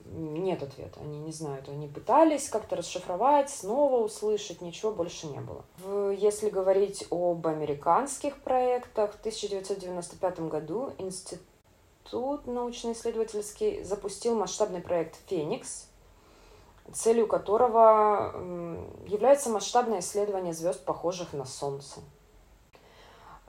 нет 0.04 0.62
ответа. 0.62 1.00
Они 1.00 1.18
не 1.18 1.32
знают. 1.32 1.68
Они 1.68 1.88
пытались 1.88 2.48
как-то 2.48 2.76
расшифровать, 2.76 3.50
снова 3.50 4.04
услышать, 4.04 4.60
ничего 4.60 4.92
больше 4.92 5.26
не 5.26 5.40
было. 5.40 5.64
Если 6.12 6.50
говорить 6.50 7.06
об 7.10 7.46
американских 7.46 8.40
проектах, 8.42 9.12
в 9.12 9.20
1995 9.20 10.40
году 10.40 10.92
Институт 10.98 12.46
научно-исследовательский 12.46 13.82
запустил 13.82 14.34
масштабный 14.34 14.80
проект 14.80 15.16
«Феникс», 15.26 15.88
целью 16.92 17.26
которого 17.26 18.34
является 19.06 19.48
масштабное 19.48 20.00
исследование 20.00 20.52
звезд, 20.52 20.84
похожих 20.84 21.32
на 21.32 21.46
Солнце. 21.46 22.00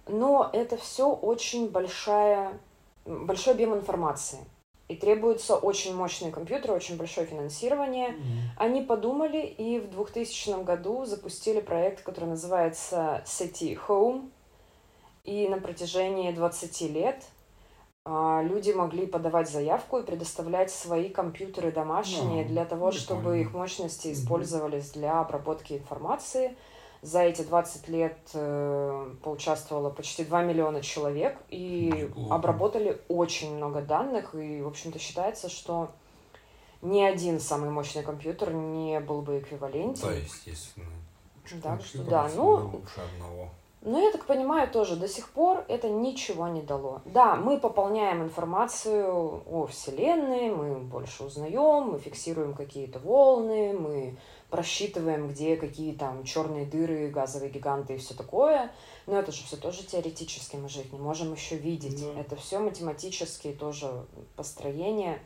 Но 0.08 0.50
это 0.54 0.78
все 0.78 1.10
очень 1.10 1.70
большая, 1.70 2.60
большой 3.06 3.54
объем 3.54 3.74
информации– 3.74 4.40
и 4.88 4.96
требуются 4.96 5.56
очень 5.56 5.96
мощные 5.96 6.32
компьютеры, 6.32 6.74
очень 6.74 6.96
большое 6.96 7.26
финансирование. 7.26 8.10
Mm-hmm. 8.10 8.42
Они 8.58 8.82
подумали 8.82 9.40
и 9.40 9.80
в 9.80 9.90
2000 9.90 10.64
году 10.64 11.06
запустили 11.06 11.60
проект, 11.60 12.04
который 12.04 12.26
называется 12.26 13.24
SETI 13.26 13.80
Home. 13.88 14.30
И 15.24 15.48
на 15.50 15.58
протяжении 15.58 16.32
20 16.32 16.82
лет 16.92 17.26
а, 18.04 18.44
люди 18.44 18.72
могли 18.74 19.08
подавать 19.08 19.50
заявку 19.50 19.98
и 19.98 20.04
предоставлять 20.04 20.70
свои 20.70 21.10
компьютеры 21.10 21.72
домашние 21.72 22.44
no, 22.44 22.48
для 22.48 22.66
того, 22.66 22.92
чтобы 22.92 23.24
понял. 23.24 23.42
их 23.42 23.54
мощности 23.54 24.14
использовались 24.14 24.92
mm-hmm. 24.92 25.00
для 25.00 25.20
обработки 25.20 25.74
информации. 25.74 26.56
За 27.06 27.22
эти 27.22 27.44
20 27.44 27.88
лет 27.90 28.18
э, 28.34 29.14
поучаствовало 29.22 29.92
почти 29.92 30.26
2 30.26 30.42
миллиона 30.42 30.82
человек 30.82 31.38
и 31.50 31.92
Неплохо. 31.94 32.34
обработали 32.34 33.00
очень 33.10 33.56
много 33.56 33.82
данных. 33.82 34.34
И, 34.34 34.64
в 34.64 34.68
общем-то, 34.68 34.98
считается, 34.98 35.48
что 35.48 35.92
ни 36.82 37.02
один 37.04 37.40
самый 37.40 37.70
мощный 37.70 38.02
компьютер 38.02 38.54
не 38.54 39.00
был 39.02 39.22
бы 39.22 39.38
эквивалентен. 39.38 40.02
Да, 40.08 40.14
естественно. 40.14 40.88
Так 41.62 41.84
что 41.84 42.04
да, 42.06 42.28
ну, 42.36 42.82
Но 43.82 44.00
я 44.00 44.12
так 44.12 44.26
понимаю 44.26 44.68
тоже, 44.68 44.96
до 44.96 45.08
сих 45.08 45.30
пор 45.30 45.64
это 45.68 45.88
ничего 45.88 46.48
не 46.48 46.64
дало. 46.64 47.04
Да, 47.06 47.36
мы 47.36 47.60
пополняем 47.60 48.24
информацию 48.24 49.44
о 49.46 49.68
Вселенной, 49.68 50.50
мы 50.50 50.80
больше 50.80 51.24
узнаем, 51.24 51.92
мы 51.92 52.00
фиксируем 52.00 52.56
какие-то 52.56 52.98
волны, 52.98 53.74
мы 53.74 54.18
просчитываем, 54.50 55.30
где 55.30 55.58
какие 55.58 55.94
там 55.94 56.24
черные 56.24 56.66
дыры, 56.66 57.10
газовые 57.10 57.52
гиганты 57.52 57.96
и 57.96 57.98
все 57.98 58.14
такое. 58.14 58.72
Но 59.06 59.18
это 59.18 59.32
же 59.32 59.44
все 59.44 59.58
тоже 59.58 59.84
теоретически, 59.84 60.56
мы 60.56 60.70
же 60.70 60.82
их 60.82 60.94
не 60.94 61.00
можем 61.00 61.34
еще 61.34 61.58
видеть. 61.58 62.02
Да. 62.02 62.20
Это 62.20 62.36
все 62.36 62.60
математические 62.60 63.54
тоже 63.54 64.06
построения. 64.36 65.20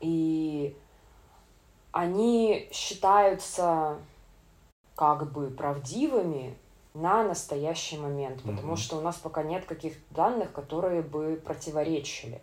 И 0.00 0.76
они 1.92 2.68
считаются 2.72 3.98
как 4.94 5.32
бы 5.32 5.50
правдивыми, 5.50 6.56
на 6.94 7.22
настоящий 7.22 7.98
момент, 7.98 8.42
потому 8.42 8.72
mm-hmm. 8.72 8.76
что 8.76 8.98
у 8.98 9.00
нас 9.00 9.16
пока 9.16 9.42
нет 9.42 9.64
каких-то 9.64 10.02
данных, 10.14 10.52
которые 10.52 11.02
бы 11.02 11.40
противоречили. 11.44 12.42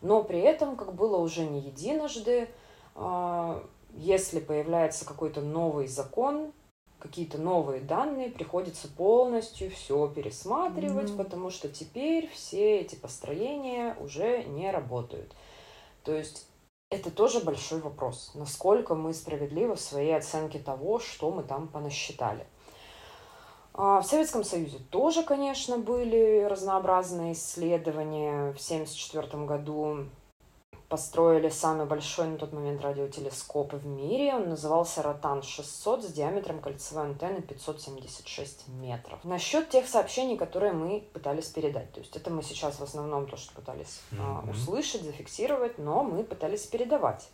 Но 0.00 0.22
при 0.22 0.38
этом, 0.40 0.76
как 0.76 0.94
было 0.94 1.16
уже 1.16 1.44
не 1.44 1.60
единожды, 1.60 2.48
а, 2.94 3.64
если 3.98 4.40
появляется 4.40 5.04
какой-то 5.04 5.40
новый 5.40 5.88
закон, 5.88 6.52
какие-то 6.98 7.38
новые 7.38 7.80
данные, 7.80 8.30
приходится 8.30 8.88
полностью 8.88 9.70
все 9.70 10.08
пересматривать, 10.08 11.10
mm-hmm. 11.10 11.16
потому 11.16 11.50
что 11.50 11.68
теперь 11.68 12.28
все 12.28 12.80
эти 12.80 12.94
построения 12.94 13.96
уже 14.00 14.44
не 14.44 14.70
работают. 14.70 15.34
То 16.04 16.14
есть 16.14 16.46
это 16.90 17.10
тоже 17.10 17.40
большой 17.40 17.80
вопрос, 17.80 18.32
насколько 18.34 18.94
мы 18.94 19.12
справедливы 19.12 19.74
в 19.74 19.80
своей 19.80 20.16
оценке 20.16 20.58
того, 20.58 21.00
что 21.00 21.30
мы 21.30 21.42
там 21.42 21.68
понасчитали. 21.68 22.46
А, 23.74 24.00
в 24.00 24.06
Советском 24.06 24.44
Союзе 24.44 24.78
тоже, 24.90 25.22
конечно, 25.22 25.78
были 25.78 26.44
разнообразные 26.44 27.32
исследования. 27.32 28.52
В 28.52 28.58
1974 28.58 29.44
году 29.44 30.06
построили 30.88 31.50
самый 31.50 31.86
большой 31.86 32.28
на 32.28 32.38
тот 32.38 32.52
момент 32.52 32.80
радиотелескоп 32.80 33.74
в 33.74 33.86
мире. 33.86 34.34
Он 34.34 34.48
назывался 34.48 35.02
Ротан-600 35.02 36.02
с 36.02 36.12
диаметром 36.12 36.60
кольцевой 36.60 37.04
антенны 37.04 37.42
576 37.42 38.68
метров. 38.68 39.22
Насчет 39.22 39.68
тех 39.68 39.86
сообщений, 39.86 40.38
которые 40.38 40.72
мы 40.72 41.04
пытались 41.12 41.48
передать. 41.48 41.92
То 41.92 42.00
есть 42.00 42.16
это 42.16 42.30
мы 42.30 42.42
сейчас 42.42 42.78
в 42.78 42.82
основном 42.82 43.26
то, 43.26 43.36
что 43.36 43.54
пытались 43.54 44.00
mm-hmm. 44.12 44.50
услышать, 44.50 45.02
зафиксировать, 45.02 45.78
но 45.78 46.02
мы 46.02 46.24
пытались 46.24 46.66
передавать. 46.66 47.28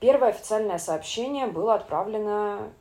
Первое 0.00 0.30
официальное 0.30 0.78
сообщение 0.78 1.46
было 1.46 1.74
отправлено 1.74 2.72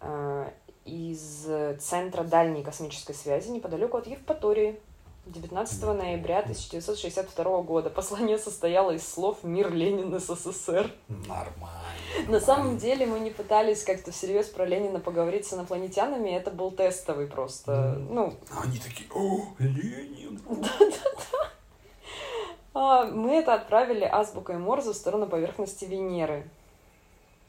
э, 0.00 0.50
из 0.84 1.46
Центра 1.80 2.24
дальней 2.24 2.64
космической 2.64 3.14
связи 3.14 3.48
неподалеку 3.50 3.98
от 3.98 4.08
Евпатории 4.08 4.80
19 5.26 5.82
ноября 5.84 6.40
1962 6.40 7.62
года. 7.62 7.90
Послание 7.90 8.38
состояло 8.38 8.90
из 8.90 9.06
слов 9.06 9.44
«Мир 9.44 9.72
Ленин 9.72 10.18
СССР». 10.18 10.90
Нормально. 11.08 11.78
На 12.26 12.40
самом 12.40 12.76
деле 12.76 13.06
мы 13.06 13.20
не 13.20 13.30
пытались 13.30 13.84
как-то 13.84 14.10
всерьез 14.10 14.48
про 14.48 14.66
Ленина 14.66 14.98
поговорить 14.98 15.46
с 15.46 15.54
инопланетянами, 15.54 16.30
это 16.30 16.50
был 16.50 16.72
тестовый 16.72 17.28
просто, 17.28 18.00
ну... 18.10 18.34
Они 18.50 18.78
такие, 18.78 19.08
о, 19.14 19.46
Ленин! 19.60 20.40
Да-да-да. 20.48 21.50
А, 22.74 23.04
мы 23.04 23.36
это 23.36 23.54
отправили 23.54 24.04
азбукой 24.04 24.56
Морзе 24.58 24.90
в 24.90 24.96
сторону 24.96 25.28
поверхности 25.28 25.84
Венеры. 25.84 26.48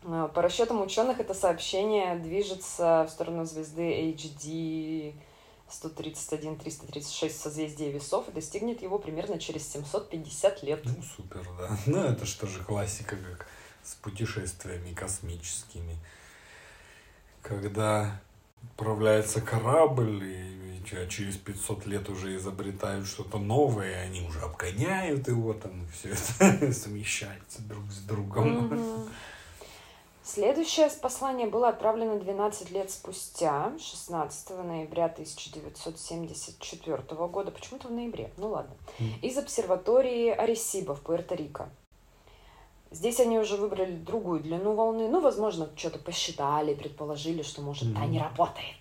А, 0.06 0.28
по 0.28 0.44
расчетам 0.44 0.80
ученых, 0.80 1.20
это 1.20 1.34
сообщение 1.34 2.18
движется 2.18 3.08
в 3.10 3.12
сторону 3.12 3.46
звезды 3.46 4.12
HD 4.12 5.16
131-336 5.82 7.30
созвездия 7.30 7.92
весов 7.92 8.30
и 8.30 8.32
достигнет 8.32 8.82
его 8.82 9.00
примерно 9.00 9.40
через 9.40 9.68
750 9.72 10.64
лет. 10.64 10.82
Ну, 10.86 11.04
супер, 11.16 11.48
да. 11.58 11.78
Ну, 11.86 11.98
это 11.98 12.26
что 12.26 12.48
же 12.48 12.64
классика, 12.64 13.16
как 13.16 13.48
с 13.84 13.96
путешествиями 13.96 14.94
космическими. 14.94 15.98
Когда 17.42 18.22
отправляется 18.64 19.42
корабль, 19.42 20.24
и 20.24 20.84
через 21.10 21.38
500 21.38 21.86
лет 21.86 22.10
уже 22.10 22.36
изобретают 22.36 23.08
что-то 23.08 23.38
новое, 23.38 23.92
и 23.92 24.08
они 24.08 24.22
уже 24.22 24.40
обгоняют 24.42 25.28
его, 25.28 25.54
там, 25.54 25.84
и 25.84 25.88
все 25.92 26.10
это 26.10 26.74
совмещается 26.74 27.62
друг 27.62 27.90
с 27.92 28.00
другом. 28.00 28.74
Mm-hmm. 28.74 29.10
Следующее 30.24 30.90
послание 31.02 31.48
было 31.48 31.68
отправлено 31.68 32.18
12 32.18 32.72
лет 32.72 32.90
спустя, 32.90 33.74
16 33.78 34.52
ноября 34.64 35.06
1974 35.06 36.98
года. 37.28 37.52
Почему-то 37.52 37.90
в 37.90 37.92
ноябре, 37.92 38.32
ну 38.38 38.52
ладно. 38.52 38.74
Из 39.22 39.38
обсерватории 39.38 40.30
Аресиба 40.30 40.96
в 40.96 41.04
Пуэрто-Рико. 41.04 41.68
Здесь 42.90 43.20
они 43.20 43.38
уже 43.38 43.58
выбрали 43.58 43.98
другую 43.98 44.40
длину 44.40 44.74
волны. 44.76 45.10
Ну, 45.10 45.20
возможно, 45.20 45.68
что-то 45.76 46.00
посчитали, 46.00 46.74
предположили, 46.74 47.42
что, 47.42 47.62
может, 47.62 47.90
mm. 47.90 47.96
та 47.96 48.06
не 48.06 48.20
работает. 48.20 48.78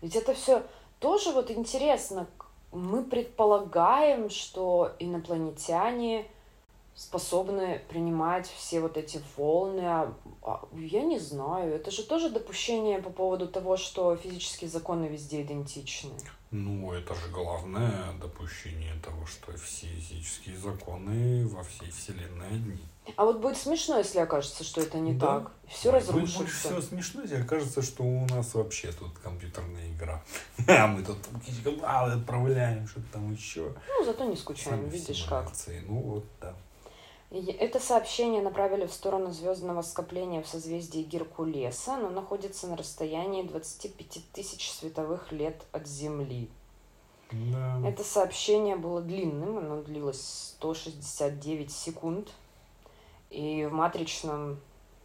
Ведь 0.00 0.16
это 0.16 0.34
все 0.34 0.64
тоже 0.98 1.30
вот 1.30 1.50
интересно. 1.50 2.26
Мы 2.72 3.04
предполагаем, 3.04 4.30
что 4.30 4.92
инопланетяне 4.98 6.26
способны 6.94 7.80
принимать 7.88 8.46
все 8.46 8.80
вот 8.80 8.96
эти 8.96 9.20
волны. 9.36 9.80
А, 9.80 10.14
а, 10.42 10.64
я 10.74 11.02
не 11.02 11.18
знаю, 11.18 11.74
это 11.74 11.90
же 11.90 12.02
тоже 12.02 12.30
допущение 12.30 13.00
по 13.00 13.10
поводу 13.10 13.48
того, 13.48 13.76
что 13.76 14.16
физические 14.16 14.68
законы 14.68 15.06
везде 15.06 15.42
идентичны. 15.42 16.12
Ну, 16.50 16.92
это 16.92 17.14
же 17.14 17.28
главное 17.32 18.12
допущение 18.20 18.94
того, 19.02 19.24
что 19.26 19.56
все 19.56 19.86
физические 19.86 20.58
законы 20.58 21.46
во 21.48 21.62
всей 21.62 21.90
Вселенной 21.90 22.46
одни. 22.48 22.78
А 23.16 23.24
вот 23.24 23.40
будет 23.40 23.56
смешно, 23.56 23.98
если 23.98 24.20
окажется, 24.20 24.62
что 24.62 24.80
это 24.80 24.98
не 24.98 25.12
да. 25.14 25.40
так. 25.40 25.52
Все 25.66 25.90
разрушится. 25.90 26.38
Будет 26.38 26.52
все 26.52 26.82
смешно, 26.82 27.22
если 27.22 27.36
окажется, 27.36 27.82
что 27.82 28.04
у 28.04 28.26
нас 28.26 28.54
вообще 28.54 28.92
тут 28.92 29.18
компьютерная 29.18 29.90
игра. 29.92 30.22
А 30.68 30.86
мы 30.86 31.02
тут 31.02 31.18
отправляем 31.82 32.86
что-то 32.86 33.06
там 33.14 33.32
еще. 33.32 33.74
Ну, 33.88 34.04
зато 34.04 34.24
не 34.24 34.36
скучаем, 34.36 34.88
видишь 34.88 35.24
как. 35.24 35.50
Ну 35.88 35.94
вот, 35.94 36.24
да. 36.40 36.54
Это 37.32 37.80
сообщение 37.80 38.42
направили 38.42 38.84
в 38.84 38.92
сторону 38.92 39.30
звездного 39.30 39.80
скопления 39.80 40.42
в 40.42 40.46
созвездии 40.46 41.02
Геркулеса, 41.02 41.96
но 41.96 42.10
находится 42.10 42.66
на 42.66 42.76
расстоянии 42.76 43.42
25 43.42 44.20
тысяч 44.32 44.70
световых 44.70 45.32
лет 45.32 45.62
от 45.72 45.86
Земли. 45.86 46.50
Да. 47.30 47.80
Это 47.86 48.04
сообщение 48.04 48.76
было 48.76 49.00
длинным, 49.00 49.56
оно 49.56 49.80
длилось 49.80 50.54
169 50.58 51.72
секунд, 51.72 52.28
и 53.30 53.64
в 53.64 53.72
матричном 53.72 54.60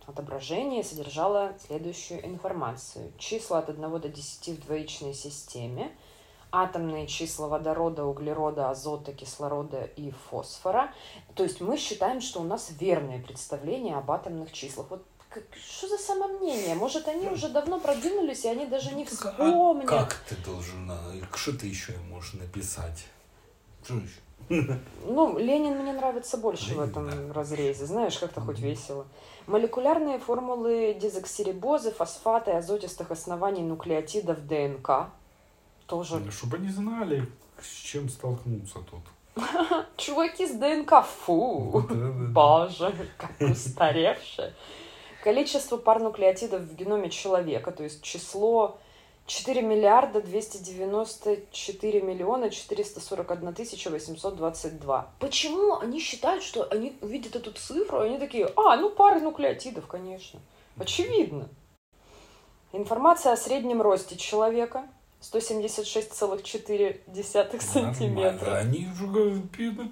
отображении 0.06 0.82
содержало 0.82 1.54
следующую 1.66 2.26
информацию. 2.26 3.14
Числа 3.18 3.60
от 3.60 3.70
1 3.70 4.02
до 4.02 4.10
10 4.10 4.50
в 4.50 4.66
двоичной 4.66 5.14
системе– 5.14 5.96
атомные 6.52 7.08
числа 7.08 7.48
водорода, 7.48 8.06
углерода, 8.06 8.70
азота, 8.70 9.14
кислорода 9.14 9.84
и 9.95 10.12
фосфора. 10.30 10.93
То 11.36 11.43
есть 11.43 11.62
мы 11.62 11.78
считаем, 11.78 12.22
что 12.22 12.41
у 12.41 12.43
нас 12.43 12.72
верное 12.80 13.22
представление 13.22 13.98
об 13.98 14.12
атомных 14.12 14.52
числах. 14.52 14.88
Вот 14.89 15.06
как, 15.30 15.43
что 15.56 15.88
за 15.88 15.98
самомнение? 15.98 16.76
Может, 16.76 17.08
они 17.08 17.28
уже 17.28 17.50
давно 17.50 17.80
продвинулись, 17.80 18.45
и 18.45 18.48
они 18.48 18.66
даже 18.66 18.95
не 18.95 19.06
вспомнят. 19.06 19.91
А 19.91 20.06
как 20.06 20.16
ты 20.28 20.36
должен, 20.38 20.91
что 21.36 21.58
ты 21.58 21.68
еще 21.68 21.93
можешь 22.10 22.34
написать? 22.34 23.06
Что 23.84 23.95
еще? 23.95 24.22
Ну, 25.06 25.38
Ленин 25.38 25.78
мне 25.78 25.93
нравится 25.93 26.38
больше 26.38 26.70
Ленин, 26.72 26.78
в 26.78 26.89
этом 26.89 27.10
да. 27.10 27.34
разрезе. 27.34 27.86
Знаешь, 27.86 28.18
как-то 28.18 28.41
хоть 28.41 28.60
весело. 28.60 29.06
Молекулярные 29.45 30.20
формулы 30.20 30.98
дезоксирибозы, 31.00 31.91
фосфаты, 31.91 32.52
азотистых 32.52 33.12
оснований 33.12 33.64
нуклеотидов 33.64 34.45
ДНК 34.45 35.10
тоже. 35.88 36.32
Чтобы 36.32 36.58
они 36.58 36.70
знали, 36.70 37.26
с 37.62 37.84
чем 37.84 38.10
столкнуться 38.10 38.80
тут. 38.80 39.02
Чуваки 39.98 40.46
с 40.48 40.52
ДНК, 40.52 41.04
фу, 41.06 41.86
боже, 42.32 42.96
как 43.18 43.32
устаревшие. 43.40 44.54
Количество 45.24 45.78
пар 45.78 46.00
нуклеотидов 46.00 46.62
в 46.62 46.76
геноме 46.76 47.10
человека, 47.10 47.72
то 47.72 47.84
есть 47.84 48.02
число 48.02 48.80
4 49.26 49.62
миллиарда 49.62 50.22
294 50.22 52.02
миллиона 52.02 52.50
441 52.50 53.54
тысяча 53.54 53.90
822. 53.90 55.12
Почему 55.20 55.78
они 55.80 56.00
считают, 56.00 56.44
что 56.44 56.64
они 56.70 56.98
увидят 57.02 57.36
эту 57.36 57.52
цифру, 57.52 58.04
и 58.04 58.08
они 58.08 58.20
такие, 58.20 58.50
а, 58.56 58.78
ну 58.78 58.90
пары 58.90 59.20
нуклеотидов, 59.20 59.86
конечно. 59.88 60.40
Очевидно. 60.78 61.50
Информация 62.72 63.34
о 63.34 63.38
среднем 63.38 63.82
росте 63.82 64.16
человека, 64.16 64.88
176,4 65.22 67.61
сантиметра. 67.61 68.57
Они 68.57 68.88
уже 68.88 69.41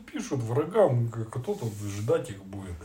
пишут 0.05 0.41
врагам, 0.41 1.09
кто 1.09 1.53
тут 1.53 1.73
ждать 1.73 2.29
их 2.29 2.43
будет. 2.43 2.75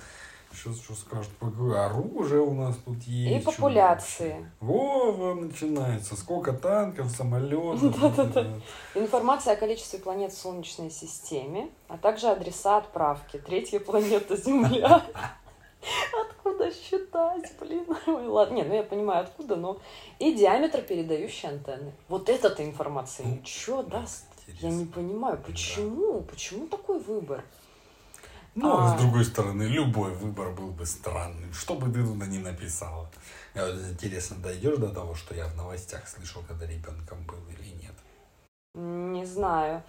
Сейчас 0.53 0.81
что 0.81 0.95
скажут, 0.95 1.31
какое 1.39 1.87
оружие 1.87 2.43
у 2.43 2.53
нас 2.53 2.77
тут 2.85 3.01
есть. 3.05 3.43
И 3.43 3.47
популяции. 3.47 4.51
Во, 4.59 5.13
во, 5.13 5.35
начинается. 5.35 6.17
Сколько 6.17 6.53
танков, 6.53 7.09
самолетов. 7.11 7.81
Да-да-да. 8.01 8.61
Информация 8.95 9.55
о 9.55 9.57
количестве 9.57 10.01
планет 10.01 10.33
в 10.33 10.39
Солнечной 10.39 10.91
системе, 10.91 11.71
а 11.89 11.97
также 11.97 12.27
адреса 12.27 12.79
отправки. 12.79 13.39
Третья 13.39 13.79
планета 13.79 14.37
Земля. 14.37 15.05
Откуда 16.31 16.73
считать, 16.73 17.53
блин? 17.61 17.87
Ой, 18.07 18.27
ладно, 18.27 18.55
не, 18.57 18.63
ну 18.65 18.75
я 18.75 18.83
понимаю 18.83 19.23
откуда, 19.25 19.57
но... 19.57 19.79
И 20.19 20.35
диаметр 20.35 20.83
передающей 20.83 21.49
антенны. 21.49 21.93
Вот 22.09 22.29
эта-то 22.29 22.65
информация 22.65 23.27
Ну, 23.27 23.37
ничего 23.37 23.83
даст? 23.83 24.27
Я 24.47 24.69
не 24.71 24.83
Интересно. 24.83 24.93
понимаю, 24.95 25.39
почему? 25.47 26.21
Почему 26.23 26.67
такой 26.67 26.99
выбор? 27.01 27.45
Ну, 28.57 28.69
а 28.69 28.93
А. 28.93 28.99
с 28.99 29.01
другой 29.01 29.25
стороны, 29.25 29.63
любой 29.63 30.13
выбор 30.13 30.51
был 30.51 30.71
бы 30.73 30.85
странным. 30.85 31.53
Что 31.53 31.75
бы 31.75 31.87
ты 31.93 32.05
туда 32.05 32.27
ни 32.27 32.39
написала. 32.39 33.09
Интересно, 33.55 34.37
дойдешь 34.43 34.77
до 34.79 34.89
того, 34.89 35.15
что 35.15 35.35
я 35.35 35.47
в 35.47 35.57
новостях 35.57 36.09
слышал, 36.09 36.43
когда 36.47 36.67
ребенком 36.67 37.25
был 37.27 37.39
или 37.49 37.71
нет? 37.83 37.95
Не 38.75 39.25
знаю. 39.25 39.83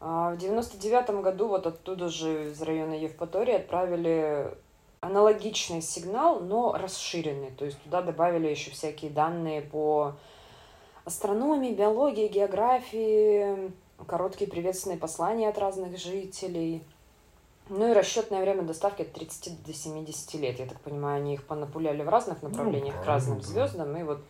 А, 0.00 0.32
В 0.32 0.36
девяносто 0.36 0.76
девятом 0.76 1.22
году 1.22 1.48
вот 1.48 1.66
оттуда 1.66 2.08
же 2.08 2.50
из 2.50 2.60
района 2.62 2.94
Евпатории 2.94 3.54
отправили 3.54 4.54
аналогичный 5.02 5.82
сигнал, 5.82 6.40
но 6.40 6.72
расширенный. 6.72 7.50
То 7.50 7.66
есть 7.66 7.78
туда 7.82 8.02
добавили 8.02 8.46
еще 8.46 8.70
всякие 8.70 9.10
данные 9.10 9.60
по 9.60 10.14
астрономии, 11.04 11.74
биологии, 11.74 12.28
географии, 12.28 13.72
короткие 14.06 14.48
приветственные 14.48 14.98
послания 14.98 15.48
от 15.48 15.58
разных 15.58 15.98
жителей. 15.98 16.84
Ну 17.68 17.90
и 17.90 17.92
расчетное 17.92 18.40
время 18.42 18.62
доставки 18.62 19.02
от 19.02 19.12
30 19.12 19.64
до 19.64 19.74
70 19.74 20.34
лет. 20.34 20.60
Я 20.60 20.66
так 20.66 20.80
понимаю, 20.80 21.16
они 21.16 21.34
их 21.34 21.44
понапуляли 21.44 22.02
в 22.02 22.08
разных 22.08 22.42
направлениях 22.42 22.94
к 22.94 23.02
правильно, 23.02 23.14
разным 23.14 23.38
да. 23.40 23.44
звездам. 23.44 23.96
И 23.96 24.02
вот, 24.04 24.22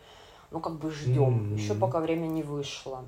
ну 0.51 0.61
как 0.61 0.79
бы 0.79 0.91
ждем. 0.91 1.49
Мгм. 1.49 1.55
Еще 1.57 1.75
пока 1.75 2.01
время 2.01 2.29
не 2.29 2.43
вышло. 2.43 3.05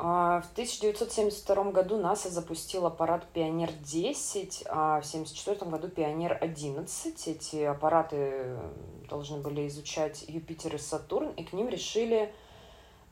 А 0.00 0.40
В 0.42 0.52
1972 0.52 1.72
году 1.72 1.96
НАСА 1.98 2.30
запустил 2.30 2.86
аппарат 2.86 3.26
«Пионер-10», 3.32 4.66
а 4.68 5.00
в 5.00 5.04
1974 5.06 5.68
году 5.70 5.88
«Пионер-11». 5.88 6.86
Эти 7.26 7.62
аппараты 7.64 8.56
должны 9.10 9.38
были 9.38 9.66
изучать 9.66 10.24
Юпитер 10.28 10.76
и 10.76 10.78
Сатурн, 10.78 11.30
и 11.30 11.42
к 11.42 11.52
ним 11.52 11.68
решили 11.68 12.32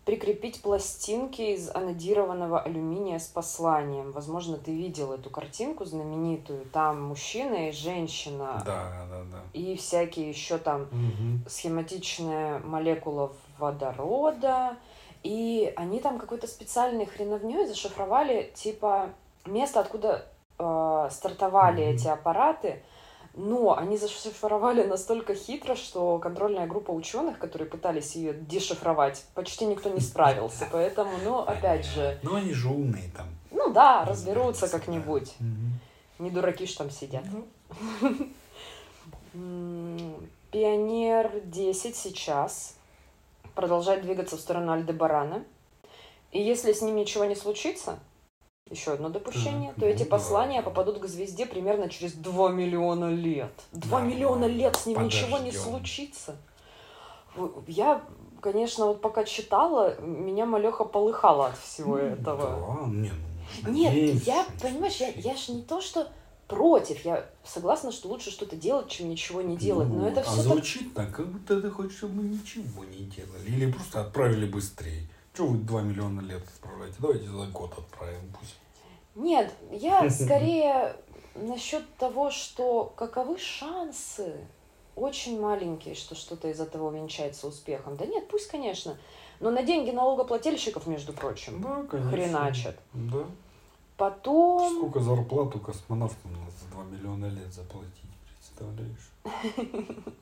прикрепить 0.04 0.62
пластинки 0.62 1.42
из 1.42 1.68
анодированного 1.74 2.60
алюминия 2.60 3.18
с 3.18 3.26
посланием. 3.26 4.12
Возможно, 4.12 4.56
ты 4.56 4.70
видел 4.70 5.12
эту 5.12 5.30
картинку 5.30 5.84
знаменитую. 5.84 6.66
Там 6.66 7.02
мужчина 7.02 7.68
и 7.68 7.72
женщина, 7.72 8.62
Да, 8.64 9.04
да, 9.10 9.22
да. 9.32 9.40
и 9.52 9.74
всякие 9.76 10.28
еще 10.28 10.58
там 10.58 10.82
Мгм. 10.92 11.44
схематичная 11.48 12.60
молекула 12.60 13.32
водорода, 13.58 14.76
и 15.26 15.72
они 15.76 16.00
там 16.00 16.18
какой-то 16.18 16.46
специальной 16.46 17.06
хреновней 17.06 17.66
зашифровали, 17.66 18.50
типа, 18.54 19.10
место, 19.44 19.80
откуда 19.80 20.24
э, 20.58 21.08
стартовали 21.10 21.82
Мгм. 21.82 21.94
эти 21.94 22.06
аппараты, 22.08 22.82
но 23.34 23.76
они 23.76 23.98
зашифровали 23.98 24.84
настолько 24.84 25.34
хитро, 25.34 25.74
что 25.74 26.18
контрольная 26.18 26.66
группа 26.66 26.90
ученых, 26.92 27.38
которые 27.38 27.68
пытались 27.68 28.14
ее 28.16 28.32
дешифровать, 28.32 29.24
почти 29.34 29.66
никто 29.66 29.90
не 29.90 30.00
справился. 30.00 30.66
Поэтому, 30.72 31.10
ну, 31.24 31.40
опять 31.40 31.84
же, 31.84 32.18
Ну, 32.22 32.36
они 32.36 32.52
же 32.54 32.68
умные 32.68 33.10
там. 33.16 33.26
ну 33.50 33.70
да, 33.72 34.04
разберутся 34.04 34.68
как-нибудь. 34.68 35.34
Мгм. 35.40 35.80
Не 36.20 36.30
дураки 36.30 36.66
ж 36.66 36.72
там 36.74 36.90
сидят. 36.90 37.24
М, 39.34 40.14
Пионер 40.50 41.40
10 41.44 41.96
сейчас 41.96 42.75
продолжает 43.56 44.02
двигаться 44.02 44.36
в 44.36 44.40
сторону 44.40 44.72
Альдебарана. 44.72 45.44
И 46.30 46.40
если 46.40 46.72
с 46.72 46.82
ним 46.82 46.94
ничего 46.94 47.24
не 47.24 47.34
случится, 47.34 47.98
еще 48.70 48.92
одно 48.92 49.08
допущение, 49.08 49.72
то 49.78 49.86
эти 49.86 50.02
послания 50.04 50.60
да. 50.60 50.70
попадут 50.70 50.98
к 50.98 51.06
звезде 51.06 51.46
примерно 51.46 51.88
через 51.88 52.12
2 52.12 52.50
миллиона 52.50 53.10
лет. 53.10 53.52
2 53.72 54.00
Да, 54.00 54.04
миллиона 54.04 54.44
лет 54.44 54.76
с 54.76 54.86
ним 54.86 55.04
ничего 55.04 55.38
не 55.38 55.50
подождем. 55.50 55.62
случится. 55.62 56.36
Я, 57.66 58.02
конечно, 58.40 58.86
вот 58.86 59.00
пока 59.00 59.24
читала, 59.24 60.00
меня 60.00 60.46
малеха 60.46 60.84
полыхала 60.84 61.48
от 61.48 61.58
всего 61.58 61.96
ну, 61.96 62.02
этого. 62.02 62.42
Да, 62.82 62.90
не, 62.90 63.12
ну, 63.62 63.70
Нет, 63.72 64.26
я, 64.26 64.44
понимаешь, 64.60 64.96
я, 64.96 65.10
я 65.10 65.36
ж 65.36 65.48
не 65.48 65.62
то, 65.62 65.80
что 65.80 66.08
против, 66.46 67.04
я 67.04 67.26
согласна, 67.44 67.92
что 67.92 68.08
лучше 68.08 68.30
что-то 68.30 68.56
делать, 68.56 68.88
чем 68.88 69.08
ничего 69.08 69.42
не 69.42 69.56
делать, 69.56 69.88
но 69.88 70.00
Ну, 70.02 70.06
это 70.08 70.20
а 70.20 70.22
все 70.24 70.36
так... 70.36 70.44
звучит 70.44 70.94
так, 70.94 71.14
как 71.14 71.26
будто 71.28 71.60
ты 71.60 71.70
хочешь, 71.70 71.96
чтобы 71.98 72.22
мы 72.22 72.28
ничего 72.28 72.84
не 72.84 73.04
делали. 73.04 73.46
Или 73.48 73.70
просто 73.70 74.00
отправили 74.00 74.46
быстрее. 74.46 75.08
Чего 75.36 75.48
вы 75.48 75.58
2 75.58 75.82
миллиона 75.82 76.20
лет 76.20 76.42
отправляете? 76.42 76.96
Давайте 76.98 77.26
за 77.26 77.46
год 77.46 77.72
отправим 77.76 78.32
пусть. 78.38 78.54
Нет, 79.14 79.52
я 79.70 80.08
скорее 80.10 80.96
насчет 81.34 81.82
того, 81.96 82.30
что 82.30 82.92
каковы 82.96 83.38
шансы 83.38 84.36
очень 84.94 85.38
маленькие, 85.40 85.94
что 85.94 86.14
что-то 86.14 86.48
из 86.48 86.58
этого 86.60 86.88
увенчается 86.88 87.46
успехом. 87.46 87.96
Да 87.96 88.06
нет, 88.06 88.28
пусть, 88.28 88.48
конечно, 88.48 88.96
но 89.40 89.50
на 89.50 89.62
деньги 89.62 89.90
налогоплательщиков, 89.90 90.86
между 90.86 91.12
прочим, 91.12 91.60
Да, 91.60 91.82
конечно. 91.90 92.10
хреначат. 92.10 92.78
Да. 92.94 93.24
Потом... 93.96 94.76
Сколько 94.76 95.00
зарплату 95.00 95.58
космонавтам 95.58 96.32
надо 96.32 96.50
за 96.50 96.66
2 96.72 96.84
миллиона 96.84 97.26
лет 97.26 97.52
заплатить, 97.52 98.10
представляешь? 98.28 99.10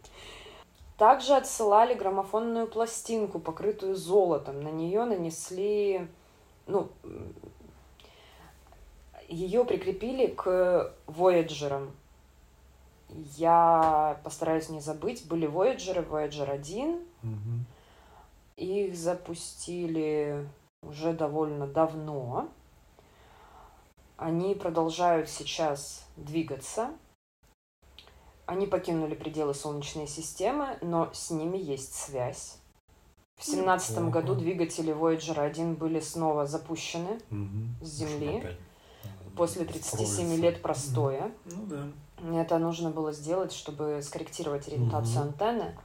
Также 0.96 1.34
отсылали 1.34 1.94
граммофонную 1.94 2.68
пластинку, 2.68 3.40
покрытую 3.40 3.96
золотом. 3.96 4.62
На 4.62 4.68
нее 4.68 5.04
нанесли, 5.04 6.06
ну, 6.68 6.88
ее 9.28 9.64
прикрепили 9.64 10.26
к 10.26 10.94
Voyager'ам. 11.08 11.90
Я 13.08 14.20
постараюсь 14.22 14.68
не 14.68 14.80
забыть. 14.80 15.26
Были 15.26 15.48
Voyager, 15.48 16.08
Voyager 16.08 16.48
1. 16.48 17.00
Мгм. 17.22 17.66
Их 18.56 18.96
запустили 18.96 20.48
уже 20.82 21.12
довольно 21.12 21.66
давно. 21.66 22.48
Они 24.16 24.54
продолжают 24.54 25.28
сейчас 25.28 26.06
двигаться. 26.16 26.90
Они 28.46 28.66
покинули 28.66 29.14
пределы 29.14 29.54
Солнечной 29.54 30.06
системы, 30.06 30.78
но 30.82 31.10
с 31.12 31.30
ними 31.30 31.56
есть 31.56 31.94
связь. 31.94 32.58
В 33.36 33.44
семнадцатом 33.44 34.08
Неплохо. 34.08 34.26
году 34.28 34.40
двигатели 34.40 34.94
Voyager 34.94 35.40
1 35.40 35.74
были 35.74 35.98
снова 35.98 36.46
запущены 36.46 37.18
Мгм. 37.30 37.74
С 37.80 37.88
Земли. 37.88 38.42
Э, 38.44 38.54
после 39.36 39.64
37 39.64 40.06
строиться. 40.06 40.36
лет 40.42 40.62
простоя. 40.62 41.32
Ну 41.46 41.66
да. 41.66 42.42
Это 42.42 42.58
нужно 42.58 42.90
было 42.90 43.12
сделать, 43.12 43.52
чтобы 43.52 44.00
скорректировать 44.02 44.68
ориентацию 44.68 45.20
Мгм. 45.24 45.28
антенны. 45.30 45.76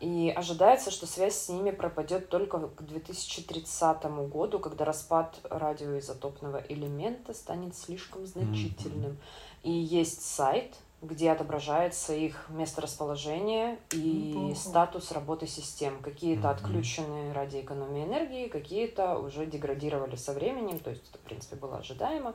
И 0.00 0.30
ожидается, 0.36 0.90
что 0.90 1.06
связь 1.06 1.36
с 1.36 1.48
ними 1.48 1.70
пропадет 1.70 2.28
только 2.28 2.58
к 2.58 2.82
2030 2.82 4.04
году, 4.28 4.58
когда 4.58 4.84
распад 4.84 5.38
радиоизотопного 5.44 6.62
элемента 6.68 7.32
станет 7.32 7.74
слишком 7.74 8.26
значительным. 8.26 9.16
И 9.62 9.70
есть 9.70 10.22
сайт, 10.22 10.76
где 11.00 11.30
отображается 11.30 12.12
их 12.14 12.46
месторасположение 12.50 13.78
и 13.90 14.32
Неплохо. 14.34 14.60
статус 14.60 15.12
работы 15.12 15.46
систем. 15.46 16.00
Какие-то 16.02 16.48
Мгм. 16.48 16.56
отключены 16.56 17.32
ради 17.32 17.60
экономии 17.60 18.04
энергии, 18.04 18.48
какие-то 18.48 19.18
уже 19.18 19.46
деградировали 19.46 20.16
со 20.16 20.32
временем, 20.32 20.78
то 20.78 20.90
есть 20.90 21.08
это, 21.08 21.18
в 21.18 21.22
принципе, 21.22 21.56
было 21.56 21.78
ожидаемо. 21.78 22.34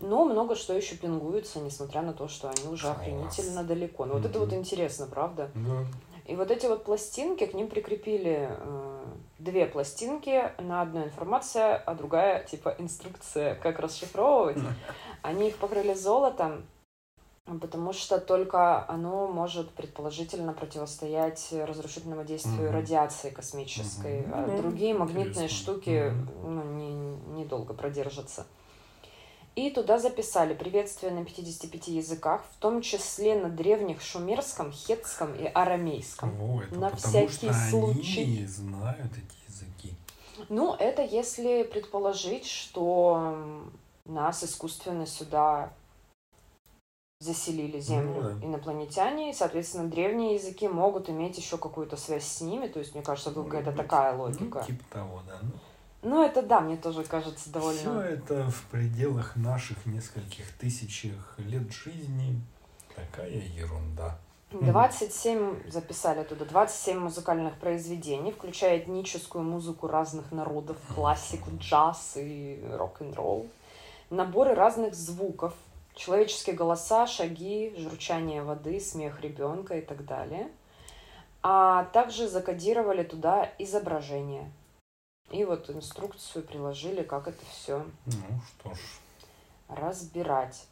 Но 0.00 0.24
много 0.24 0.56
что 0.56 0.74
еще 0.74 0.96
пингуется, 0.96 1.60
несмотря 1.60 2.02
на 2.02 2.12
то, 2.12 2.28
что 2.28 2.50
они 2.50 2.66
уже 2.68 2.86
Класс. 2.86 2.98
охренительно 2.98 3.62
далеко. 3.64 4.06
Ну 4.06 4.14
вот 4.14 4.24
это 4.26 4.38
вот 4.38 4.52
интересно, 4.52 5.06
правда? 5.06 5.50
Да. 5.54 5.86
И 6.26 6.36
вот 6.36 6.50
эти 6.50 6.66
вот 6.66 6.84
пластинки, 6.84 7.44
к 7.46 7.52
ним 7.54 7.68
прикрепили 7.68 8.48
э, 8.50 9.04
две 9.38 9.66
пластинки, 9.66 10.52
на 10.58 10.80
одной 10.80 11.04
информация, 11.04 11.76
а 11.76 11.94
другая 11.94 12.42
типа 12.44 12.74
инструкция, 12.78 13.54
как 13.56 13.78
расшифровывать. 13.78 14.58
Они 15.22 15.48
их 15.48 15.58
покрыли 15.58 15.92
золотом, 15.92 16.64
потому 17.60 17.92
что 17.92 18.18
только 18.18 18.88
оно 18.88 19.26
может 19.26 19.70
предположительно 19.70 20.54
противостоять 20.54 21.52
разрушительному 21.52 22.24
действию 22.24 22.68
Мгм. 22.68 22.72
радиации 22.74 23.28
космической. 23.28 24.22
Мгм. 24.22 24.34
А 24.34 24.46
Ну, 24.46 24.56
другие 24.56 24.94
магнитные 24.94 25.46
интересно. 25.46 25.56
штуки 25.56 26.10
Мгм. 26.10 26.54
ну, 26.54 26.62
не, 26.62 26.94
недолго 27.42 27.74
продержатся. 27.74 28.46
И 29.56 29.70
туда 29.70 29.98
записали 30.00 30.52
приветствия 30.52 31.10
на 31.10 31.24
55 31.24 31.88
языках, 31.88 32.42
в 32.52 32.56
том 32.60 32.82
числе 32.82 33.36
на 33.36 33.48
древних 33.48 34.02
шумерском, 34.02 34.72
хетском 34.72 35.32
и 35.34 35.44
арамейском. 35.46 36.30
Во, 36.30 36.62
это 36.62 36.74
На 36.76 36.90
потому 36.90 37.08
всякий 37.08 37.52
что 37.52 37.70
случай. 37.70 38.22
они 38.22 38.46
знают 38.46 39.12
эти 39.12 39.50
языки. 39.52 39.94
Ну, 40.48 40.74
это 40.74 41.02
если 41.02 41.62
предположить, 41.62 42.46
что 42.46 43.36
нас 44.06 44.42
искусственно 44.42 45.06
сюда 45.06 45.72
заселили 47.20 47.78
Землю 47.78 48.22
Ну 48.22 48.40
да. 48.40 48.46
инопланетяне, 48.46 49.30
и, 49.30 49.32
соответственно, 49.32 49.88
древние 49.88 50.34
языки 50.34 50.66
могут 50.68 51.08
иметь 51.08 51.38
еще 51.38 51.58
какую-то 51.58 51.96
связь 51.96 52.24
с 52.26 52.40
ними. 52.40 52.66
То 52.66 52.80
есть, 52.80 52.94
мне 52.94 53.04
кажется, 53.04 53.30
Может 53.30 53.50
какая-то 53.52 53.72
такая 53.72 54.12
Ну, 54.14 54.24
логика. 54.24 54.64
типа 54.66 54.84
того, 54.90 55.22
да. 55.26 55.38
Ну, 55.42 55.50
Ну, 56.04 56.22
это 56.22 56.42
да, 56.42 56.60
мне 56.60 56.76
тоже 56.76 57.02
кажется 57.02 57.50
довольно... 57.50 57.80
Все 57.80 58.00
это 58.00 58.50
в 58.50 58.62
пределах 58.70 59.36
наших 59.36 59.86
нескольких 59.86 60.52
тысячах 60.58 61.34
лет 61.38 61.72
жизни. 61.72 62.40
Такая 62.94 63.30
ерунда. 63.30 64.18
27, 64.50 65.70
записали 65.70 66.22
туда, 66.22 66.44
27 66.44 66.98
музыкальных 66.98 67.54
произведений, 67.56 68.30
включая 68.30 68.78
этническую 68.78 69.42
музыку 69.42 69.88
разных 69.88 70.30
народов, 70.30 70.76
классику, 70.94 71.50
джаз 71.58 72.12
и 72.16 72.62
рок-н-ролл. 72.70 73.46
Наборы 74.10 74.54
разных 74.54 74.94
звуков, 74.94 75.54
человеческие 75.94 76.54
голоса, 76.54 77.06
шаги, 77.06 77.74
журчание 77.78 78.42
воды, 78.42 78.78
смех 78.78 79.22
ребенка 79.22 79.78
и 79.78 79.80
так 79.80 80.04
далее. 80.04 80.48
А 81.42 81.84
также 81.92 82.28
закодировали 82.28 83.02
туда 83.02 83.50
изображения. 83.58 84.50
И 85.30 85.44
вот 85.44 85.68
инструкцию 85.70 86.44
приложили, 86.44 87.02
как 87.02 87.28
это 87.28 87.44
все 87.50 87.84
Ну 88.06 88.12
что 88.60 88.74
ж. 88.74 88.78
разбирать. 89.68 90.66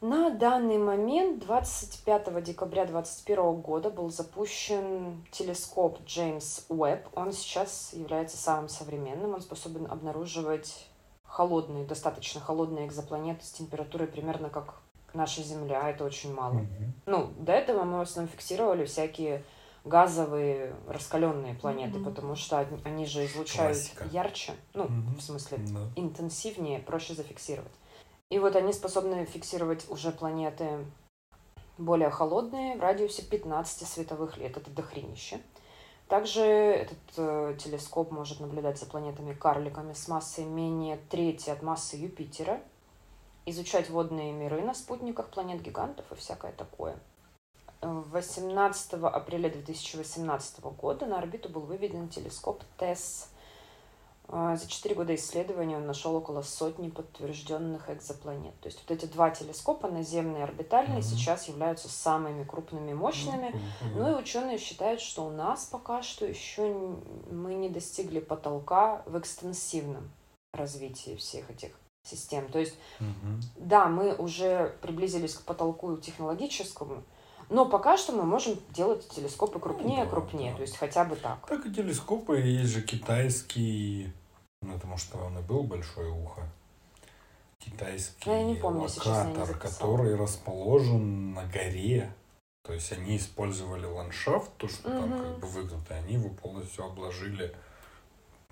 На 0.00 0.30
данный 0.30 0.76
момент, 0.78 1.40
25 1.40 2.42
декабря 2.44 2.84
2021 2.84 3.60
года, 3.60 3.90
был 3.90 4.10
запущен 4.10 5.24
телескоп 5.32 5.98
Джеймс 6.04 6.66
Уэбб. 6.68 7.06
Он 7.16 7.32
сейчас 7.32 7.92
является 7.94 8.36
самым 8.36 8.68
современным. 8.68 9.34
Он 9.34 9.40
способен 9.40 9.90
обнаруживать 9.90 10.86
холодные, 11.24 11.84
достаточно 11.86 12.40
холодные 12.40 12.86
экзопланеты 12.86 13.44
с 13.44 13.50
температурой 13.52 14.06
примерно 14.06 14.50
как 14.50 14.80
наша 15.14 15.42
Земля. 15.42 15.88
Это 15.90 16.04
очень 16.04 16.32
мало. 16.34 16.54
Мгм. 16.54 16.92
Ну, 17.06 17.32
до 17.38 17.52
этого 17.52 17.84
мы 17.84 17.98
в 17.98 18.02
основном 18.02 18.30
фиксировали 18.30 18.84
всякие 18.84 19.44
газовые 19.86 20.74
раскаленные 20.88 21.54
планеты, 21.54 21.98
Мгм. 21.98 22.04
потому 22.04 22.34
что 22.36 22.58
они- 22.84 23.06
же 23.06 23.24
излучают 23.24 23.76
Классика. 23.78 24.04
ярче. 24.12 24.52
Ну, 24.74 24.84
Мгм. 24.84 25.16
в 25.16 25.22
смысле, 25.22 25.58
Да. 25.58 25.80
интенсивнее, 25.96 26.80
проще 26.80 27.14
зафиксировать. 27.14 27.72
И 28.28 28.38
вот 28.40 28.56
они 28.56 28.72
способны 28.72 29.24
фиксировать 29.24 29.88
уже 29.88 30.10
планеты 30.10 30.84
более 31.78 32.10
холодные 32.10 32.76
в 32.76 32.80
радиусе 32.80 33.22
15 33.22 33.86
световых 33.86 34.36
лет. 34.38 34.56
Это 34.56 34.70
дохренище. 34.70 35.40
Также 36.08 36.42
этот 36.42 36.98
э, 37.16 37.56
телескоп 37.58 38.10
может 38.10 38.40
наблюдать 38.40 38.78
за 38.78 38.86
планетами-карликами 38.86 39.92
с 39.92 40.08
массой 40.08 40.44
менее 40.44 40.98
трети 41.10 41.50
от 41.50 41.62
массы 41.62 41.96
Юпитера, 41.96 42.60
изучать 43.44 43.90
водные 43.90 44.32
миры 44.32 44.62
на 44.62 44.74
спутниках 44.74 45.28
планет-гигантов 45.30 46.04
и 46.10 46.14
всякое 46.16 46.52
такое. 46.52 46.96
Э, 47.86 48.02
18 48.12 48.94
апреля 48.94 49.48
2018 49.48 50.60
года 50.76 51.06
на 51.06 51.18
орбиту 51.18 51.48
был 51.48 51.60
выведен 51.62 52.08
телескоп 52.08 52.62
ТЭСС. 52.78 53.28
А, 54.28 54.56
За 54.56 54.66
четыре 54.68 54.96
года 54.96 55.14
исследований 55.14 55.76
он 55.76 55.86
нашел 55.86 56.16
около 56.16 56.42
сотни 56.42 56.90
подтвержденных 56.90 57.88
экзопланет. 57.90 58.58
То 58.60 58.66
есть 58.66 58.82
вот 58.82 58.90
эти 58.90 59.06
два 59.06 59.30
телескопа, 59.30 59.86
наземный 59.86 60.40
и 60.40 60.42
орбитальный, 60.42 60.96
Мгм. 60.96 61.02
сейчас 61.02 61.46
являются 61.46 61.88
самыми 61.88 62.42
крупными, 62.42 62.92
мощными. 62.92 63.52
Ну, 63.52 63.60
круто, 63.90 63.94
Ну 63.94 64.10
и 64.16 64.20
ученые 64.20 64.58
считают, 64.58 65.00
что 65.00 65.24
у 65.24 65.30
нас 65.30 65.66
пока 65.66 66.02
что 66.02 66.26
еще 66.26 66.68
мы 67.30 67.54
не 67.54 67.68
достигли 67.68 68.18
потолка 68.18 69.02
в 69.06 69.16
экстенсивном 69.16 70.10
развитии 70.52 71.14
всех 71.14 71.48
этих 71.48 71.78
систем. 72.02 72.48
То 72.48 72.58
есть, 72.58 72.74
Мгм. 72.98 73.40
да, 73.56 73.86
мы 73.86 74.12
уже 74.16 74.76
приблизились 74.82 75.34
к 75.34 75.42
потолку 75.42 75.96
технологическому, 75.98 77.04
но 77.48 77.66
пока 77.66 77.96
что 77.96 78.12
мы 78.12 78.22
можем 78.24 78.58
делать 78.70 79.08
телескопы 79.08 79.58
крупнее, 79.60 80.04
да, 80.04 80.10
крупнее, 80.10 80.50
да. 80.52 80.56
то 80.56 80.62
есть 80.62 80.76
хотя 80.76 81.04
бы 81.04 81.16
так. 81.16 81.46
Так 81.46 81.66
и 81.66 81.72
телескопы, 81.72 82.38
есть 82.40 82.70
же 82.72 82.82
китайский, 82.82 84.12
ну, 84.62 84.74
потому 84.74 84.96
что 84.96 85.18
он 85.18 85.38
и 85.38 85.42
был 85.42 85.62
большое 85.62 86.10
ухо. 86.10 86.42
Китайский 87.58 88.30
Я 88.30 88.44
не 88.44 88.54
помню, 88.54 88.80
не 88.80 88.86
локатор, 88.86 89.46
записала. 89.46 89.58
который 89.58 90.16
расположен 90.16 91.34
на 91.34 91.44
горе. 91.46 92.12
То 92.62 92.72
есть 92.72 92.92
они 92.92 93.16
использовали 93.16 93.86
ландшафт, 93.86 94.50
то, 94.56 94.68
что 94.68 94.90
там 94.90 95.08
Мгм. 95.10 95.18
как 95.22 95.38
бы 95.38 95.46
выгнуто, 95.46 95.94
они 95.94 96.14
его 96.14 96.30
полностью 96.30 96.84
обложили 96.84 97.54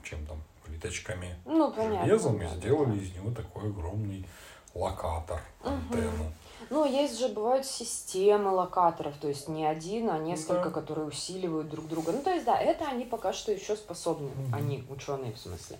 чем 0.04 0.24
там, 0.26 0.42
плиточками, 0.64 1.34
Ну, 1.46 1.72
понятно. 1.72 2.04
железом, 2.06 2.36
и 2.36 2.44
да, 2.44 2.54
сделали 2.56 2.90
да. 2.98 3.02
из 3.04 3.12
него 3.14 3.30
такой 3.32 3.68
огромный 3.70 4.26
локатор, 4.74 5.40
Мгм. 5.62 5.72
антенну. 5.74 6.32
Ну, 6.70 6.84
есть 6.84 7.18
же, 7.18 7.28
бывают 7.28 7.66
системы 7.66 8.50
локаторов, 8.50 9.16
то 9.20 9.28
есть 9.28 9.48
не 9.48 9.64
один, 9.66 10.10
а 10.10 10.18
несколько, 10.18 10.64
Да. 10.64 10.70
которые 10.70 11.06
усиливают 11.06 11.68
друг 11.68 11.86
друга. 11.88 12.12
Ну, 12.12 12.22
то 12.22 12.30
есть, 12.32 12.44
да, 12.44 12.58
это 12.58 12.86
они 12.86 13.04
пока 13.04 13.32
что 13.32 13.52
еще 13.52 13.76
способны, 13.76 14.28
Мгм. 14.28 14.54
они, 14.54 14.84
ученые 14.88 15.32
в 15.32 15.38
смысле. 15.38 15.78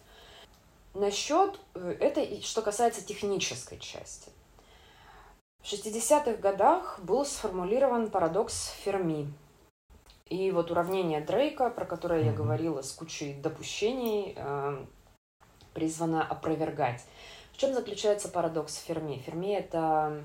Насчет, 0.95 1.59
э, 1.75 1.97
это 2.01 2.43
что 2.43 2.63
касается 2.63 3.05
технической 3.05 3.79
части. 3.79 4.31
В 5.63 5.67
60-х 5.67 6.37
годах 6.41 7.01
был 7.03 7.25
сформулирован 7.25 8.11
парадокс 8.11 8.71
Ферми. 8.85 9.33
И 10.27 10.51
вот 10.51 10.71
уравнение 10.71 11.21
Дрейка, 11.21 11.71
про 11.71 11.85
которое 11.85 12.23
я 12.25 12.31
Мгм. 12.33 12.37
говорила, 12.37 12.83
с 12.83 12.93
кучей 12.93 13.35
допущений, 13.35 14.35
э, 14.37 14.85
призвано 15.73 16.23
опровергать. 16.23 17.03
В 17.53 17.57
чем 17.57 17.73
заключается 17.75 18.29
парадокс 18.29 18.77
Ферми? 18.77 19.19
Ферми— 19.27 19.55
это 19.55 20.23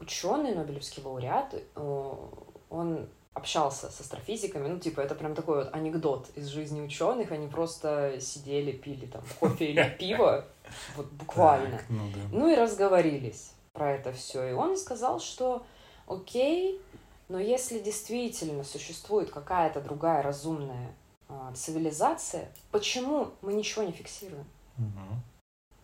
ученый, 0.00 0.54
Нобелевский 0.54 1.02
лауреат. 1.02 1.54
Э, 1.74 2.14
Он 2.70 3.08
общался 3.34 3.90
с 3.90 4.00
астрофизиками. 4.00 4.66
Ну, 4.66 4.78
типа, 4.78 5.00
это 5.00 5.14
прям 5.14 5.34
такой 5.34 5.64
вот 5.64 5.74
анекдот 5.74 6.28
из 6.36 6.46
жизни 6.46 6.80
ученых. 6.80 7.32
Они 7.32 7.48
просто 7.48 8.18
сидели, 8.20 8.72
пили 8.72 9.06
там 9.06 9.22
кофе 9.38 9.72
или 9.72 9.96
пиво. 9.98 10.46
Вот 10.96 11.06
буквально. 11.12 11.78
Так, 11.78 11.84
ну 11.90 12.08
да. 12.14 12.20
Ну 12.32 12.48
и 12.50 12.56
разговорились 12.56 13.52
про 13.72 13.92
это 13.92 14.12
все. 14.12 14.50
И 14.50 14.52
он 14.52 14.76
сказал, 14.76 15.20
что 15.20 15.64
окей, 16.06 16.80
но 17.28 17.38
если 17.38 17.78
действительно 17.78 18.64
существует 18.64 19.30
какая-то 19.30 19.80
другая 19.80 20.22
разумная 20.22 20.94
а, 21.28 21.52
цивилизация, 21.54 22.50
почему 22.70 23.32
мы 23.42 23.52
ничего 23.52 23.82
не 23.84 23.92
фиксируем? 23.92 24.46
Мгм. 24.78 25.22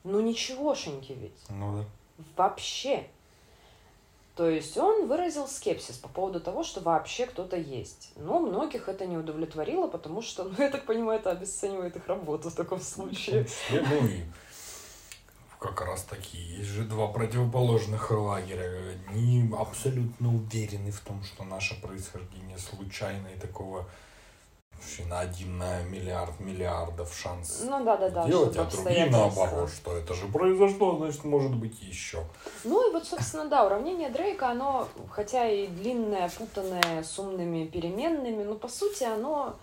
Ну 0.04 0.20
ничегошеньки 0.20 1.12
ведь. 1.12 1.44
Ну 1.50 1.78
да. 1.78 1.84
Вообще. 2.36 3.06
То 4.36 4.48
есть 4.48 4.78
он 4.78 5.08
выразил 5.08 5.46
скепсис 5.46 5.96
по 5.96 6.08
поводу 6.08 6.40
того, 6.40 6.62
что 6.62 6.80
вообще 6.80 7.26
кто-то 7.26 7.56
есть. 7.56 8.12
Но 8.16 8.38
многих 8.40 8.88
это 8.88 9.04
не 9.04 9.18
удовлетворило, 9.18 9.88
потому 9.88 10.22
что, 10.22 10.44
ну, 10.44 10.54
я 10.58 10.70
так 10.70 10.86
понимаю, 10.86 11.20
это 11.20 11.30
обесценивает 11.30 11.96
их 11.96 12.06
работу 12.06 12.48
в 12.48 12.54
таком 12.54 12.80
случае. 12.80 13.44
числе, 13.44 13.82
ну 13.82 14.06
и 14.06 14.22
как 15.58 15.80
раз 15.82 16.02
таки, 16.02 16.38
есть 16.38 16.70
же 16.70 16.84
два 16.84 17.08
противоположных 17.08 18.10
лагеря. 18.10 18.94
Одни 19.08 19.48
абсолютно 19.56 20.34
уверены 20.34 20.90
в 20.90 21.00
том, 21.00 21.22
что 21.22 21.44
наше 21.44 21.80
происхождение 21.80 22.58
случайно 22.58 23.28
и 23.28 23.38
такого 23.38 23.86
на 25.06 25.20
один 25.20 25.58
на 25.58 25.82
миллиард 25.82 26.38
миллиардов 26.40 27.14
шанс 27.14 27.62
Ну 27.64 27.84
да, 27.84 27.96
да, 27.96 28.10
да. 28.10 28.26
делать, 28.26 28.56
а 28.56 28.64
другие 28.64 29.06
наоборот, 29.06 29.70
что 29.70 29.96
это 29.96 30.14
же 30.14 30.26
произошло, 30.26 30.96
значит, 30.96 31.24
может 31.24 31.54
быть 31.54 31.80
еще. 31.82 32.24
Ну 32.64 32.88
и 32.88 32.92
вот, 32.92 33.06
собственно, 33.06 33.48
да, 33.48 33.64
уравнение 33.66 34.10
Дрейка, 34.10 34.50
оно, 34.50 34.88
хотя 35.10 35.48
и 35.48 35.66
длинное, 35.66 36.28
путанное, 36.30 37.02
с 37.02 37.18
умными 37.18 37.66
переменными, 37.66 38.42
но 38.42 38.54
по 38.54 38.68
сути 38.68 39.04
оно 39.04 39.56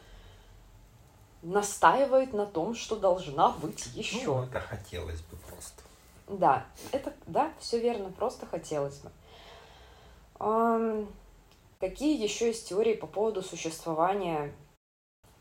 настаивает 1.41 2.33
на 2.33 2.45
том, 2.45 2.75
что 2.75 2.95
должна 2.95 3.49
быть 3.49 3.85
еще. 3.93 4.25
Ну, 4.25 4.43
это 4.43 4.59
хотелось 4.59 5.21
бы 5.21 5.37
просто. 5.47 5.83
Да, 6.27 6.65
это, 6.91 7.13
да, 7.25 7.51
все 7.59 7.79
верно, 7.79 8.11
просто 8.11 8.45
хотелось 8.45 8.99
бы. 8.99 9.11
Какие 11.79 12.21
еще 12.21 12.47
есть 12.47 12.67
теории 12.67 12.93
по 12.93 13.07
поводу 13.07 13.41
существования, 13.41 14.53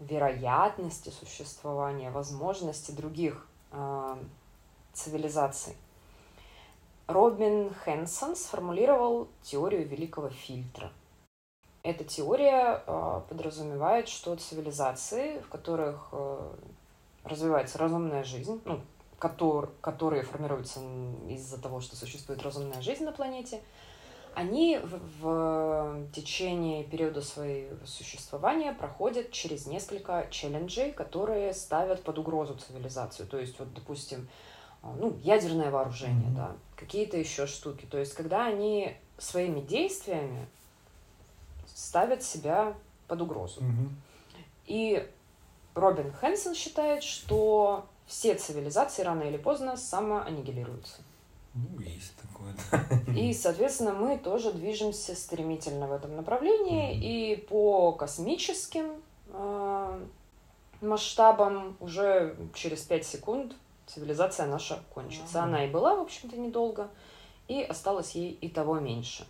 вероятности 0.00 1.10
существования, 1.10 2.10
возможности 2.10 2.90
других 2.90 3.46
ам, 3.70 4.28
цивилизаций? 4.92 5.76
Робин 7.06 7.72
Хэнсон 7.72 8.36
сформулировал 8.36 9.28
теорию 9.42 9.88
великого 9.88 10.28
фильтра. 10.28 10.92
Эта 11.82 12.04
теория 12.04 12.82
а, 12.86 13.20
подразумевает, 13.20 14.08
что 14.08 14.36
цивилизации, 14.36 15.40
в 15.40 15.48
которых 15.48 16.08
а, 16.12 16.54
развивается 17.24 17.78
разумная 17.78 18.24
жизнь, 18.24 18.60
ну, 18.66 18.80
котор- 19.18 19.72
которые 19.80 20.22
формируются 20.22 20.80
из-за 21.28 21.60
того, 21.60 21.80
что 21.80 21.96
существует 21.96 22.42
разумная 22.42 22.82
жизнь 22.82 23.04
на 23.04 23.12
планете, 23.12 23.62
они 24.38 24.78
в, 24.78 25.00
в 25.20 26.12
течение 26.12 26.84
периода 26.84 27.22
своего 27.22 27.84
существования 27.84 28.72
проходят 28.72 29.32
через 29.32 29.66
несколько 29.66 30.28
челленджей, 30.30 30.92
которые 30.92 31.52
ставят 31.52 32.04
под 32.04 32.18
угрозу 32.18 32.54
цивилизацию. 32.54 33.26
То 33.26 33.38
есть, 33.38 33.58
вот, 33.58 33.74
допустим, 33.74 34.28
а, 34.80 34.94
ну, 34.96 35.16
ядерное 35.24 35.72
вооружение, 35.72 36.28
Мгм. 36.28 36.36
да, 36.36 36.52
какие-то 36.76 37.16
еще 37.16 37.48
штуки. 37.48 37.84
То 37.90 37.98
есть, 37.98 38.14
когда 38.14 38.46
они 38.46 38.96
своими 39.18 39.60
действиями 39.60 40.46
ставят 41.74 42.22
себя 42.22 42.74
под 43.08 43.20
угрозу. 43.22 43.60
Мгм. 43.60 43.96
И 44.66 45.04
Робин 45.74 46.12
Хэнсон 46.12 46.54
считает, 46.54 47.02
что 47.02 47.86
все 48.06 48.36
цивилизации 48.36 49.02
рано 49.02 49.24
или 49.24 49.36
поздно 49.36 49.76
самоаннигилируются. 49.76 51.02
Ну, 51.58 51.80
есть 51.80 52.12
такое, 52.16 52.54
да. 52.70 53.12
И, 53.12 53.32
соответственно, 53.32 53.92
мы 53.92 54.18
тоже 54.18 54.52
движемся 54.52 55.14
стремительно 55.14 55.86
в 55.86 55.92
этом 55.92 56.14
направлении. 56.16 56.92
Мгм. 56.92 57.02
И 57.02 57.36
по 57.48 57.92
космическим 57.92 58.92
э, 59.32 60.06
масштабам 60.80 61.76
уже 61.80 62.36
через 62.54 62.82
5 62.82 63.04
секунд 63.04 63.54
цивилизация 63.86 64.46
наша 64.46 64.78
кончится. 64.94 65.38
Ага. 65.38 65.48
Она 65.48 65.64
и 65.64 65.70
была, 65.70 65.96
в 65.96 66.00
общем-то, 66.00 66.36
недолго, 66.36 66.88
и 67.48 67.62
осталось 67.62 68.12
ей 68.12 68.32
и 68.32 68.48
того 68.48 68.78
меньше. 68.78 69.26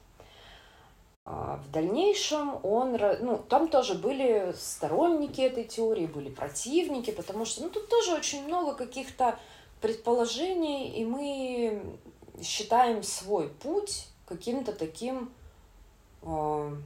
А 1.24 1.56
В 1.58 1.70
дальнейшем 1.70 2.58
он, 2.64 2.98
ну, 3.20 3.38
там 3.48 3.68
тоже 3.68 3.94
были 3.94 4.54
сторонники 4.56 5.42
этой 5.42 5.64
теории, 5.64 6.06
были 6.06 6.30
противники, 6.30 7.10
потому 7.10 7.44
что, 7.44 7.62
ну, 7.62 7.68
тут 7.68 7.88
тоже 7.88 8.14
очень 8.14 8.44
много 8.46 8.74
каких-то 8.74 9.38
предположений, 9.82 10.88
и 10.94 11.04
мы 11.04 11.82
считаем 12.42 13.02
свой 13.02 13.48
путь 13.48 14.08
каким-то 14.26 14.72
таким 14.72 15.30
э, 16.22 16.76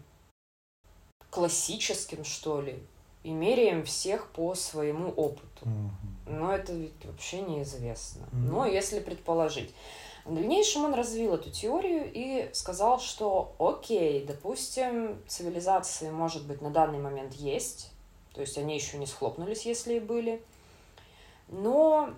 классическим, 1.30 2.24
что 2.24 2.60
ли, 2.60 2.78
и 3.24 3.30
меряем 3.30 3.84
всех 3.84 4.28
по 4.30 4.54
своему 4.54 5.10
опыту. 5.10 5.64
Мгм. 5.64 5.92
Но 6.26 6.52
это 6.52 6.72
ведь 6.72 7.04
вообще 7.04 7.40
неизвестно. 7.42 8.26
Мгм. 8.32 8.50
Но 8.50 8.66
если 8.66 9.00
предположить. 9.00 9.72
В 10.24 10.34
дальнейшем 10.34 10.84
он 10.84 10.94
развил 10.94 11.34
эту 11.34 11.50
теорию 11.50 12.08
и 12.12 12.48
сказал, 12.52 13.00
что 13.00 13.56
окей, 13.58 14.24
допустим, 14.24 15.20
цивилизации, 15.26 16.10
может 16.10 16.46
быть, 16.46 16.60
на 16.60 16.70
данный 16.70 17.00
момент 17.00 17.34
есть, 17.34 17.90
то 18.32 18.40
есть 18.40 18.56
они 18.56 18.74
еще 18.74 18.98
не 18.98 19.06
схлопнулись, 19.06 19.66
если 19.66 19.94
и 19.94 20.00
были, 20.00 20.40
но 21.48 22.14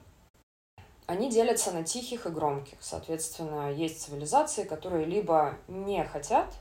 они 1.06 1.30
делятся 1.30 1.70
на 1.72 1.84
тихих 1.84 2.26
и 2.26 2.30
громких. 2.30 2.78
Соответственно, 2.80 3.72
есть 3.72 4.02
цивилизации, 4.02 4.64
которые 4.64 5.04
либо 5.04 5.56
не 5.68 6.04
хотят 6.04 6.54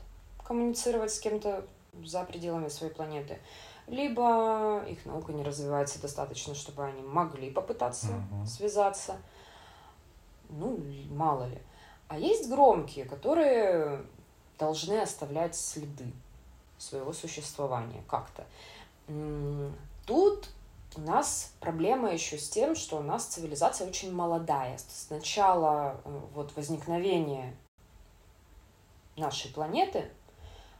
коммуницировать 0.44 1.12
с 1.12 1.18
кем-то 1.18 1.64
за 2.04 2.24
пределами 2.24 2.68
своей 2.68 2.92
планеты, 2.92 3.38
либо 3.86 4.84
их 4.88 5.06
наука 5.06 5.32
не 5.32 5.42
развивается 5.42 6.00
достаточно, 6.00 6.54
чтобы 6.54 6.84
они 6.84 7.02
могли 7.02 7.50
попытаться 7.50 8.08
Мгм. 8.08 8.46
связаться. 8.46 9.16
Ну, 10.50 10.78
мало 11.10 11.44
ли. 11.48 11.58
А 12.08 12.18
есть 12.18 12.48
громкие, 12.48 13.04
которые 13.06 14.04
должны 14.58 15.00
оставлять 15.00 15.56
следы 15.56 16.12
своего 16.78 17.12
существования 17.12 18.02
как-то. 18.08 18.44
Тут 20.06 20.48
у 20.96 21.00
нас 21.00 21.52
проблема 21.60 22.12
еще 22.12 22.38
с 22.38 22.48
тем, 22.48 22.74
что 22.74 22.98
у 22.98 23.02
нас 23.02 23.26
цивилизация 23.26 23.86
очень 23.86 24.12
молодая. 24.12 24.78
С 24.78 25.10
начала 25.10 26.00
э, 26.04 26.20
вот, 26.34 26.54
возникновения 26.56 27.56
нашей 29.16 29.52
планеты 29.52 30.10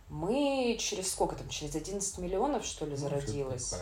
мы 0.08 0.76
через 0.78 1.10
сколько 1.12 1.34
там, 1.36 1.48
через 1.48 1.74
11 1.74 2.18
миллионов, 2.18 2.64
что 2.64 2.84
ли, 2.84 2.92
Ну, 2.92 2.96
зародилась 2.96 3.74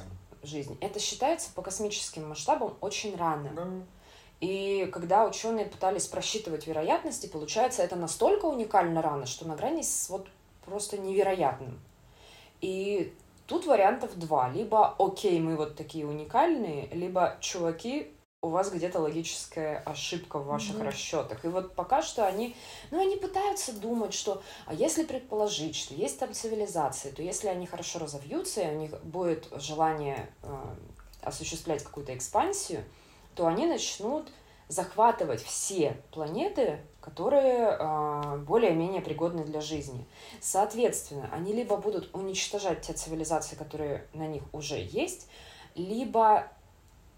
жизнь. 0.42 0.76
Это 0.80 0.98
считается 0.98 1.50
по 1.54 1.62
космическим 1.62 2.28
масштабам 2.28 2.76
очень 2.80 3.16
рано. 3.16 3.50
Да. 3.54 3.68
И 4.40 4.88
когда 4.92 5.24
ученые 5.24 5.66
пытались 5.66 6.06
просчитывать 6.06 6.66
вероятности, 6.66 7.26
получается, 7.26 7.82
это 7.82 7.94
настолько 7.94 8.46
уникально 8.46 9.00
рано, 9.00 9.26
что 9.26 9.46
на 9.46 9.54
грани 9.54 9.82
с 9.82 10.08
вот 10.08 10.28
просто 10.64 10.98
невероятным. 10.98 11.80
И 12.60 13.14
тут 13.46 13.66
вариантов 13.66 14.18
два. 14.18 14.48
Либо, 14.50 14.94
окей, 14.98 15.40
мы 15.40 15.56
вот 15.56 15.76
такие 15.76 16.06
уникальные, 16.06 16.88
либо, 16.92 17.36
чуваки, 17.40 18.12
у 18.44 18.48
вас 18.48 18.72
где-то 18.72 18.98
логическая 18.98 19.78
ошибка 19.86 20.38
в 20.38 20.46
ваших 20.46 20.74
Мгм. 20.76 20.88
расчетах. 20.88 21.44
И 21.44 21.48
вот 21.48 21.76
пока 21.76 22.02
что 22.02 22.26
они, 22.26 22.56
ну, 22.90 23.00
они 23.00 23.16
пытаются 23.16 23.72
думать, 23.72 24.12
что, 24.14 24.42
а 24.66 24.74
если 24.74 25.04
предположить, 25.04 25.76
что 25.76 25.94
есть 25.94 26.18
там 26.18 26.32
цивилизации, 26.34 27.10
то 27.12 27.22
если 27.22 27.46
они 27.46 27.66
хорошо 27.66 28.00
разовьются, 28.00 28.62
и 28.62 28.74
у 28.74 28.78
них 28.78 29.00
будет 29.04 29.48
желание 29.56 30.28
э, 30.42 30.48
осуществлять 31.22 31.84
какую-то 31.84 32.16
экспансию, 32.16 32.84
то 33.36 33.46
они 33.46 33.66
начнут 33.66 34.28
захватывать 34.66 35.42
все 35.42 35.96
планеты, 36.10 36.80
которые 37.02 37.76
э, 37.78 38.38
более-менее 38.46 39.02
пригодны 39.02 39.44
для 39.44 39.60
жизни. 39.60 40.06
Соответственно, 40.40 41.28
они 41.32 41.52
либо 41.52 41.76
будут 41.76 42.14
уничтожать 42.14 42.80
те 42.82 42.92
цивилизации, 42.92 43.56
которые 43.56 44.06
на 44.14 44.26
них 44.26 44.42
уже 44.52 44.76
есть, 44.78 45.26
либо 45.74 46.46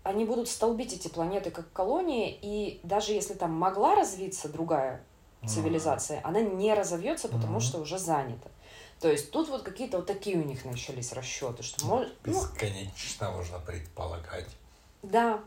они 0.03 0.25
будут 0.25 0.49
столбить 0.49 0.93
эти 0.93 1.09
планеты 1.09 1.51
как 1.51 1.73
колонии, 1.73 2.37
и 2.43 2.81
даже 2.83 3.13
если 3.13 3.35
там 3.35 3.53
могла 3.53 3.95
развиться 3.95 4.49
другая 4.49 5.03
цивилизация, 5.47 6.21
она 6.25 6.41
не 6.41 6.73
разовьется, 6.75 7.29
потому 7.29 7.55
Мгм. 7.55 7.61
что 7.61 7.79
уже 7.81 7.99
занята. 7.99 8.49
То 9.01 9.09
есть 9.11 9.31
тут 9.31 9.49
вот 9.49 9.63
какие-то 9.63 9.99
вот 9.99 10.07
такие 10.07 10.37
у 10.39 10.43
них 10.43 10.65
начались 10.65 11.13
расчеты, 11.13 11.63
что 11.63 11.85
может, 11.85 12.15
ну, 12.25 12.33
Бесконечно 12.33 13.31
можно 13.31 13.59
предполагать. 13.59 14.47
да. 15.03 15.41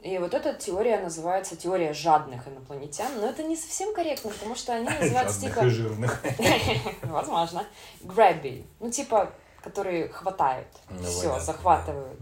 И 0.00 0.16
вот 0.18 0.32
эта 0.32 0.54
теория 0.54 1.00
называется 1.00 1.56
теория 1.56 1.92
жадных 1.92 2.46
инопланетян, 2.46 3.20
но 3.20 3.26
это 3.28 3.42
не 3.42 3.56
совсем 3.56 3.92
корректно, 3.92 4.30
потому 4.30 4.54
что 4.54 4.72
они 4.74 4.88
называются 5.00 5.40
Жадных 5.40 5.54
типа... 5.54 5.66
и 5.66 5.68
жирных. 5.70 6.22
Возможно. 7.02 7.66
Grabby. 8.02 8.64
Ну, 8.78 8.90
типа, 8.90 9.32
которые 9.62 10.08
хватают. 10.08 10.68
Ну, 10.88 11.02
Все, 11.02 11.40
захватывают. 11.40 12.20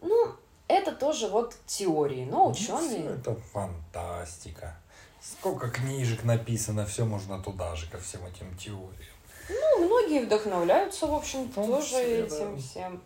Ну, 0.00 0.34
это 0.66 0.92
тоже 0.92 1.28
вот 1.28 1.54
теории, 1.66 2.24
но 2.24 2.44
Ну, 2.44 2.50
ученые... 2.50 3.16
Это 3.16 3.34
фантастика. 3.52 4.76
Сколько 5.20 5.68
книжек 5.68 6.24
написано, 6.24 6.86
все 6.86 7.04
можно 7.04 7.42
туда 7.42 7.74
же, 7.74 7.90
ко 7.90 7.98
всем 7.98 8.24
этим 8.24 8.56
теориям. 8.56 9.16
Ну, 9.48 9.86
многие 9.86 10.24
вдохновляются, 10.24 11.06
в 11.06 11.14
общем, 11.14 11.48
тоже 11.50 11.96
этим 11.96 12.58
всем. 12.58 13.02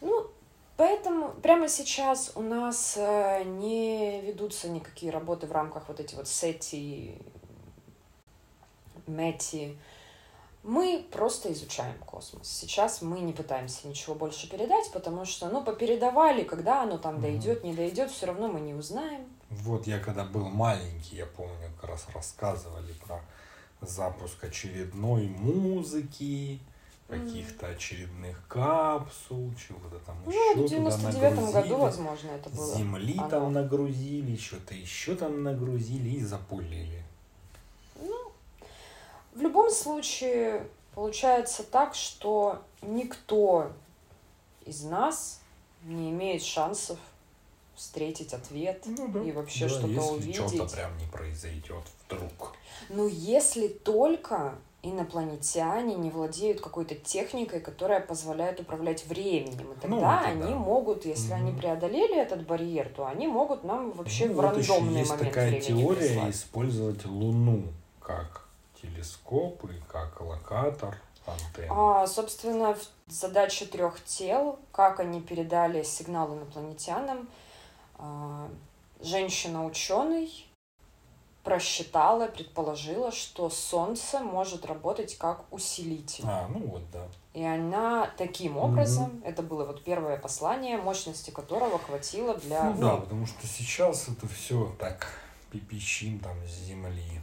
Ну, 0.00 0.30
поэтому 0.80 1.32
прямо 1.42 1.68
сейчас 1.68 2.32
у 2.36 2.40
нас 2.40 2.94
э, 2.96 3.44
не 3.44 4.22
ведутся 4.22 4.70
никакие 4.70 5.12
работы 5.12 5.46
в 5.46 5.52
рамках 5.52 5.86
вот 5.88 6.00
эти 6.00 6.14
вот 6.14 6.26
сети, 6.26 7.20
мети. 9.06 9.76
Мы 10.62 11.06
просто 11.12 11.52
изучаем 11.52 11.98
космос. 11.98 12.48
Сейчас 12.48 13.02
мы 13.02 13.20
не 13.20 13.34
пытаемся 13.34 13.88
ничего 13.88 14.14
больше 14.14 14.48
передать, 14.48 14.90
потому 14.90 15.26
что, 15.26 15.50
ну, 15.50 15.62
попередавали, 15.62 16.44
когда 16.44 16.82
оно 16.82 16.96
там 16.96 17.20
дойдет, 17.20 17.62
не 17.62 17.74
дойдет, 17.74 18.10
все 18.10 18.24
равно 18.24 18.48
мы 18.48 18.60
не 18.60 18.72
узнаем. 18.72 19.26
Вот 19.50 19.86
я 19.86 19.98
когда 19.98 20.24
был 20.24 20.48
маленький, 20.48 21.16
я 21.16 21.26
помню, 21.26 21.70
как 21.78 21.90
раз 21.90 22.06
рассказывали 22.14 22.94
про 23.04 23.20
запуск 23.82 24.42
очередной 24.42 25.26
музыки, 25.26 26.60
каких-то 27.10 27.66
очередных 27.68 28.40
капсул, 28.48 29.50
чего-то 29.54 29.98
там 30.06 30.16
Ну, 30.24 30.30
еще 30.32 30.52
в 30.52 30.54
туда 30.56 30.68
99 30.68 31.20
году, 31.34 31.52
нагрузили. 31.52 31.74
возможно, 31.74 32.28
это 32.30 32.50
было. 32.50 32.74
Земли 32.76 33.14
оно. 33.18 33.28
там 33.28 33.52
нагрузили, 33.52 34.36
что-то 34.36 34.74
еще 34.74 35.14
там 35.16 35.42
нагрузили 35.42 36.08
и 36.10 36.20
запулили. 36.24 37.02
В 39.34 39.40
любом 39.42 39.70
случае, 39.70 40.66
получается 40.94 41.62
так, 41.62 41.94
что 41.94 42.62
никто 42.82 43.70
из 44.66 44.82
нас 44.82 45.40
не 45.84 46.10
имеет 46.10 46.42
шансов 46.42 46.98
встретить 47.76 48.34
ответ 48.34 48.82
Ну 48.86 49.24
и 49.24 49.32
вообще 49.32 49.64
Да, 49.66 49.68
что-то 49.70 49.86
если 49.86 50.10
увидеть. 50.12 50.34
что-то 50.36 50.74
прям 50.74 50.98
не 50.98 51.06
произойдет 51.06 51.82
вдруг. 52.06 52.54
Ну, 52.90 53.06
если 53.08 53.68
только 53.68 54.54
инопланетяне 54.82 55.94
не 55.94 56.10
владеют 56.10 56.60
какой-то 56.60 56.94
техникой, 56.94 57.60
которая 57.60 58.00
позволяет 58.00 58.60
управлять 58.60 59.06
временем. 59.06 59.72
И 59.72 59.86
Ну, 59.86 59.96
тогда 60.00 60.20
это 60.20 60.28
они 60.30 60.52
да. 60.54 60.58
могут, 60.58 61.04
если 61.04 61.32
они 61.32 61.50
Мгм. 61.50 61.60
преодолели 61.60 62.16
этот 62.16 62.46
барьер, 62.46 62.88
то 62.88 63.06
они 63.06 63.26
могут 63.26 63.62
нам 63.64 63.90
вообще 63.92 64.26
Ну, 64.26 64.32
в 64.32 64.36
вот 64.36 64.42
рандомный 64.56 65.00
есть 65.00 65.10
момент 65.10 65.28
такая 65.28 65.50
времени 65.50 65.82
теория 65.82 66.08
прислать. 66.08 66.34
использовать 66.34 67.04
Луну 67.04 67.62
как 68.00 68.46
телескоп 68.80 69.64
и 69.64 69.74
как 69.86 70.20
локатор 70.20 70.96
антенны. 71.26 71.68
А, 71.70 72.06
собственно, 72.06 72.74
задача 73.06 73.66
трех 73.66 74.02
тел, 74.04 74.58
как 74.72 75.00
они 75.00 75.20
передали 75.20 75.82
сигнал 75.82 76.32
инопланетянам, 76.34 77.28
а, 77.98 78.48
женщина-ученый 79.02 80.46
просчитала, 81.44 82.26
предположила, 82.26 83.12
что 83.12 83.48
Солнце 83.48 84.20
может 84.20 84.66
работать 84.66 85.16
как 85.16 85.44
усилитель. 85.50 86.24
А, 86.26 86.48
ну 86.48 86.66
вот, 86.66 86.82
да. 86.92 87.06
И 87.32 87.44
она 87.44 88.10
таким 88.18 88.56
образом, 88.56 89.22
это 89.24 89.42
было 89.42 89.64
вот 89.64 89.84
первое 89.84 90.18
послание, 90.18 90.76
мощности 90.76 91.30
которого 91.30 91.78
хватило 91.78 92.34
для... 92.34 92.70
Ну 92.70 92.80
да, 92.80 92.96
потому 92.96 93.26
что 93.26 93.46
сейчас 93.46 94.08
это 94.08 94.26
все 94.26 94.74
так 94.78 95.08
пипичим 95.50 96.18
там 96.18 96.36
с 96.46 96.66
земли. 96.66 97.20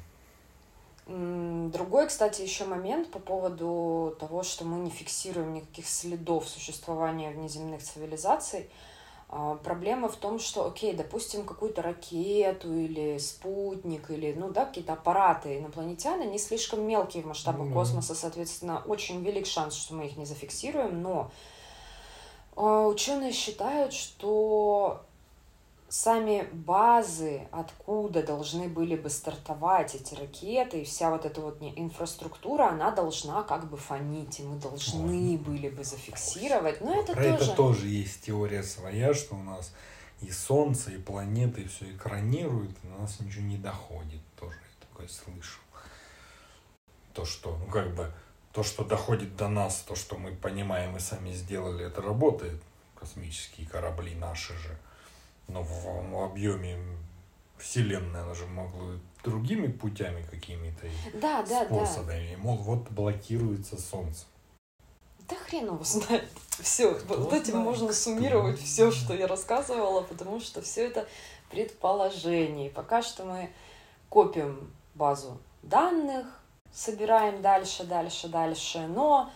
Другой, 1.08 2.08
кстати, 2.08 2.42
еще 2.42 2.66
момент 2.66 3.10
по 3.12 3.20
поводу 3.20 4.16
того, 4.20 4.44
что 4.44 4.66
мы 4.66 4.78
не 4.80 4.90
фиксируем 4.90 5.54
никаких 5.54 5.88
следов 5.88 6.48
существования 6.50 7.32
внеземных 7.32 7.82
цивилизаций. 7.82 8.70
А, 9.30 9.56
проблема 9.56 10.08
в 10.08 10.16
том, 10.16 10.40
что, 10.40 10.66
окей, 10.66 10.94
допустим, 10.94 11.46
какую-то 11.46 11.82
ракету 11.82 12.74
или 12.74 13.18
спутник, 13.18 14.10
или, 14.10 14.34
ну 14.34 14.50
да, 14.50 14.66
какие-то 14.66 14.94
аппараты 14.94 15.60
инопланетян, 15.60 16.22
они 16.22 16.40
слишком 16.40 16.82
мелкие 16.88 17.24
в 17.24 17.28
масштабах 17.28 17.68
mm-hmm. 17.68 17.74
космоса, 17.74 18.16
соответственно, 18.16 18.82
очень 18.86 19.22
велик 19.24 19.46
шанс, 19.46 19.76
что 19.76 19.96
мы 19.96 20.06
их 20.06 20.16
не 20.16 20.26
зафиксируем, 20.26 21.02
но 21.02 21.30
а, 22.56 22.88
ученые 22.88 23.34
считают, 23.34 23.92
что 23.92 25.04
сами 25.90 26.48
базы, 26.52 27.48
откуда 27.52 28.22
должны 28.24 28.68
были 28.68 28.96
бы 28.96 29.10
стартовать 29.10 29.96
эти 29.96 30.16
ракеты, 30.16 30.82
и 30.82 30.84
вся 30.84 31.10
вот 31.10 31.26
эта 31.26 31.40
вот 31.40 31.58
инфраструктура, 31.62 32.70
она 32.70 32.92
должна 32.92 33.44
как 33.44 33.70
бы 33.70 33.78
фонить, 33.78 34.40
и 34.40 34.44
мы 34.44 34.60
должны 34.60 35.32
Ой. 35.32 35.38
были 35.38 35.70
бы 35.70 35.84
зафиксировать. 35.84 36.82
Но 36.82 37.02
это 37.02 37.14
Про 37.14 37.24
тоже... 37.24 37.36
это 37.36 37.56
тоже 37.56 37.88
есть 37.88 38.22
теория 38.22 38.64
своя, 38.64 39.14
что 39.14 39.36
у 39.36 39.44
нас 39.44 39.72
и 40.22 40.32
Солнце, 40.32 40.92
и 40.92 40.98
планеты, 40.98 41.62
и 41.62 41.68
все 41.68 41.92
экранируют, 41.92 42.72
и 42.84 42.88
до 42.88 43.02
нас 43.02 43.20
ничего 43.20 43.44
не 43.44 43.58
доходит. 43.58 44.22
Тоже 44.40 44.56
я 44.56 44.88
такое 44.88 45.08
слышу. 45.08 45.60
То, 47.14 47.24
что, 47.26 47.56
ну 47.58 47.66
как 47.72 47.96
бы, 47.96 48.12
то, 48.52 48.64
что 48.64 48.84
доходит 48.84 49.36
до 49.38 49.48
нас, 49.48 49.84
то, 49.88 49.96
что 49.96 50.18
мы 50.18 50.32
понимаем 50.32 50.98
и 50.98 51.00
сами 51.00 51.32
сделали, 51.32 51.86
это 51.86 52.02
работает. 52.02 52.62
Космические 52.96 53.68
корабли 53.68 54.16
наши 54.16 54.54
же 54.54 54.78
но 55.48 55.64
в, 55.64 56.24
объеме 56.24 56.78
Вселенная, 57.58 58.24
она 58.24 58.34
же 58.34 58.46
могла 58.48 58.94
другими 59.24 59.68
путями 59.68 60.26
какими-то 60.30 60.88
да, 61.16 61.44
да, 61.44 61.66
способами. 61.66 62.36
Да. 62.36 62.42
Мол, 62.42 62.58
вот 62.58 62.90
блокируется 62.92 63.80
Солнце. 63.80 64.26
Да 65.28 65.36
хрен 65.36 65.66
его 65.66 65.84
знает. 65.84 66.30
Все, 66.60 66.94
Кто 66.96 67.16
вот 67.16 67.34
этим 67.34 67.58
можно 67.58 67.92
суммировать 67.92 68.60
все, 68.60 68.92
что 68.92 69.14
я 69.14 69.28
рассказывала, 69.28 70.02
потому 70.02 70.40
что 70.40 70.62
все 70.62 70.88
это 70.88 71.08
предположение. 71.50 72.70
Пока 72.70 73.02
что 73.02 73.26
мы 73.26 73.50
копим 74.10 74.72
базу 74.96 75.40
данных, 75.64 76.28
собираем 76.72 77.42
дальше, 77.42 77.84
дальше, 77.84 78.28
дальше, 78.30 78.88
но 78.88 79.32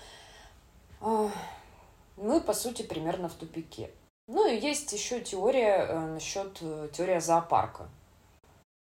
мы, 1.01 2.41
по 2.41 2.53
сути, 2.53 2.83
примерно 2.83 3.27
в 3.27 3.33
тупике. 3.33 3.89
Ну 4.27 4.47
и 4.47 4.59
есть 4.59 4.91
еще 4.93 5.21
теория 5.21 5.85
э, 5.87 5.99
насчет 6.13 6.57
э, 6.61 6.89
теория 6.93 7.19
зоопарка, 7.19 7.89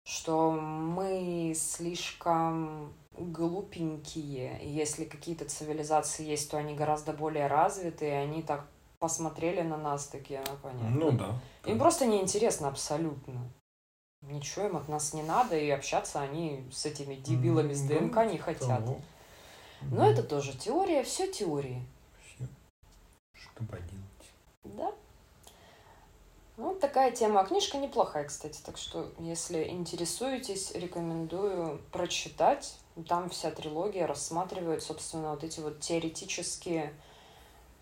что 0.05 0.51
мы 0.51 1.53
слишком 1.55 2.93
глупенькие. 3.17 4.61
И 4.63 4.69
если 4.69 5.05
какие-то 5.05 5.45
цивилизации 5.45 6.25
есть, 6.25 6.51
то 6.51 6.57
они 6.57 6.75
гораздо 6.75 7.13
более 7.13 7.47
развитые, 7.47 8.19
они 8.19 8.41
так 8.43 8.65
посмотрели 8.99 9.61
на 9.61 9.77
нас 9.77 10.07
такие, 10.07 10.43
ну 10.45 10.57
понятно. 10.61 10.89
Ну 10.89 11.11
да. 11.11 11.39
Им 11.65 11.79
просто 11.79 12.05
неинтересно 12.05 12.67
абсолютно. 12.67 13.49
Ничего 14.21 14.65
им 14.65 14.75
от 14.75 14.89
нас 14.89 15.13
не 15.13 15.23
надо, 15.23 15.57
и 15.57 15.69
общаться 15.69 16.19
они 16.19 16.67
с 16.73 16.85
этими 16.85 17.15
дебилами 17.15 17.73
с 17.73 17.81
ДНК 17.83 18.25
не 18.25 18.37
хотят. 18.37 18.81
Но 19.81 20.09
это 20.09 20.23
тоже 20.23 20.57
теория, 20.57 21.03
все 21.03 21.31
теории. 21.31 21.81
Все. 22.25 22.45
Что 23.33 23.63
поделать. 23.63 23.89
Да. 24.65 24.93
Ну, 26.59 26.75
такая 26.75 27.11
тема. 27.11 27.45
Книжка 27.45 27.77
неплохая, 27.77 28.25
кстати, 28.25 28.59
так 28.65 28.77
что, 28.77 29.09
если 29.17 29.69
интересуетесь, 29.69 30.71
рекомендую 30.73 31.79
прочитать. 31.93 32.77
Там 33.07 33.29
вся 33.29 33.49
трилогия 33.49 34.05
рассматривает, 34.05 34.83
собственно, 34.83 35.31
вот 35.31 35.45
эти 35.45 35.61
вот 35.61 35.79
теоретические 35.79 36.93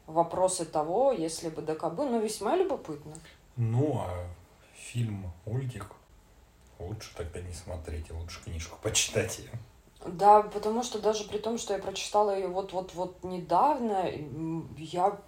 вопросы 0.06 0.64
того, 0.64 1.12
если 1.12 1.50
бы 1.50 1.64
ДКБ, 1.64 1.98
но 1.98 2.20
весьма 2.20 2.56
любопытно. 2.56 3.16
Ну, 3.56 3.98
а 3.98 4.28
фильм 4.76 5.32
«Ультик» 5.48 5.88
лучше 6.78 7.16
тогда 7.18 7.42
не 7.42 7.54
смотреть, 7.54 8.12
лучше 8.12 8.44
книжку 8.44 8.78
почитать 8.84 9.40
ее. 9.40 9.50
Да, 10.06 10.44
потому 10.44 10.84
что 10.84 11.00
даже 11.00 11.24
при 11.24 11.40
том, 11.40 11.58
что 11.58 11.74
я 11.74 11.80
прочитала 11.80 12.36
ее 12.36 12.48
вот-вот-вот 12.48 13.24
недавно, 13.24 14.08
я 14.78 15.20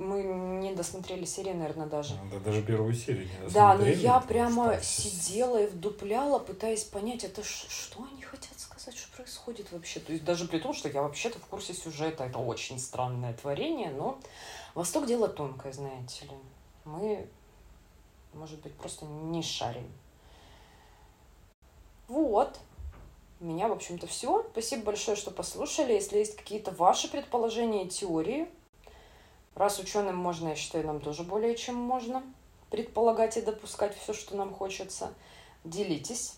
мы 0.00 0.22
не 0.22 0.74
досмотрели 0.74 1.24
серии, 1.24 1.52
наверное, 1.52 1.86
даже. 1.86 2.14
Да, 2.32 2.38
даже 2.38 2.62
первую 2.62 2.94
серию 2.94 3.26
не 3.26 3.32
досмотрели. 3.32 3.54
Да, 3.54 3.74
но 3.76 3.86
я 3.86 4.20
прямо 4.20 4.80
сидела 4.82 5.62
и 5.62 5.66
вдупляла, 5.66 6.38
пытаясь 6.38 6.84
понять, 6.84 7.22
это 7.22 7.44
что 7.44 8.06
они 8.10 8.22
хотят 8.22 8.58
сказать, 8.58 8.96
что 8.96 9.14
происходит 9.14 9.70
вообще. 9.72 10.00
То 10.00 10.12
есть 10.12 10.24
даже 10.24 10.48
при 10.48 10.58
том, 10.58 10.72
что 10.72 10.88
я 10.88 11.02
вообще-то 11.02 11.38
в 11.38 11.44
курсе 11.44 11.74
сюжета, 11.74 12.24
это 12.24 12.38
очень 12.38 12.78
странное 12.78 13.34
творение, 13.34 13.90
но 13.90 14.18
Восток 14.74 15.06
дело 15.06 15.28
тонкое, 15.28 15.72
знаете 15.72 16.24
ли. 16.24 16.32
Мы, 16.84 17.28
может 18.32 18.60
быть, 18.62 18.72
просто 18.74 19.04
не 19.04 19.42
шарим. 19.42 19.86
Вот. 22.08 22.58
У 23.40 23.44
меня, 23.44 23.68
в 23.68 23.72
общем-то, 23.72 24.06
все. 24.06 24.46
Спасибо 24.52 24.84
большое, 24.84 25.16
что 25.16 25.30
послушали. 25.30 25.92
Если 25.92 26.18
есть 26.18 26.36
какие-то 26.36 26.70
ваши 26.70 27.10
предположения 27.10 27.84
и 27.84 27.88
теории, 27.88 28.48
Раз 29.54 29.78
ученым 29.78 30.16
можно, 30.16 30.48
я 30.48 30.56
считаю, 30.56 30.86
нам 30.86 31.00
тоже 31.00 31.22
более 31.22 31.56
чем 31.56 31.74
можно 31.74 32.22
предполагать 32.70 33.36
и 33.36 33.42
допускать 33.42 33.96
все, 33.96 34.12
что 34.12 34.36
нам 34.36 34.54
хочется. 34.54 35.12
Делитесь. 35.64 36.36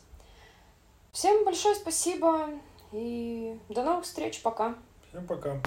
Всем 1.12 1.44
большое 1.44 1.74
спасибо 1.74 2.48
и 2.90 3.58
до 3.68 3.84
новых 3.84 4.04
встреч. 4.04 4.40
Пока. 4.42 4.76
Всем 5.10 5.26
пока. 5.26 5.60